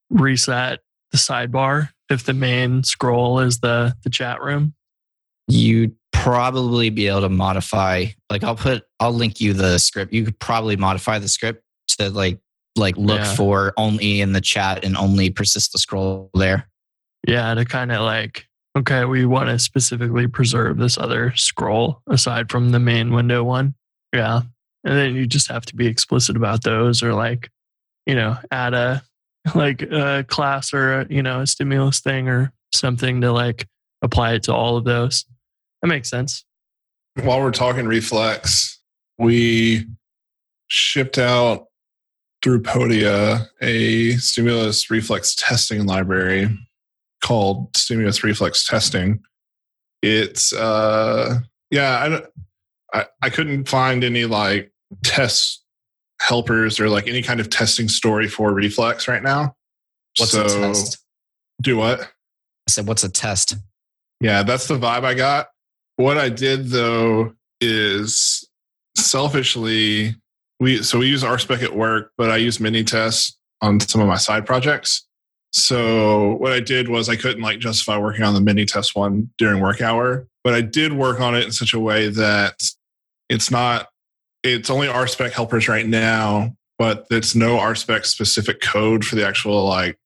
reset 0.09 0.81
the 1.11 1.17
sidebar 1.17 1.91
if 2.09 2.25
the 2.25 2.33
main 2.33 2.83
scroll 2.83 3.39
is 3.39 3.61
the 3.61 3.95
the 4.03 4.09
chat 4.09 4.41
room? 4.41 4.73
You'd 5.47 5.95
probably 6.11 6.89
be 6.89 7.07
able 7.07 7.21
to 7.21 7.29
modify 7.29 8.07
like 8.29 8.43
I'll 8.43 8.57
put 8.57 8.83
I'll 8.99 9.13
link 9.13 9.39
you 9.39 9.53
the 9.53 9.77
script. 9.77 10.11
You 10.11 10.25
could 10.25 10.39
probably 10.39 10.75
modify 10.75 11.19
the 11.19 11.29
script 11.29 11.63
to 11.99 12.09
like 12.09 12.41
like 12.77 12.97
look 12.97 13.19
Yeah. 13.19 13.35
for 13.35 13.73
only 13.77 14.21
in 14.21 14.33
the 14.33 14.41
chat 14.41 14.83
and 14.83 14.95
only 14.97 15.29
persist 15.29 15.71
the 15.71 15.77
scroll 15.79 16.29
there. 16.33 16.69
Yeah, 17.27 17.53
to 17.53 17.65
kind 17.65 17.91
of 17.91 18.01
like, 18.01 18.45
okay, 18.77 19.05
we 19.05 19.25
want 19.25 19.49
to 19.49 19.59
specifically 19.59 20.27
preserve 20.27 20.77
this 20.77 20.97
other 20.97 21.33
scroll 21.35 22.01
aside 22.07 22.49
from 22.49 22.71
the 22.71 22.79
main 22.79 23.11
window 23.11 23.43
one. 23.43 23.75
Yeah. 24.13 24.41
And 24.83 24.95
then 24.97 25.15
you 25.15 25.27
just 25.27 25.49
have 25.49 25.65
to 25.65 25.75
be 25.75 25.87
explicit 25.87 26.37
about 26.37 26.63
those 26.63 27.03
or 27.03 27.13
like, 27.13 27.49
you 28.05 28.15
know, 28.15 28.37
add 28.51 28.73
a 28.73 29.03
like 29.55 29.81
a 29.81 30.25
class 30.27 30.73
or 30.73 31.01
a, 31.01 31.07
you 31.09 31.23
know, 31.23 31.41
a 31.41 31.47
stimulus 31.47 31.99
thing 31.99 32.27
or 32.29 32.51
something 32.73 33.21
to 33.21 33.31
like 33.31 33.67
apply 34.01 34.33
it 34.33 34.43
to 34.43 34.53
all 34.53 34.77
of 34.77 34.83
those. 34.85 35.25
That 35.81 35.87
makes 35.87 36.09
sense. 36.09 36.45
While 37.21 37.41
we're 37.41 37.51
talking 37.51 37.85
reflex, 37.87 38.79
we 39.17 39.87
shipped 40.67 41.17
out 41.17 41.66
through 42.41 42.61
Podia 42.61 43.47
a 43.61 44.11
stimulus 44.17 44.89
reflex 44.89 45.35
testing 45.35 45.85
library 45.85 46.49
called 47.23 47.75
stimulus 47.75 48.23
reflex 48.23 48.65
testing. 48.65 49.21
It's 50.01 50.53
uh 50.53 51.39
yeah, 51.71 52.21
I 52.93 52.99
I, 52.99 53.05
I 53.21 53.29
couldn't 53.29 53.67
find 53.67 54.03
any 54.03 54.25
like 54.25 54.71
test 55.03 55.63
helpers 56.21 56.79
or 56.79 56.89
like 56.89 57.07
any 57.07 57.21
kind 57.21 57.39
of 57.39 57.49
testing 57.49 57.87
story 57.87 58.27
for 58.27 58.53
reflex 58.53 59.07
right 59.07 59.23
now. 59.23 59.55
What's 60.17 60.31
so 60.31 60.45
a 60.45 60.49
test? 60.49 60.99
do 61.61 61.77
what? 61.77 62.01
I 62.01 62.69
said, 62.69 62.87
what's 62.87 63.03
a 63.03 63.09
test? 63.09 63.55
Yeah, 64.19 64.43
that's 64.43 64.67
the 64.67 64.77
vibe 64.77 65.03
I 65.03 65.13
got. 65.13 65.47
What 65.95 66.17
I 66.17 66.29
did 66.29 66.67
though 66.67 67.33
is 67.61 68.47
selfishly 68.95 70.15
we 70.59 70.83
so 70.83 70.99
we 70.99 71.07
use 71.07 71.23
RSpec 71.23 71.63
at 71.63 71.75
work, 71.75 72.11
but 72.17 72.31
I 72.31 72.37
use 72.37 72.57
Minitests 72.57 73.33
on 73.61 73.79
some 73.79 74.01
of 74.01 74.07
my 74.07 74.17
side 74.17 74.45
projects. 74.45 75.07
So 75.51 76.35
what 76.35 76.51
I 76.51 76.59
did 76.59 76.89
was 76.89 77.09
I 77.09 77.15
couldn't 77.15 77.41
like 77.41 77.59
justify 77.59 77.97
working 77.97 78.23
on 78.23 78.33
the 78.33 78.39
Minitest 78.51 78.95
one 78.95 79.29
during 79.37 79.61
work 79.61 79.81
hour, 79.81 80.27
but 80.43 80.53
I 80.53 80.61
did 80.61 80.93
work 80.93 81.19
on 81.19 81.35
it 81.35 81.45
in 81.45 81.51
such 81.51 81.73
a 81.73 81.79
way 81.79 82.09
that 82.09 82.55
it's 83.29 83.49
not 83.51 83.87
it's 84.43 84.69
only 84.69 84.87
RSpec 84.87 85.31
helpers 85.31 85.67
right 85.67 85.85
now, 85.85 86.55
but 86.77 87.05
it's 87.09 87.35
no 87.35 87.57
RSpec 87.57 88.05
specific 88.05 88.61
code 88.61 89.03
for 89.03 89.15
the 89.15 89.25
actual 89.25 89.65
like 89.65 89.97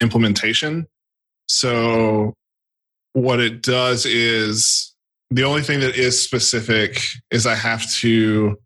implementation. 0.00 0.86
So 1.48 2.34
what 3.12 3.40
it 3.40 3.62
does 3.62 4.04
is 4.04 4.94
the 5.30 5.44
only 5.44 5.62
thing 5.62 5.80
that 5.80 5.96
is 5.96 6.20
specific 6.22 7.00
is 7.30 7.46
I 7.46 7.54
have 7.54 7.90
to. 7.96 8.58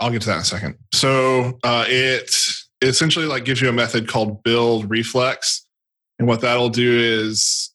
I'll 0.00 0.10
get 0.10 0.22
to 0.22 0.28
that 0.28 0.36
in 0.36 0.42
a 0.42 0.44
second. 0.44 0.76
So 0.94 1.58
uh, 1.64 1.84
it 1.88 2.34
essentially 2.82 3.26
like 3.26 3.44
gives 3.44 3.60
you 3.60 3.68
a 3.68 3.72
method 3.72 4.08
called 4.08 4.42
build 4.42 4.90
reflex, 4.90 5.66
and 6.18 6.28
what 6.28 6.40
that'll 6.40 6.70
do 6.70 6.98
is 6.98 7.72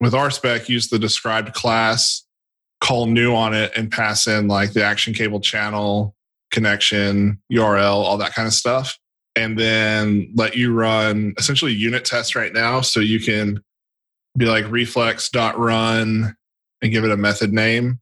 with 0.00 0.12
RSpec 0.12 0.68
use 0.68 0.88
the 0.88 0.98
described 0.98 1.54
class, 1.54 2.24
call 2.80 3.06
new 3.06 3.34
on 3.34 3.54
it, 3.54 3.72
and 3.76 3.90
pass 3.90 4.26
in 4.26 4.48
like 4.48 4.72
the 4.72 4.84
action 4.84 5.14
cable 5.14 5.40
channel 5.40 6.14
connection 6.50 7.40
URL, 7.52 7.92
all 7.92 8.18
that 8.18 8.34
kind 8.34 8.46
of 8.46 8.54
stuff 8.54 8.98
and 9.36 9.58
then 9.58 10.32
let 10.34 10.56
you 10.56 10.72
run 10.72 11.34
essentially 11.38 11.72
unit 11.72 12.04
tests 12.04 12.34
right 12.34 12.52
now. 12.52 12.80
So 12.80 13.00
you 13.00 13.20
can 13.20 13.62
be 14.36 14.46
like 14.46 14.68
reflex.run 14.70 16.34
and 16.82 16.92
give 16.92 17.04
it 17.04 17.10
a 17.10 17.16
method 17.16 17.52
name. 17.52 18.00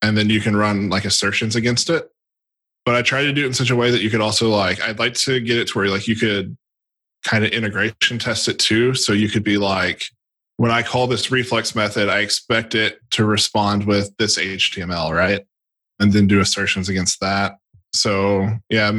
And 0.00 0.16
then 0.16 0.30
you 0.30 0.40
can 0.40 0.56
run 0.56 0.88
like 0.88 1.04
assertions 1.04 1.56
against 1.56 1.90
it. 1.90 2.08
But 2.84 2.96
I 2.96 3.02
try 3.02 3.22
to 3.22 3.32
do 3.32 3.44
it 3.44 3.46
in 3.46 3.54
such 3.54 3.70
a 3.70 3.76
way 3.76 3.90
that 3.90 4.02
you 4.02 4.10
could 4.10 4.20
also 4.20 4.50
like, 4.50 4.80
I'd 4.80 4.98
like 4.98 5.14
to 5.14 5.40
get 5.40 5.58
it 5.58 5.68
to 5.68 5.78
where 5.78 5.88
like 5.88 6.08
you 6.08 6.16
could 6.16 6.56
kind 7.24 7.44
of 7.44 7.52
integration 7.52 8.18
test 8.18 8.48
it 8.48 8.58
too. 8.58 8.94
So 8.94 9.12
you 9.12 9.28
could 9.28 9.44
be 9.44 9.56
like, 9.56 10.04
when 10.56 10.70
I 10.70 10.82
call 10.82 11.06
this 11.06 11.30
reflex 11.30 11.74
method, 11.74 12.08
I 12.08 12.20
expect 12.20 12.74
it 12.74 12.98
to 13.12 13.24
respond 13.24 13.86
with 13.86 14.16
this 14.16 14.38
HTML, 14.38 15.14
right? 15.14 15.44
And 16.00 16.12
then 16.12 16.26
do 16.26 16.40
assertions 16.40 16.88
against 16.88 17.20
that. 17.20 17.58
So 17.94 18.48
yeah, 18.68 18.90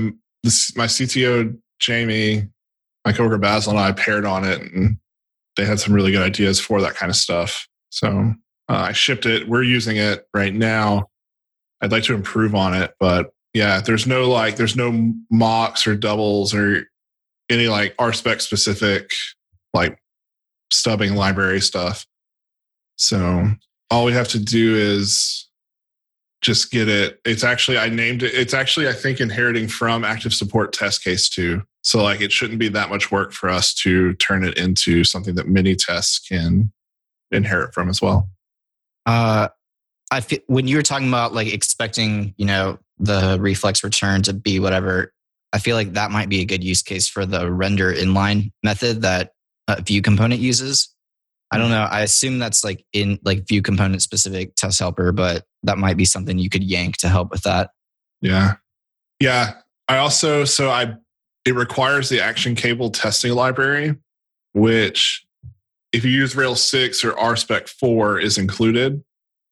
this, 0.44 0.76
my 0.76 0.86
CTO 0.86 1.58
Jamie, 1.80 2.48
my 3.06 3.12
coworker 3.12 3.38
Basil, 3.38 3.72
and 3.72 3.80
I 3.80 3.92
paired 3.92 4.26
on 4.26 4.46
it, 4.46 4.62
and 4.62 4.98
they 5.58 5.66
had 5.66 5.80
some 5.80 5.94
really 5.94 6.12
good 6.12 6.22
ideas 6.22 6.60
for 6.60 6.82
that 6.82 6.96
kind 6.96 7.10
of 7.10 7.16
stuff. 7.16 7.68
So 7.90 8.34
uh, 8.70 8.86
I 8.88 8.92
shipped 8.94 9.26
it. 9.26 9.48
We're 9.48 9.64
using 9.64 9.98
it 9.98 10.26
right 10.34 10.54
now. 10.54 11.10
I'd 11.82 11.92
like 11.92 12.04
to 12.04 12.14
improve 12.14 12.56
on 12.56 12.74
it, 12.74 12.94
but 13.00 13.33
yeah, 13.54 13.82
there's 13.82 14.08
no 14.08 14.30
like, 14.30 14.56
there's 14.56 14.76
no 14.76 15.14
mocks 15.30 15.86
or 15.86 15.96
doubles 15.96 16.54
or 16.54 16.88
any 17.50 17.68
like 17.68 17.96
RSpec 17.98 18.42
specific 18.42 19.12
like 19.74 19.98
stubbing 20.72 21.16
library 21.16 21.62
stuff. 21.62 22.06
So 22.96 23.52
all 23.90 24.06
we 24.06 24.14
have 24.14 24.28
to 24.30 24.40
do 24.40 24.76
is 24.76 25.50
just 26.42 26.72
get 26.72 26.90
it. 26.90 27.20
It's 27.26 27.44
actually 27.44 27.78
I 27.78 27.90
named 27.90 28.24
it. 28.24 28.34
It's 28.34 28.54
actually 28.54 28.88
I 28.88 28.94
think 28.94 29.20
inheriting 29.20 29.68
from 29.68 30.04
active 30.04 30.34
support 30.34 30.74
test 30.74 31.04
case 31.04 31.30
two. 31.30 31.64
So 31.84 32.02
like 32.02 32.22
it 32.22 32.32
shouldn't 32.32 32.60
be 32.60 32.70
that 32.70 32.90
much 32.90 33.12
work 33.12 33.34
for 33.34 33.50
us 33.50 33.74
to 33.76 34.14
turn 34.16 34.44
it 34.44 34.58
into 34.58 35.04
something 35.04 35.36
that 35.36 35.48
many 35.48 35.76
tests 35.76 36.20
can 36.20 36.72
inherit 37.32 37.74
from 37.74 37.90
as 37.90 38.02
well. 38.02 38.30
Uh, 39.06 39.50
I 40.12 40.22
feel, 40.22 40.40
when 40.48 40.68
you 40.68 40.78
were 40.78 40.84
talking 40.84 41.08
about 41.08 41.34
like 41.34 41.52
expecting, 41.52 42.36
you 42.38 42.46
know, 42.46 42.78
the 43.00 43.38
reflex 43.40 43.84
return 43.84 44.22
to 44.24 44.34
be 44.34 44.60
whatever, 44.60 45.14
I 45.52 45.60
feel 45.60 45.76
like 45.76 45.94
that 45.94 46.12
might 46.12 46.30
be 46.30 46.42
a 46.42 46.46
good 46.46 46.64
use 46.64 46.82
case 46.82 47.08
for 47.08 47.26
the 47.26 47.52
render 47.52 47.94
inline 47.94 48.52
method 48.64 49.04
that 49.04 49.32
uh, 49.68 49.76
ViewComponent 49.76 50.40
uses. 50.40 50.90
I 51.52 51.58
don't 51.58 51.70
know. 51.70 51.84
I 51.84 52.02
assume 52.02 52.40
that's 52.40 52.64
like 52.64 52.84
in 52.94 53.20
like 53.24 53.46
ViewComponent 53.46 54.02
specific 54.02 54.56
test 54.56 54.80
helper, 54.80 55.12
but 55.12 55.46
that 55.62 55.78
might 55.78 55.98
be 55.98 56.06
something 56.06 56.40
you 56.40 56.50
could 56.50 56.64
yank 56.64 56.98
to 56.98 57.10
help 57.10 57.30
with 57.30 57.44
that. 57.44 57.70
Yeah. 58.22 58.56
Yeah. 59.20 59.54
I 59.88 59.98
also, 59.98 60.46
so 60.46 60.72
I, 60.72 60.96
it 61.46 61.54
requires 61.54 62.10
the 62.10 62.22
action 62.22 62.56
cable 62.56 62.90
testing 62.90 63.34
library, 63.34 63.96
which 64.54 65.26
if 65.92 66.04
you 66.04 66.10
use 66.10 66.36
Rails 66.36 66.66
6 66.66 67.04
or 67.04 67.12
RSpec 67.12 67.70
4 67.70 68.20
is 68.20 68.40
included 68.40 69.04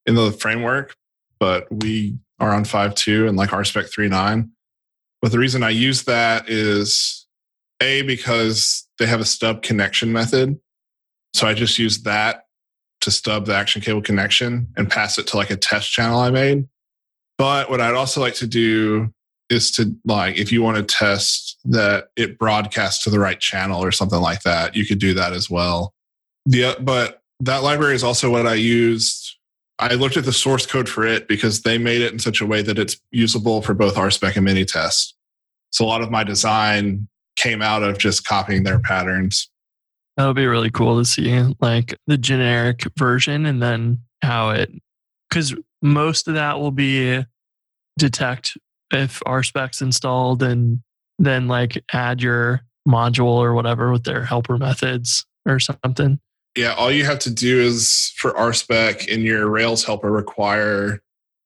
in 0.08 0.16
the 0.16 0.32
framework, 0.32 0.96
but 1.40 1.68
we 1.72 2.18
on 2.50 2.64
5.2 2.64 3.28
and 3.28 3.38
like 3.38 3.52
RSpec 3.52 3.94
3.9. 3.94 4.50
But 5.22 5.32
the 5.32 5.40
reason 5.40 5.64
I 5.64 5.70
use 5.70 6.04
that 6.04 6.50
is 6.50 7.28
A, 7.82 8.02
because 8.02 8.88
they 8.98 9.06
have 9.06 9.20
a 9.20 9.26
stub 9.26 9.62
connection 9.62 10.12
method. 10.12 10.60
So 11.34 11.48
I 11.48 11.54
just 11.54 11.78
use 11.78 12.02
that 12.04 12.46
to 13.02 13.12
stub 13.12 13.46
the 13.46 13.56
action 13.56 13.82
cable 13.82 14.02
connection 14.02 14.68
and 14.78 14.90
pass 14.90 15.18
it 15.18 15.28
to 15.28 15.38
like 15.38 15.50
a 15.50 15.56
test 15.56 15.92
channel 15.92 16.20
I 16.20 16.32
made. 16.32 16.68
But 17.38 17.70
what 17.70 17.82
I'd 17.82 17.96
also 17.96 18.22
like 18.22 18.36
to 18.36 18.48
do 18.48 19.14
is 19.50 19.72
to 19.72 19.96
like, 20.06 20.38
if 20.38 20.52
you 20.52 20.62
want 20.62 20.78
to 20.78 20.84
test 20.84 21.60
that 21.66 22.10
it 22.16 22.38
broadcasts 22.38 23.04
to 23.04 23.10
the 23.10 23.20
right 23.20 23.40
channel 23.40 23.84
or 23.84 23.92
something 23.92 24.22
like 24.22 24.44
that, 24.44 24.76
you 24.76 24.86
could 24.86 25.00
do 25.00 25.14
that 25.16 25.34
as 25.34 25.50
well. 25.50 25.94
The, 26.46 26.78
but 26.80 27.22
that 27.42 27.64
library 27.64 27.96
is 27.96 28.04
also 28.04 28.30
what 28.30 28.48
I 28.48 28.54
used. 28.54 29.31
I 29.82 29.96
looked 29.96 30.16
at 30.16 30.26
the 30.26 30.32
source 30.32 30.68
code 30.68 30.88
for 30.88 31.06
it 31.06 31.28
because 31.28 31.64
they 31.64 31.80
made 31.80 32.02
it 32.02 32.14
in 32.14 32.20
such 32.20 32.40
a 32.40 32.46
way 32.46 32.62
that 32.62 32.78
it's 32.78 32.98
usable 33.10 33.64
for 33.64 33.74
both 33.74 33.96
RSpec 33.96 34.38
and 34.38 34.48
Minitest. 34.48 35.16
So 35.72 35.84
a 35.84 35.88
lot 35.88 36.02
of 36.02 36.12
my 36.12 36.24
design 36.24 37.08
came 37.36 37.64
out 37.64 37.82
of 37.82 37.98
just 37.98 38.24
copying 38.24 38.62
their 38.62 38.78
patterns. 38.78 39.50
That 40.18 40.28
would 40.28 40.36
be 40.36 40.46
really 40.46 40.70
cool 40.70 41.00
to 41.00 41.06
see, 41.06 41.56
like 41.60 41.98
the 42.06 42.18
generic 42.18 42.84
version, 42.96 43.48
and 43.48 43.62
then 43.62 44.04
how 44.22 44.52
it, 44.52 44.72
because 45.30 45.56
most 45.82 46.28
of 46.28 46.36
that 46.36 46.60
will 46.60 46.72
be 46.72 47.26
detect 47.98 48.58
if 48.94 49.20
RSpec's 49.26 49.82
installed, 49.82 50.44
and 50.44 50.84
then 51.18 51.48
like 51.48 51.84
add 51.92 52.22
your 52.22 52.62
module 52.88 53.38
or 53.38 53.56
whatever 53.56 53.92
with 53.92 54.04
their 54.04 54.26
helper 54.26 54.58
methods 54.58 55.26
or 55.48 55.60
something. 55.60 56.20
Yeah, 56.56 56.74
all 56.74 56.92
you 56.92 57.06
have 57.06 57.20
to 57.20 57.32
do 57.32 57.62
is 57.62 58.14
for 58.18 58.34
RSpec 58.34 59.08
in 59.08 59.22
your 59.22 59.50
Rails 59.50 59.84
helper 59.86 60.12
require 60.12 61.02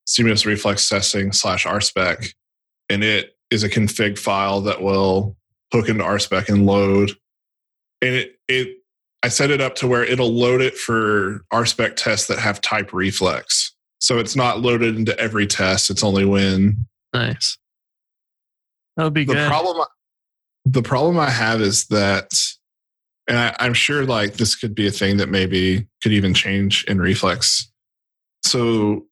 Stimulus 0.08 0.46
reflex 0.46 0.88
testing 0.88 1.32
slash 1.32 1.66
RSpec, 1.66 2.34
and 2.90 3.04
it 3.04 3.38
is 3.52 3.64
a 3.64 3.70
config 3.70 4.18
file 4.18 4.62
that 4.62 4.82
will 4.82 5.36
hook 5.72 5.90
into 5.90 6.04
RSpec 6.04 6.50
and 6.50 6.66
load. 6.66 7.12
And 8.02 8.16
it 8.16 8.40
it 8.48 8.78
I 9.24 9.28
set 9.28 9.52
it 9.52 9.62
up 9.62 9.76
to 9.76 9.88
where 9.88 10.04
it'll 10.04 10.34
load 10.34 10.62
it 10.62 10.78
for 10.78 11.44
RSpec 11.52 11.96
tests 11.96 12.28
that 12.28 12.40
have 12.40 12.62
type 12.62 12.94
reflex. 12.94 13.74
So 14.00 14.20
it's 14.20 14.36
not 14.36 14.62
loaded 14.62 14.96
into 14.96 15.18
every 15.20 15.48
test. 15.48 15.90
It's 15.90 16.04
only 16.04 16.26
when 16.26 16.86
Nice. 17.14 17.58
That 18.98 19.04
would 19.06 19.14
be 19.14 19.26
the 19.26 19.34
good. 19.34 19.48
problem 19.48 19.86
the 20.66 20.82
problem 20.82 21.20
I 21.20 21.30
have 21.30 21.62
is 21.62 21.88
that 21.88 22.32
and 23.28 23.38
I, 23.38 23.56
I'm 23.60 23.74
sure 23.74 24.06
like 24.06 24.34
this 24.34 24.56
could 24.56 24.76
be 24.76 24.88
a 24.88 24.92
thing 24.92 25.18
that 25.18 25.30
maybe 25.30 25.88
could 26.02 26.12
even 26.12 26.34
change 26.34 26.84
in 26.86 27.00
Reflex. 27.00 27.72
So 28.44 29.06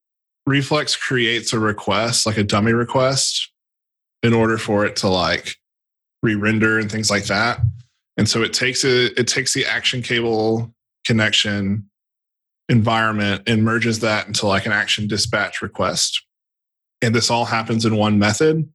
Reflex 0.46 0.96
creates 0.96 1.54
a 1.54 1.60
request, 1.60 2.26
like 2.26 2.38
a 2.38 2.44
dummy 2.44 2.74
request, 2.74 3.52
in 4.22 4.34
order 4.34 4.58
for 4.58 4.86
it 4.86 4.96
to 4.98 5.10
like 5.10 5.56
re-render 6.22 6.80
and 6.80 6.92
things 6.92 7.10
like 7.10 7.26
that. 7.26 7.60
And 8.18 8.30
so 8.30 8.44
it 8.44 8.54
takes 8.54 8.84
it 8.84 9.18
it 9.18 9.28
takes 9.28 9.54
the 9.54 9.66
action 9.66 10.02
cable 10.02 10.74
connection 11.06 11.90
environment 12.70 13.44
and 13.48 13.64
merges 13.64 14.00
that 14.00 14.28
into 14.28 14.48
like 14.48 14.66
an 14.66 14.72
action 14.72 15.08
dispatch 15.08 15.62
request. 15.62 16.24
And 17.02 17.14
this 17.14 17.30
all 17.30 17.46
happens 17.46 17.86
in 17.86 17.98
one 17.98 18.20
method. 18.20 18.70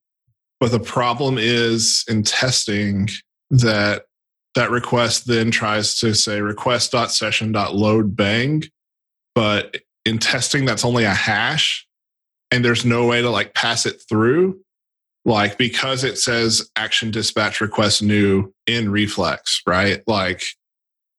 But 0.61 0.73
the 0.73 0.81
problem 0.81 1.39
is 1.39 2.05
in 2.09 2.25
testing 2.25 3.09
that 3.51 4.05
that 4.59 4.71
request 4.71 5.27
then 5.27 5.51
tries 5.51 5.99
to 6.01 6.15
say 6.15 6.41
request.session.load 6.41 8.17
bang. 8.17 8.65
But 9.35 9.77
in 10.05 10.19
testing, 10.19 10.65
that's 10.65 10.85
only 10.85 11.05
a 11.05 11.15
hash. 11.15 11.87
And 12.51 12.65
there's 12.65 12.85
no 12.85 13.07
way 13.07 13.23
to 13.23 13.31
like 13.31 13.55
pass 13.55 13.87
it 13.87 14.03
through. 14.09 14.61
Like 15.25 15.59
because 15.59 16.05
it 16.05 16.19
says 16.19 16.69
action 16.75 17.11
dispatch 17.11 17.61
request 17.61 18.03
new 18.03 18.53
in 18.67 18.91
reflex, 18.91 19.63
right? 19.67 20.03
Like, 20.07 20.43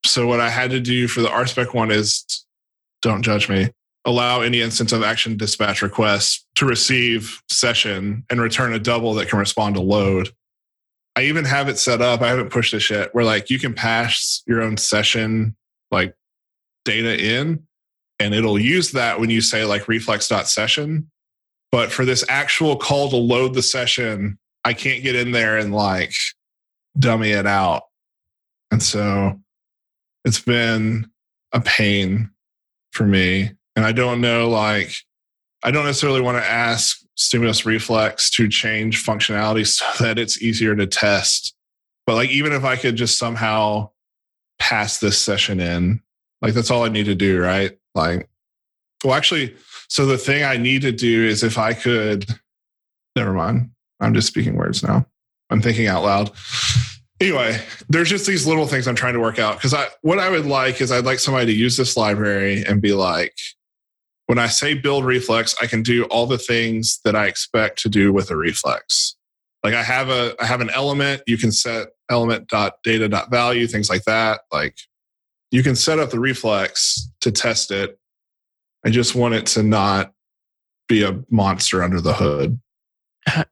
so 0.06 0.28
what 0.28 0.40
I 0.40 0.50
had 0.50 0.72
to 0.72 0.80
do 0.80 1.08
for 1.08 1.22
the 1.22 1.30
RSpec 1.30 1.74
one 1.74 1.92
is 1.92 2.46
don't 3.02 3.22
judge 3.24 3.48
me. 3.48 3.70
Allow 4.06 4.42
any 4.42 4.62
instance 4.62 4.92
of 4.92 5.04
action 5.04 5.38
dispatch 5.38 5.82
request 5.82 6.46
to 6.56 6.66
receive 6.66 7.42
session 7.50 8.26
and 8.30 8.42
return 8.42 8.74
a 8.74 8.80
double 8.80 9.14
that 9.14 9.30
can 9.30 9.40
respond 9.40 9.76
to 9.76 9.82
load. 9.82 10.30
I 11.20 11.24
even 11.24 11.44
have 11.44 11.68
it 11.68 11.78
set 11.78 12.02
up. 12.02 12.22
I 12.22 12.30
haven't 12.30 12.50
pushed 12.50 12.72
this 12.72 12.90
yet. 12.90 13.14
Where 13.14 13.26
like 13.26 13.50
you 13.50 13.60
can 13.60 13.74
pass 13.74 14.42
your 14.48 14.62
own 14.62 14.78
session 14.78 15.58
like 15.92 16.16
data 16.86 17.22
in, 17.22 17.68
and 18.20 18.34
it'll 18.34 18.58
use 18.58 18.94
that 18.94 19.20
when 19.20 19.30
you 19.30 19.42
say 19.42 19.66
like 19.66 19.90
reflex.session. 19.90 21.12
But 21.74 21.92
for 21.92 22.06
this 22.06 22.24
actual 22.30 22.78
call 22.78 23.10
to 23.10 23.18
load 23.18 23.54
the 23.54 23.62
session, 23.62 24.40
I 24.64 24.74
can't 24.74 25.04
get 25.04 25.16
in 25.16 25.34
there 25.34 25.58
and 25.58 25.74
like 25.74 26.14
dummy 26.98 27.32
it 27.32 27.46
out. 27.46 27.84
And 28.72 28.82
so 28.82 29.42
it's 30.24 30.40
been 30.40 31.12
a 31.52 31.60
pain 31.60 32.30
for 32.94 33.06
me. 33.06 33.52
And 33.76 33.86
I 33.86 33.92
don't 33.92 34.22
know, 34.22 34.48
like, 34.48 34.94
I 35.64 35.72
don't 35.72 35.86
necessarily 35.86 36.22
want 36.22 36.38
to 36.38 36.50
ask 36.50 37.00
Stimulus 37.16 37.66
Reflex 37.66 38.30
to 38.32 38.48
change 38.48 39.04
functionality 39.06 39.68
so 39.98 40.04
that 40.04 40.20
it's 40.20 40.42
easier 40.42 40.76
to 40.76 40.88
test. 40.88 41.56
But 42.06 42.16
like, 42.16 42.30
even 42.30 42.54
if 42.54 42.64
I 42.64 42.76
could 42.76 42.96
just 42.96 43.20
somehow 43.20 43.90
pass 44.58 45.00
this 45.00 45.18
session 45.18 45.60
in, 45.60 46.02
like, 46.42 46.54
that's 46.54 46.72
all 46.72 46.84
I 46.84 46.90
need 46.90 47.06
to 47.06 47.16
do, 47.16 47.42
right? 47.42 47.78
Like, 47.94 48.30
well, 49.04 49.14
actually, 49.14 49.56
so 49.90 50.06
the 50.06 50.18
thing 50.18 50.44
I 50.44 50.58
need 50.58 50.82
to 50.84 50.92
do 50.92 51.26
is 51.26 51.44
if 51.44 51.58
I 51.58 51.74
could, 51.74 52.26
never 53.16 53.34
mind. 53.34 53.72
I'm 54.00 54.14
just 54.14 54.28
speaking 54.28 54.56
words 54.56 54.82
now. 54.82 55.06
I'm 55.50 55.62
thinking 55.62 55.88
out 55.88 56.04
loud. 56.04 56.32
Anyway, 57.20 57.62
there's 57.90 58.10
just 58.10 58.26
these 58.26 58.48
little 58.48 58.66
things 58.66 58.88
I'm 58.88 58.96
trying 58.96 59.16
to 59.16 59.20
work 59.20 59.40
out 59.40 59.58
because 59.58 59.74
I 59.74 59.88
what 60.02 60.20
I 60.20 60.30
would 60.30 60.46
like 60.46 60.80
is 60.80 60.92
I'd 60.92 61.04
like 61.04 61.20
somebody 61.20 61.48
to 61.48 61.52
use 61.52 61.76
this 61.76 61.98
library 61.98 62.64
and 62.66 62.82
be 62.82 62.94
like, 62.94 63.36
when 64.30 64.38
I 64.38 64.46
say 64.46 64.76
build 64.76 65.06
reflex, 65.06 65.56
I 65.60 65.66
can 65.66 65.82
do 65.82 66.04
all 66.04 66.28
the 66.28 66.38
things 66.38 67.00
that 67.04 67.16
I 67.16 67.26
expect 67.26 67.82
to 67.82 67.90
do 67.90 68.14
with 68.14 68.30
a 68.30 68.38
reflex. 68.38 69.16
Like 69.64 69.74
I 69.74 69.82
have 69.82 70.10
a 70.10 70.36
I 70.40 70.46
have 70.46 70.62
an 70.62 70.70
element, 70.70 71.24
you 71.26 71.36
can 71.36 71.52
set 71.52 71.88
element.data.value, 72.12 73.66
things 73.66 73.90
like 73.90 74.04
that. 74.04 74.42
Like 74.52 74.76
you 75.50 75.64
can 75.64 75.76
set 75.76 75.98
up 75.98 76.12
the 76.12 76.20
reflex 76.20 77.10
to 77.22 77.32
test 77.32 77.72
it. 77.72 77.98
I 78.86 78.92
just 78.92 79.16
want 79.16 79.34
it 79.34 79.48
to 79.48 79.64
not 79.64 80.14
be 80.88 81.02
a 81.04 81.24
monster 81.32 81.82
under 81.82 82.00
the 82.00 82.14
hood. 82.14 82.60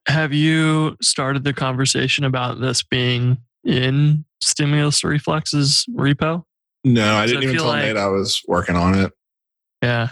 Have 0.06 0.32
you 0.32 0.96
started 1.02 1.42
the 1.42 1.54
conversation 1.54 2.22
about 2.22 2.60
this 2.60 2.84
being 2.84 3.38
in 3.64 4.24
Stimulus 4.40 5.02
Reflex's 5.02 5.86
repo? 5.90 6.44
No, 6.84 7.16
I 7.16 7.26
didn't 7.26 7.42
even 7.42 7.56
tell 7.56 7.66
like- 7.66 7.82
Nate 7.82 7.96
I 7.96 8.06
was 8.06 8.40
working 8.46 8.76
on 8.76 8.94
it. 8.94 9.12
Yeah. 9.82 10.10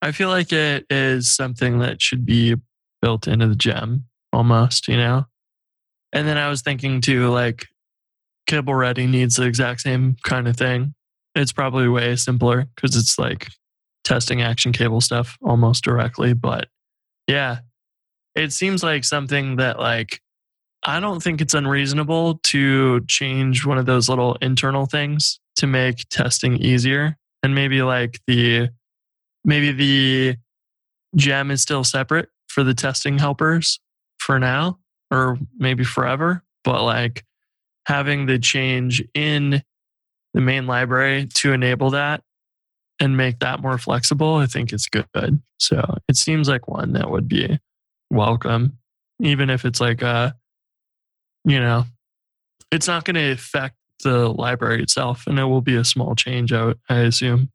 I 0.00 0.12
feel 0.12 0.28
like 0.28 0.52
it 0.52 0.86
is 0.90 1.30
something 1.30 1.80
that 1.80 2.00
should 2.00 2.24
be 2.24 2.56
built 3.02 3.26
into 3.26 3.48
the 3.48 3.56
gem 3.56 4.04
almost, 4.32 4.88
you 4.88 4.96
know? 4.96 5.26
And 6.12 6.26
then 6.26 6.38
I 6.38 6.48
was 6.48 6.62
thinking 6.62 7.00
too, 7.00 7.28
like, 7.28 7.66
CableReady 8.48 9.08
needs 9.08 9.36
the 9.36 9.44
exact 9.44 9.82
same 9.82 10.16
kind 10.22 10.48
of 10.48 10.56
thing. 10.56 10.94
It's 11.34 11.52
probably 11.52 11.88
way 11.88 12.16
simpler 12.16 12.66
because 12.74 12.96
it's 12.96 13.18
like 13.18 13.48
testing 14.04 14.40
action 14.40 14.72
cable 14.72 15.00
stuff 15.00 15.36
almost 15.42 15.84
directly. 15.84 16.32
But 16.32 16.68
yeah, 17.26 17.58
it 18.34 18.52
seems 18.52 18.82
like 18.82 19.04
something 19.04 19.56
that, 19.56 19.78
like, 19.78 20.20
I 20.82 21.00
don't 21.00 21.22
think 21.22 21.40
it's 21.40 21.54
unreasonable 21.54 22.40
to 22.44 23.04
change 23.06 23.66
one 23.66 23.78
of 23.78 23.86
those 23.86 24.08
little 24.08 24.36
internal 24.40 24.86
things 24.86 25.40
to 25.56 25.66
make 25.66 26.08
testing 26.08 26.56
easier 26.56 27.16
and 27.42 27.54
maybe 27.54 27.82
like 27.82 28.20
the 28.26 28.70
maybe 29.48 29.72
the 29.72 30.36
gem 31.16 31.50
is 31.50 31.62
still 31.62 31.82
separate 31.82 32.28
for 32.46 32.62
the 32.62 32.74
testing 32.74 33.18
helpers 33.18 33.80
for 34.18 34.38
now 34.38 34.78
or 35.10 35.38
maybe 35.58 35.82
forever 35.82 36.44
but 36.62 36.84
like 36.84 37.24
having 37.86 38.26
the 38.26 38.38
change 38.38 39.02
in 39.14 39.62
the 40.34 40.40
main 40.40 40.66
library 40.66 41.26
to 41.26 41.52
enable 41.52 41.90
that 41.90 42.22
and 43.00 43.16
make 43.16 43.38
that 43.38 43.60
more 43.60 43.78
flexible 43.78 44.36
i 44.36 44.46
think 44.46 44.72
is 44.72 44.86
good. 44.86 45.40
So 45.58 45.96
it 46.08 46.16
seems 46.16 46.48
like 46.48 46.68
one 46.68 46.92
that 46.92 47.10
would 47.10 47.26
be 47.26 47.58
welcome 48.10 48.78
even 49.20 49.50
if 49.50 49.64
it's 49.64 49.80
like 49.80 50.02
a 50.02 50.34
you 51.44 51.58
know 51.58 51.84
it's 52.70 52.86
not 52.86 53.04
going 53.04 53.14
to 53.14 53.32
affect 53.32 53.76
the 54.04 54.28
library 54.28 54.82
itself 54.82 55.26
and 55.26 55.38
it 55.38 55.44
will 55.44 55.62
be 55.62 55.74
a 55.74 55.84
small 55.84 56.14
change 56.14 56.52
out 56.52 56.78
i 56.88 56.98
assume 56.98 57.50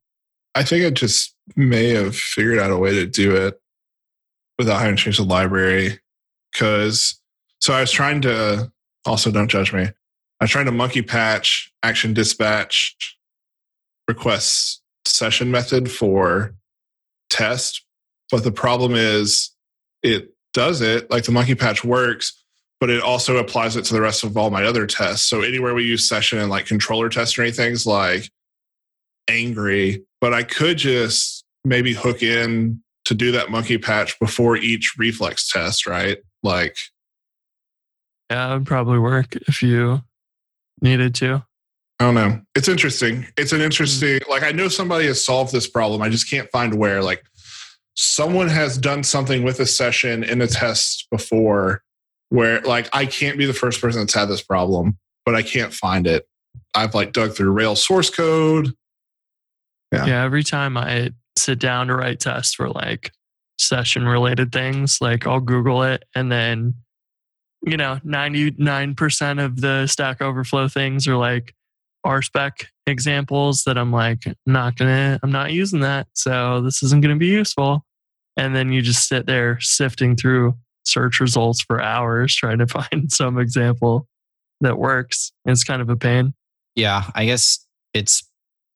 I 0.56 0.64
think 0.64 0.86
I 0.86 0.90
just 0.90 1.36
may 1.56 1.90
have 1.90 2.16
figured 2.16 2.60
out 2.60 2.72
a 2.72 2.78
way 2.78 2.94
to 2.94 3.06
do 3.06 3.36
it 3.36 3.60
without 4.58 4.80
having 4.80 4.96
to 4.96 5.02
change 5.02 5.18
the 5.18 5.24
library. 5.24 6.00
Cause 6.56 7.20
so 7.60 7.74
I 7.74 7.82
was 7.82 7.92
trying 7.92 8.22
to 8.22 8.72
also 9.06 9.32
don't 9.32 9.48
judge 9.48 9.74
me. 9.74 9.84
I 9.84 10.44
was 10.44 10.52
trying 10.52 10.66
to 10.66 10.72
monkey 10.72 11.02
patch 11.02 11.72
action 11.82 12.14
dispatch 12.14 13.18
requests 14.08 14.82
session 15.06 15.52
method 15.52 15.90
for 15.90 16.54
test. 17.30 17.84
But 18.32 18.44
the 18.44 18.52
problem 18.52 18.94
is 18.96 19.52
it 20.02 20.34
does 20.54 20.82
it 20.82 21.10
like 21.10 21.24
the 21.24 21.32
monkey 21.32 21.56
patch 21.56 21.84
works, 21.84 22.44
but 22.80 22.90
it 22.90 23.02
also 23.02 23.38
applies 23.38 23.76
it 23.76 23.86
to 23.86 23.94
the 23.94 24.02
rest 24.02 24.24
of 24.24 24.38
all 24.38 24.50
my 24.50 24.66
other 24.66 24.86
tests. 24.86 25.28
So 25.28 25.42
anywhere 25.42 25.74
we 25.74 25.84
use 25.84 26.08
session 26.08 26.40
and 26.40 26.50
like 26.50 26.66
controller 26.66 27.10
test 27.10 27.40
or 27.40 27.42
anything's 27.42 27.86
like 27.86 28.30
angry, 29.28 30.04
but 30.22 30.34
I 30.34 30.44
could 30.44 30.78
just 30.78 31.44
maybe 31.66 31.94
hook 31.94 32.24
in 32.24 32.82
to 33.06 33.14
do 33.14 33.32
that 33.34 33.52
monkey 33.52 33.78
patch 33.78 34.20
before 34.20 34.58
each 34.58 34.96
reflex 34.98 35.50
test, 35.52 35.86
right? 35.86 36.18
Like, 36.42 36.76
yeah 38.30 38.52
it 38.52 38.54
would 38.60 38.66
probably 38.66 39.00
work 39.00 39.36
if 39.48 39.62
you 39.62 40.02
needed 40.82 41.14
to 41.16 41.44
I 42.00 42.06
don't 42.06 42.16
know. 42.16 42.42
It's 42.56 42.68
interesting. 42.68 43.28
It's 43.38 43.54
an 43.54 43.60
hmm. 43.60 43.66
interesting, 43.66 44.20
like, 44.30 44.44
I 44.44 44.52
know 44.52 44.68
somebody 44.68 45.06
has 45.06 45.24
solved 45.24 45.54
this 45.54 45.70
problem. 45.70 46.02
I 46.02 46.10
just 46.10 46.30
can't 46.30 46.50
find 46.52 46.76
where. 46.76 47.02
Like, 47.02 47.24
someone 47.96 48.50
has 48.50 48.78
done 48.78 49.04
something 49.04 49.44
with 49.44 49.60
a 49.60 49.66
session 49.66 50.24
in 50.24 50.42
a 50.42 50.48
test 50.48 51.08
before 51.12 51.82
where, 52.30 52.62
like, 52.62 52.90
I 52.94 53.06
can't 53.06 53.38
be 53.38 53.46
the 53.46 53.54
first 53.54 53.80
person 53.80 54.02
that's 54.02 54.14
had 54.14 54.28
this 54.28 54.42
problem, 54.42 54.98
but 55.26 55.36
I 55.36 55.44
can't 55.44 55.74
find 55.74 56.08
it. 56.08 56.28
I've 56.74 56.96
like 56.96 57.14
dug 57.14 57.36
through 57.36 57.52
Rails 57.52 57.86
source 57.86 58.10
code. 58.10 58.74
Yeah. 59.94 60.06
yeah 60.06 60.24
every 60.24 60.44
time 60.44 60.78
i 60.78 61.12
sit 61.38 61.60
down 61.60 61.88
to 61.88 61.96
write 61.96 62.20
tests 62.20 62.56
for 62.56 62.70
like 62.70 63.12
session 63.58 64.06
related 64.06 64.52
things 64.52 65.00
like 65.02 65.26
i'll 65.28 65.40
google 65.40 65.84
it 65.84 66.04
and 66.16 66.32
then 66.32 66.74
you 67.66 67.78
know 67.78 68.00
99% 68.06 69.44
of 69.44 69.62
the 69.62 69.88
stack 69.88 70.22
overflow 70.22 70.68
things 70.68 71.08
are 71.08 71.16
like 71.16 71.54
rspec 72.06 72.66
examples 72.88 73.64
that 73.64 73.78
i'm 73.78 73.92
like 73.92 74.24
not 74.46 74.76
gonna 74.76 75.20
i'm 75.24 75.32
not 75.32 75.52
using 75.54 75.80
that 75.80 76.08
so 76.14 76.62
this 76.62 76.84
isn't 76.84 77.02
gonna 77.02 77.16
be 77.16 77.28
useful. 77.28 77.86
And 78.38 78.56
then 78.56 78.72
you 78.72 78.82
just 78.82 79.08
sit 79.08 79.26
there 79.26 79.60
sifting 79.60 80.16
through 80.16 80.56
search 80.86 81.20
results 81.20 81.62
for 81.62 81.82
hours 81.82 82.36
trying 82.36 82.60
to 82.60 82.68
find 82.68 83.12
some 83.12 83.38
example 83.38 84.08
that 84.62 84.78
works. 84.78 85.32
It's 85.46 85.64
kind 85.64 85.82
of 85.82 85.90
a 85.90 85.96
pain. 85.96 86.34
Yeah, 86.76 87.04
I 87.14 87.26
guess 87.26 87.66
it's 87.94 88.28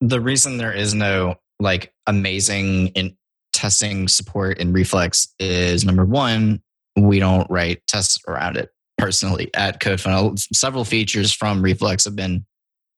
the 0.02 0.22
reason 0.22 0.58
there 0.58 0.74
is 0.74 0.94
no 0.94 1.36
like 1.60 1.92
amazing 2.06 2.88
in 2.90 3.16
testing 3.54 4.08
support 4.08 4.60
in 4.60 4.72
Reflex 4.72 5.28
is 5.40 5.84
number 5.84 6.06
one, 6.06 6.62
we 6.96 7.20
don't 7.20 7.50
write 7.50 7.82
tests 7.88 8.20
around 8.28 8.58
it 8.58 8.70
personally 8.98 9.50
at 9.56 9.82
CodeFund. 9.82 10.40
Several 10.54 10.84
features 10.84 11.34
from 11.34 11.62
Reflex 11.62 12.06
have 12.06 12.16
been 12.16 12.46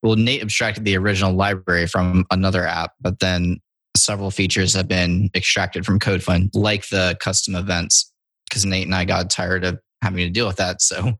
well, 0.01 0.15
Nate 0.15 0.41
abstracted 0.41 0.85
the 0.85 0.97
original 0.97 1.33
library 1.33 1.85
from 1.85 2.25
another 2.31 2.65
app, 2.65 2.93
but 3.01 3.19
then 3.19 3.59
several 3.97 4.31
features 4.31 4.73
have 4.73 4.87
been 4.87 5.29
extracted 5.35 5.85
from 5.85 5.99
CodeFund, 5.99 6.51
like 6.53 6.87
the 6.87 7.17
custom 7.19 7.55
events, 7.55 8.11
because 8.49 8.65
Nate 8.65 8.85
and 8.85 8.95
I 8.95 9.03
got 9.03 9.29
tired 9.29 9.65
of 9.65 9.79
having 10.01 10.19
to 10.19 10.29
deal 10.29 10.47
with 10.47 10.55
that. 10.55 10.81
So 10.81 11.13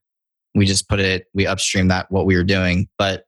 we 0.56 0.66
just 0.66 0.88
put 0.88 1.00
it, 1.00 1.26
we 1.34 1.46
upstream 1.46 1.90
that 1.90 2.10
what 2.10 2.26
we 2.26 2.38
were 2.38 2.44
doing, 2.44 2.88
but 2.98 3.26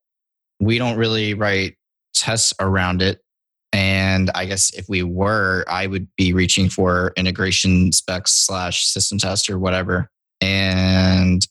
we 0.61 0.77
don't 0.77 0.97
really 0.97 1.33
write 1.33 1.75
tests 2.13 2.53
around 2.59 3.01
it. 3.01 3.21
And 3.73 4.29
I 4.35 4.45
guess 4.45 4.71
if 4.71 4.87
we 4.89 5.01
were, 5.01 5.63
I 5.67 5.87
would 5.87 6.07
be 6.17 6.33
reaching 6.33 6.69
for 6.69 7.13
integration 7.15 7.91
specs 7.93 8.33
slash 8.33 8.85
system 8.85 9.17
test 9.17 9.49
or 9.49 9.57
whatever. 9.57 10.09
And 10.41 11.45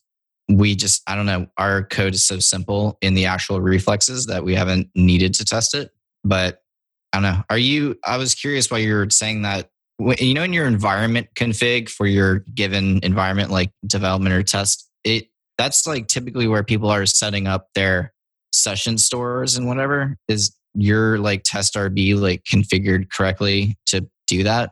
we 0.49 0.75
just, 0.75 1.03
I 1.07 1.15
don't 1.15 1.27
know, 1.27 1.47
our 1.57 1.85
code 1.85 2.15
is 2.15 2.27
so 2.27 2.39
simple 2.39 2.99
in 3.01 3.15
the 3.15 3.27
actual 3.27 3.61
reflexes 3.61 4.27
that 4.27 4.45
we 4.45 4.55
haven't 4.55 4.89
needed 4.95 5.33
to 5.35 5.45
test 5.45 5.75
it. 5.75 5.91
But 6.25 6.61
I 7.13 7.21
don't 7.21 7.23
know. 7.23 7.43
Are 7.49 7.59
you, 7.59 7.97
I 8.05 8.19
was 8.19 8.35
curious 8.35 8.71
why 8.71 8.79
you're 8.79 9.09
saying 9.11 9.43
that, 9.43 9.71
you 10.19 10.35
know, 10.35 10.43
in 10.43 10.53
your 10.53 10.67
environment 10.67 11.29
config 11.35 11.89
for 11.89 12.07
your 12.07 12.41
given 12.55 13.01
environment, 13.03 13.51
like 13.51 13.71
development 13.87 14.35
or 14.35 14.43
test, 14.43 14.89
it, 15.05 15.29
that's 15.57 15.87
like 15.87 16.07
typically 16.09 16.49
where 16.49 16.65
people 16.65 16.91
are 16.91 17.07
setting 17.07 17.47
up 17.47 17.69
their 17.75 18.13
session 18.53 18.99
stores 18.99 19.57
and 19.57 19.67
whatever 19.67 20.17
is 20.29 20.57
your 20.75 21.19
like 21.19 21.43
test 21.45 21.75
rb 21.75 22.19
like 22.19 22.43
configured 22.45 23.11
correctly 23.11 23.77
to 23.87 24.07
do 24.27 24.43
that 24.45 24.71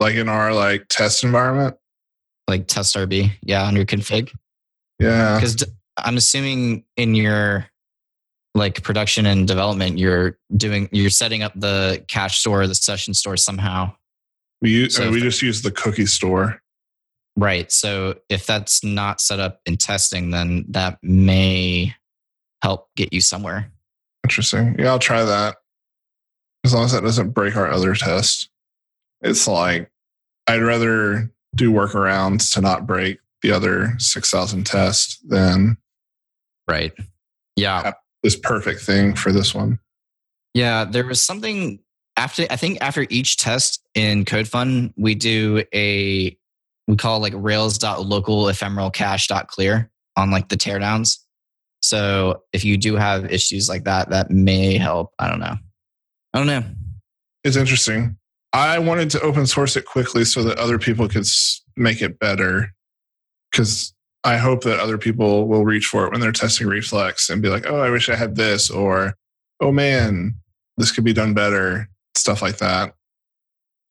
Like 0.00 0.14
in 0.16 0.28
our 0.28 0.52
like 0.52 0.86
test 0.88 1.22
environment. 1.24 1.76
like 2.48 2.66
test 2.66 2.94
rb 2.96 3.30
yeah 3.42 3.70
your 3.70 3.84
config 3.84 4.30
Yeah. 4.98 5.36
because 5.38 5.64
i'm 5.96 6.16
assuming 6.16 6.84
in 6.96 7.14
your 7.14 7.66
like 8.54 8.82
production 8.82 9.26
and 9.26 9.46
development 9.46 9.98
you're 9.98 10.38
doing 10.56 10.88
you're 10.92 11.10
setting 11.10 11.42
up 11.42 11.52
the 11.54 12.04
cache 12.08 12.38
store 12.38 12.66
the 12.66 12.74
session 12.74 13.12
store 13.14 13.36
somehow 13.36 13.92
We 14.62 14.70
use, 14.70 14.96
So 14.96 15.08
uh, 15.08 15.10
we 15.10 15.20
just 15.20 15.42
use 15.42 15.62
the 15.62 15.70
cookie 15.70 16.06
store. 16.06 16.60
right 17.36 17.70
so 17.70 18.14
if 18.28 18.46
that's 18.46 18.82
not 18.82 19.20
set 19.20 19.38
up 19.40 19.60
in 19.66 19.76
testing 19.76 20.30
then 20.30 20.64
that 20.70 20.98
may 21.02 21.94
help 22.62 22.88
get 22.96 23.12
you 23.12 23.20
somewhere 23.20 23.70
Interesting. 24.26 24.74
Yeah, 24.76 24.88
I'll 24.88 24.98
try 24.98 25.24
that. 25.24 25.58
As 26.64 26.74
long 26.74 26.84
as 26.84 26.90
that 26.90 27.04
doesn't 27.04 27.30
break 27.30 27.54
our 27.54 27.70
other 27.70 27.94
test. 27.94 28.50
It's 29.20 29.46
like 29.46 29.88
I'd 30.48 30.62
rather 30.62 31.30
do 31.54 31.70
workarounds 31.70 32.52
to 32.54 32.60
not 32.60 32.88
break 32.88 33.20
the 33.42 33.52
other 33.52 33.94
6,000 33.98 34.66
tests 34.66 35.20
than 35.24 35.76
right 36.66 36.92
yeah 37.54 37.92
this 38.24 38.34
perfect 38.34 38.80
thing 38.80 39.14
for 39.14 39.30
this 39.30 39.54
one. 39.54 39.78
Yeah, 40.54 40.84
there 40.84 41.06
was 41.06 41.24
something 41.24 41.78
after 42.16 42.46
I 42.50 42.56
think 42.56 42.78
after 42.80 43.06
each 43.08 43.36
test 43.36 43.86
in 43.94 44.24
CodeFund, 44.24 44.92
we 44.96 45.14
do 45.14 45.62
a 45.72 46.36
we 46.88 46.96
call 46.96 47.18
it 47.18 47.20
like 47.20 47.34
rails.local 47.36 48.48
ephemeral 48.48 48.90
cache.clear 48.90 49.88
on 50.16 50.32
like 50.32 50.48
the 50.48 50.56
teardowns. 50.56 51.18
So 51.86 52.42
if 52.52 52.64
you 52.64 52.76
do 52.76 52.96
have 52.96 53.32
issues 53.32 53.68
like 53.68 53.84
that, 53.84 54.10
that 54.10 54.28
may 54.28 54.76
help. 54.76 55.12
I 55.20 55.28
don't 55.28 55.38
know. 55.38 55.54
I 56.34 56.38
don't 56.38 56.48
know. 56.48 56.64
It's 57.44 57.56
interesting. 57.56 58.16
I 58.52 58.80
wanted 58.80 59.08
to 59.10 59.20
open 59.20 59.46
source 59.46 59.76
it 59.76 59.84
quickly 59.84 60.24
so 60.24 60.42
that 60.42 60.58
other 60.58 60.80
people 60.80 61.08
could 61.08 61.26
make 61.76 62.02
it 62.02 62.18
better. 62.18 62.72
Because 63.52 63.94
I 64.24 64.36
hope 64.36 64.64
that 64.64 64.80
other 64.80 64.98
people 64.98 65.46
will 65.46 65.64
reach 65.64 65.86
for 65.86 66.04
it 66.04 66.10
when 66.10 66.20
they're 66.20 66.32
testing 66.32 66.66
Reflex 66.66 67.30
and 67.30 67.40
be 67.40 67.50
like, 67.50 67.66
oh, 67.68 67.78
I 67.78 67.90
wish 67.90 68.08
I 68.08 68.16
had 68.16 68.34
this, 68.34 68.68
or 68.68 69.14
oh 69.60 69.70
man, 69.70 70.34
this 70.76 70.90
could 70.90 71.04
be 71.04 71.12
done 71.12 71.34
better, 71.34 71.88
stuff 72.16 72.42
like 72.42 72.58
that. 72.58 72.94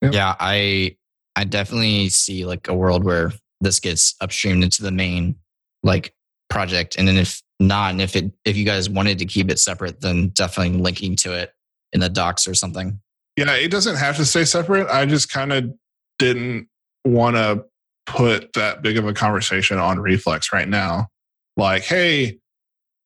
Yep. 0.02 0.14
Yeah, 0.14 0.36
I 0.38 0.98
I 1.38 1.46
definitely 1.46 2.10
see 2.10 2.46
like 2.46 2.68
a 2.68 2.76
world 2.76 3.06
where 3.06 3.32
this 3.62 3.80
gets 3.80 4.16
upstreamed 4.22 4.64
into 4.64 4.84
the 4.84 4.92
main 4.92 5.36
like 5.82 6.14
project. 6.50 6.98
And 6.98 7.08
then 7.08 7.16
if 7.16 7.42
not, 7.60 7.92
and 7.92 8.02
if 8.02 8.16
it 8.16 8.32
if 8.44 8.58
you 8.58 8.66
guys 8.66 8.90
wanted 8.90 9.20
to 9.20 9.26
keep 9.26 9.50
it 9.50 9.60
separate, 9.60 10.02
then 10.02 10.30
definitely 10.30 10.78
linking 10.80 11.16
to 11.18 11.34
it 11.34 11.54
in 11.94 12.00
the 12.02 12.10
docs 12.10 12.48
or 12.48 12.54
something. 12.54 13.00
Yeah, 13.38 13.54
it 13.54 13.72
doesn't 13.72 13.96
have 13.96 14.18
to 14.18 14.26
stay 14.26 14.46
separate. 14.46 14.88
I 14.88 15.06
just 15.06 15.32
kind 15.32 15.52
of 15.52 15.74
didn't 16.20 16.68
want 17.04 17.36
to 17.36 17.66
put 18.06 18.54
that 18.54 18.82
big 18.82 18.98
of 18.98 19.08
a 19.08 19.14
conversation 19.14 19.78
on 19.78 20.00
Reflex 20.00 20.54
right 20.54 20.68
now. 20.68 21.08
Like, 21.58 21.84
hey, 21.84 22.40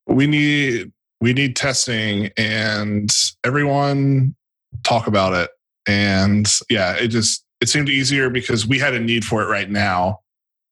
we 0.08 0.28
need 0.28 0.92
we 1.22 1.34
need 1.34 1.56
testing 1.56 2.32
and 2.38 3.10
everyone 3.44 4.36
talk 4.84 5.08
about 5.08 5.34
it. 5.34 5.50
And 5.88 6.52
yeah, 6.70 6.94
it 6.94 7.10
just 7.10 7.46
it 7.62 7.70
seemed 7.70 7.90
easier 7.90 8.30
because 8.30 8.66
we 8.66 8.80
had 8.80 8.94
a 8.94 9.00
need 9.00 9.26
for 9.26 9.44
it 9.44 9.48
right 9.48 9.70
now. 9.70 10.20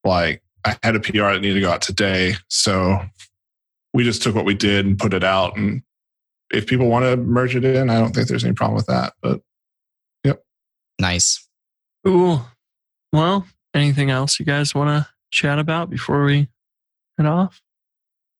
Like 0.03 0.41
I 0.65 0.77
had 0.83 0.95
a 0.95 0.99
PR 0.99 1.33
that 1.33 1.41
needed 1.41 1.55
to 1.55 1.61
go 1.61 1.71
out 1.71 1.81
today. 1.81 2.35
So 2.49 2.99
we 3.97 4.03
just 4.03 4.21
took 4.21 4.35
what 4.35 4.45
we 4.45 4.53
did 4.53 4.85
and 4.85 4.99
put 4.99 5.11
it 5.11 5.23
out 5.23 5.57
and 5.57 5.81
if 6.51 6.67
people 6.67 6.87
want 6.87 7.05
to 7.05 7.17
merge 7.17 7.55
it 7.55 7.65
in, 7.65 7.89
I 7.89 7.99
don't 7.99 8.13
think 8.13 8.27
there's 8.27 8.43
any 8.43 8.53
problem 8.53 8.75
with 8.75 8.85
that. 8.85 9.13
But 9.21 9.41
yep. 10.23 10.43
Nice. 10.99 11.47
Cool. 12.05 12.45
Well, 13.11 13.45
anything 13.73 14.11
else 14.11 14.39
you 14.39 14.45
guys 14.45 14.73
want 14.73 14.89
to 14.89 15.09
chat 15.31 15.59
about 15.59 15.89
before 15.89 16.23
we 16.23 16.47
head 17.17 17.27
off? 17.27 17.61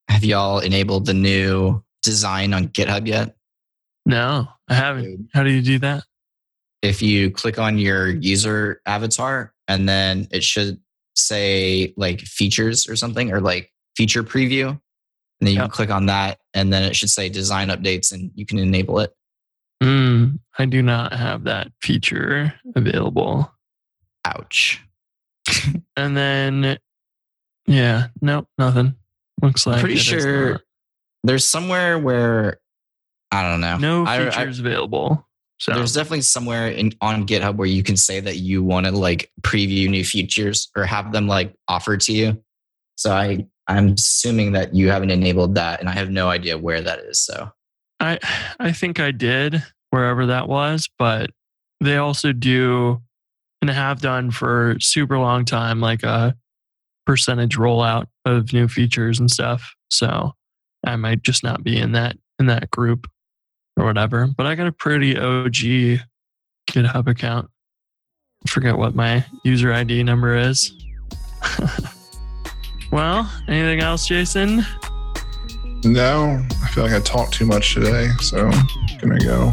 Have 0.09 0.23
y'all 0.23 0.59
enabled 0.59 1.05
the 1.05 1.13
new 1.13 1.83
design 2.03 2.53
on 2.53 2.69
GitHub 2.69 3.07
yet? 3.07 3.35
No, 4.05 4.47
I 4.69 4.73
haven't. 4.73 5.29
How 5.33 5.43
do 5.43 5.49
you 5.49 5.61
do 5.61 5.79
that? 5.79 6.03
If 6.81 7.01
you 7.01 7.31
click 7.31 7.59
on 7.59 7.77
your 7.77 8.07
user 8.07 8.81
avatar 8.85 9.53
and 9.67 9.89
then 9.89 10.27
it 10.31 10.43
should 10.43 10.79
say 11.15 11.93
like 11.97 12.21
features 12.21 12.87
or 12.87 12.95
something 12.95 13.33
or 13.33 13.41
like 13.41 13.73
feature 13.97 14.23
preview. 14.23 14.79
And 15.39 15.47
then 15.47 15.53
you 15.53 15.61
can 15.61 15.69
click 15.69 15.89
on 15.91 16.07
that 16.07 16.39
and 16.53 16.73
then 16.73 16.83
it 16.83 16.95
should 16.95 17.09
say 17.09 17.29
design 17.29 17.69
updates 17.69 18.11
and 18.11 18.31
you 18.35 18.45
can 18.45 18.57
enable 18.57 18.99
it. 18.99 19.13
Mm, 19.83 20.39
I 20.57 20.65
do 20.65 20.81
not 20.81 21.13
have 21.13 21.43
that 21.43 21.71
feature 21.81 22.53
available. 22.75 23.51
Ouch. 24.25 24.81
And 25.95 26.15
then, 26.15 26.77
yeah, 27.65 28.07
nope, 28.21 28.47
nothing. 28.59 28.95
Looks 29.41 29.65
like 29.65 29.79
pretty 29.79 29.95
sure. 29.95 30.59
There's 31.23 31.43
somewhere 31.45 31.97
where 31.97 32.59
I 33.31 33.41
don't 33.41 33.61
know. 33.61 33.77
no 33.77 34.05
I- 34.05 34.27
I- 34.27 34.29
features 34.29 34.59
available. 34.59 35.27
So 35.59 35.73
There's 35.73 35.93
definitely 35.93 36.21
somewhere 36.21 36.69
in, 36.69 36.93
on 37.01 37.25
GitHub 37.25 37.55
where 37.55 37.67
you 37.67 37.81
can 37.81 37.97
say 37.97 38.19
that 38.19 38.38
you 38.38 38.63
want 38.63 38.85
to 38.85 38.91
like 38.91 39.31
preview 39.41 39.89
new 39.89 40.03
features 40.03 40.69
or 40.75 40.85
have 40.85 41.11
them 41.11 41.27
like 41.27 41.55
offered 41.67 42.01
to 42.01 42.13
you. 42.13 42.43
So 42.95 43.11
I 43.11 43.47
I'm 43.68 43.93
assuming 43.93 44.53
that 44.53 44.74
you 44.74 44.89
haven't 44.89 45.11
enabled 45.11 45.55
that, 45.55 45.80
and 45.80 45.89
I 45.89 45.93
have 45.93 46.09
no 46.09 46.30
idea 46.30 46.57
where 46.57 46.82
that 46.82 46.99
is. 46.99 47.22
So 47.22 47.51
I 47.99 48.20
I 48.59 48.72
think 48.72 48.99
I 48.99 49.11
did 49.11 49.63
wherever 49.89 50.26
that 50.28 50.47
was, 50.47 50.89
but 50.97 51.32
they 51.82 51.97
also 51.97 52.34
do 52.34 53.01
and 53.61 53.70
have 53.70 54.01
done 54.01 54.32
for 54.32 54.78
super 54.80 55.18
long 55.18 55.45
time 55.45 55.82
like 55.82 56.03
a 56.03 56.36
percentage 57.05 57.57
rollout 57.57 58.05
of 58.26 58.53
new 58.53 58.68
features 58.68 59.20
and 59.20 59.32
stuff. 59.32 59.74
So 59.89 60.34
I 60.86 60.95
might 60.95 61.24
just 61.24 61.43
not 61.43 61.63
be 61.63 61.78
in 61.78 61.93
that 61.93 62.18
in 62.39 62.45
that 62.47 62.70
group 62.72 63.07
or 63.76 63.86
whatever. 63.86 64.28
But 64.28 64.45
I 64.45 64.55
got 64.55 64.68
a 64.68 64.72
pretty 64.72 65.18
OG 65.18 66.01
GitHub 66.70 67.07
account. 67.07 67.49
I 68.45 68.49
forget 68.49 68.78
what 68.78 68.95
my 68.95 69.26
user 69.43 69.74
ID 69.74 70.03
number 70.03 70.36
is. 70.36 70.72
well, 72.91 73.31
anything 73.47 73.79
else, 73.81 74.07
Jason? 74.07 74.65
no, 75.83 76.43
I 76.63 76.67
feel 76.69 76.83
like 76.83 76.93
I 76.93 76.99
talked 77.01 77.33
too 77.33 77.45
much 77.45 77.73
today. 77.73 78.07
So 78.19 78.47
I'm 78.47 78.67
going 78.99 79.19
to 79.19 79.25
go 79.25 79.51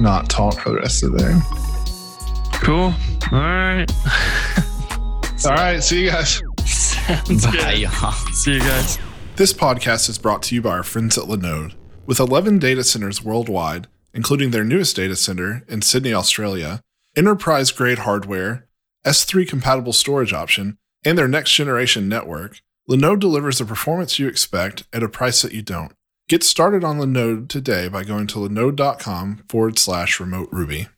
not 0.00 0.28
talk 0.28 0.60
for 0.60 0.70
the 0.70 0.76
rest 0.76 1.02
of 1.02 1.12
the 1.12 1.18
day. 1.18 2.58
Cool. 2.60 2.92
All 3.32 3.40
right. 3.40 3.86
All 5.46 5.52
right. 5.52 5.82
See 5.82 6.04
you 6.04 6.10
guys. 6.10 6.42
Sounds 6.64 7.46
bye, 7.46 7.52
good. 7.52 7.78
y'all. 7.78 8.12
See 8.32 8.54
you 8.54 8.60
guys. 8.60 8.98
This 9.36 9.52
podcast 9.52 10.08
is 10.08 10.18
brought 10.18 10.42
to 10.44 10.54
you 10.54 10.62
by 10.62 10.70
our 10.70 10.82
friends 10.82 11.16
at 11.18 11.24
Linode. 11.24 11.74
With 12.06 12.20
11 12.20 12.58
data 12.58 12.82
centers 12.84 13.22
worldwide, 13.22 13.86
including 14.14 14.50
their 14.50 14.64
newest 14.64 14.96
data 14.96 15.16
center 15.16 15.64
in 15.68 15.82
Sydney, 15.82 16.14
Australia, 16.14 16.80
enterprise 17.16 17.70
grade 17.70 17.98
hardware, 17.98 18.66
S3 19.04 19.46
compatible 19.48 19.92
storage 19.92 20.32
option, 20.32 20.78
and 21.06 21.16
their 21.16 21.28
next 21.28 21.54
generation 21.54 22.08
network, 22.08 22.60
Linode 22.90 23.20
delivers 23.20 23.58
the 23.58 23.64
performance 23.64 24.18
you 24.18 24.26
expect 24.26 24.84
at 24.92 25.04
a 25.04 25.08
price 25.08 25.40
that 25.40 25.52
you 25.52 25.62
don't. 25.62 25.92
Get 26.28 26.42
started 26.42 26.82
on 26.82 26.98
Linode 26.98 27.48
today 27.48 27.86
by 27.88 28.02
going 28.02 28.26
to 28.26 28.40
linode.com 28.40 29.44
forward 29.48 29.78
slash 29.78 30.18
remote 30.18 30.48
Ruby. 30.50 30.88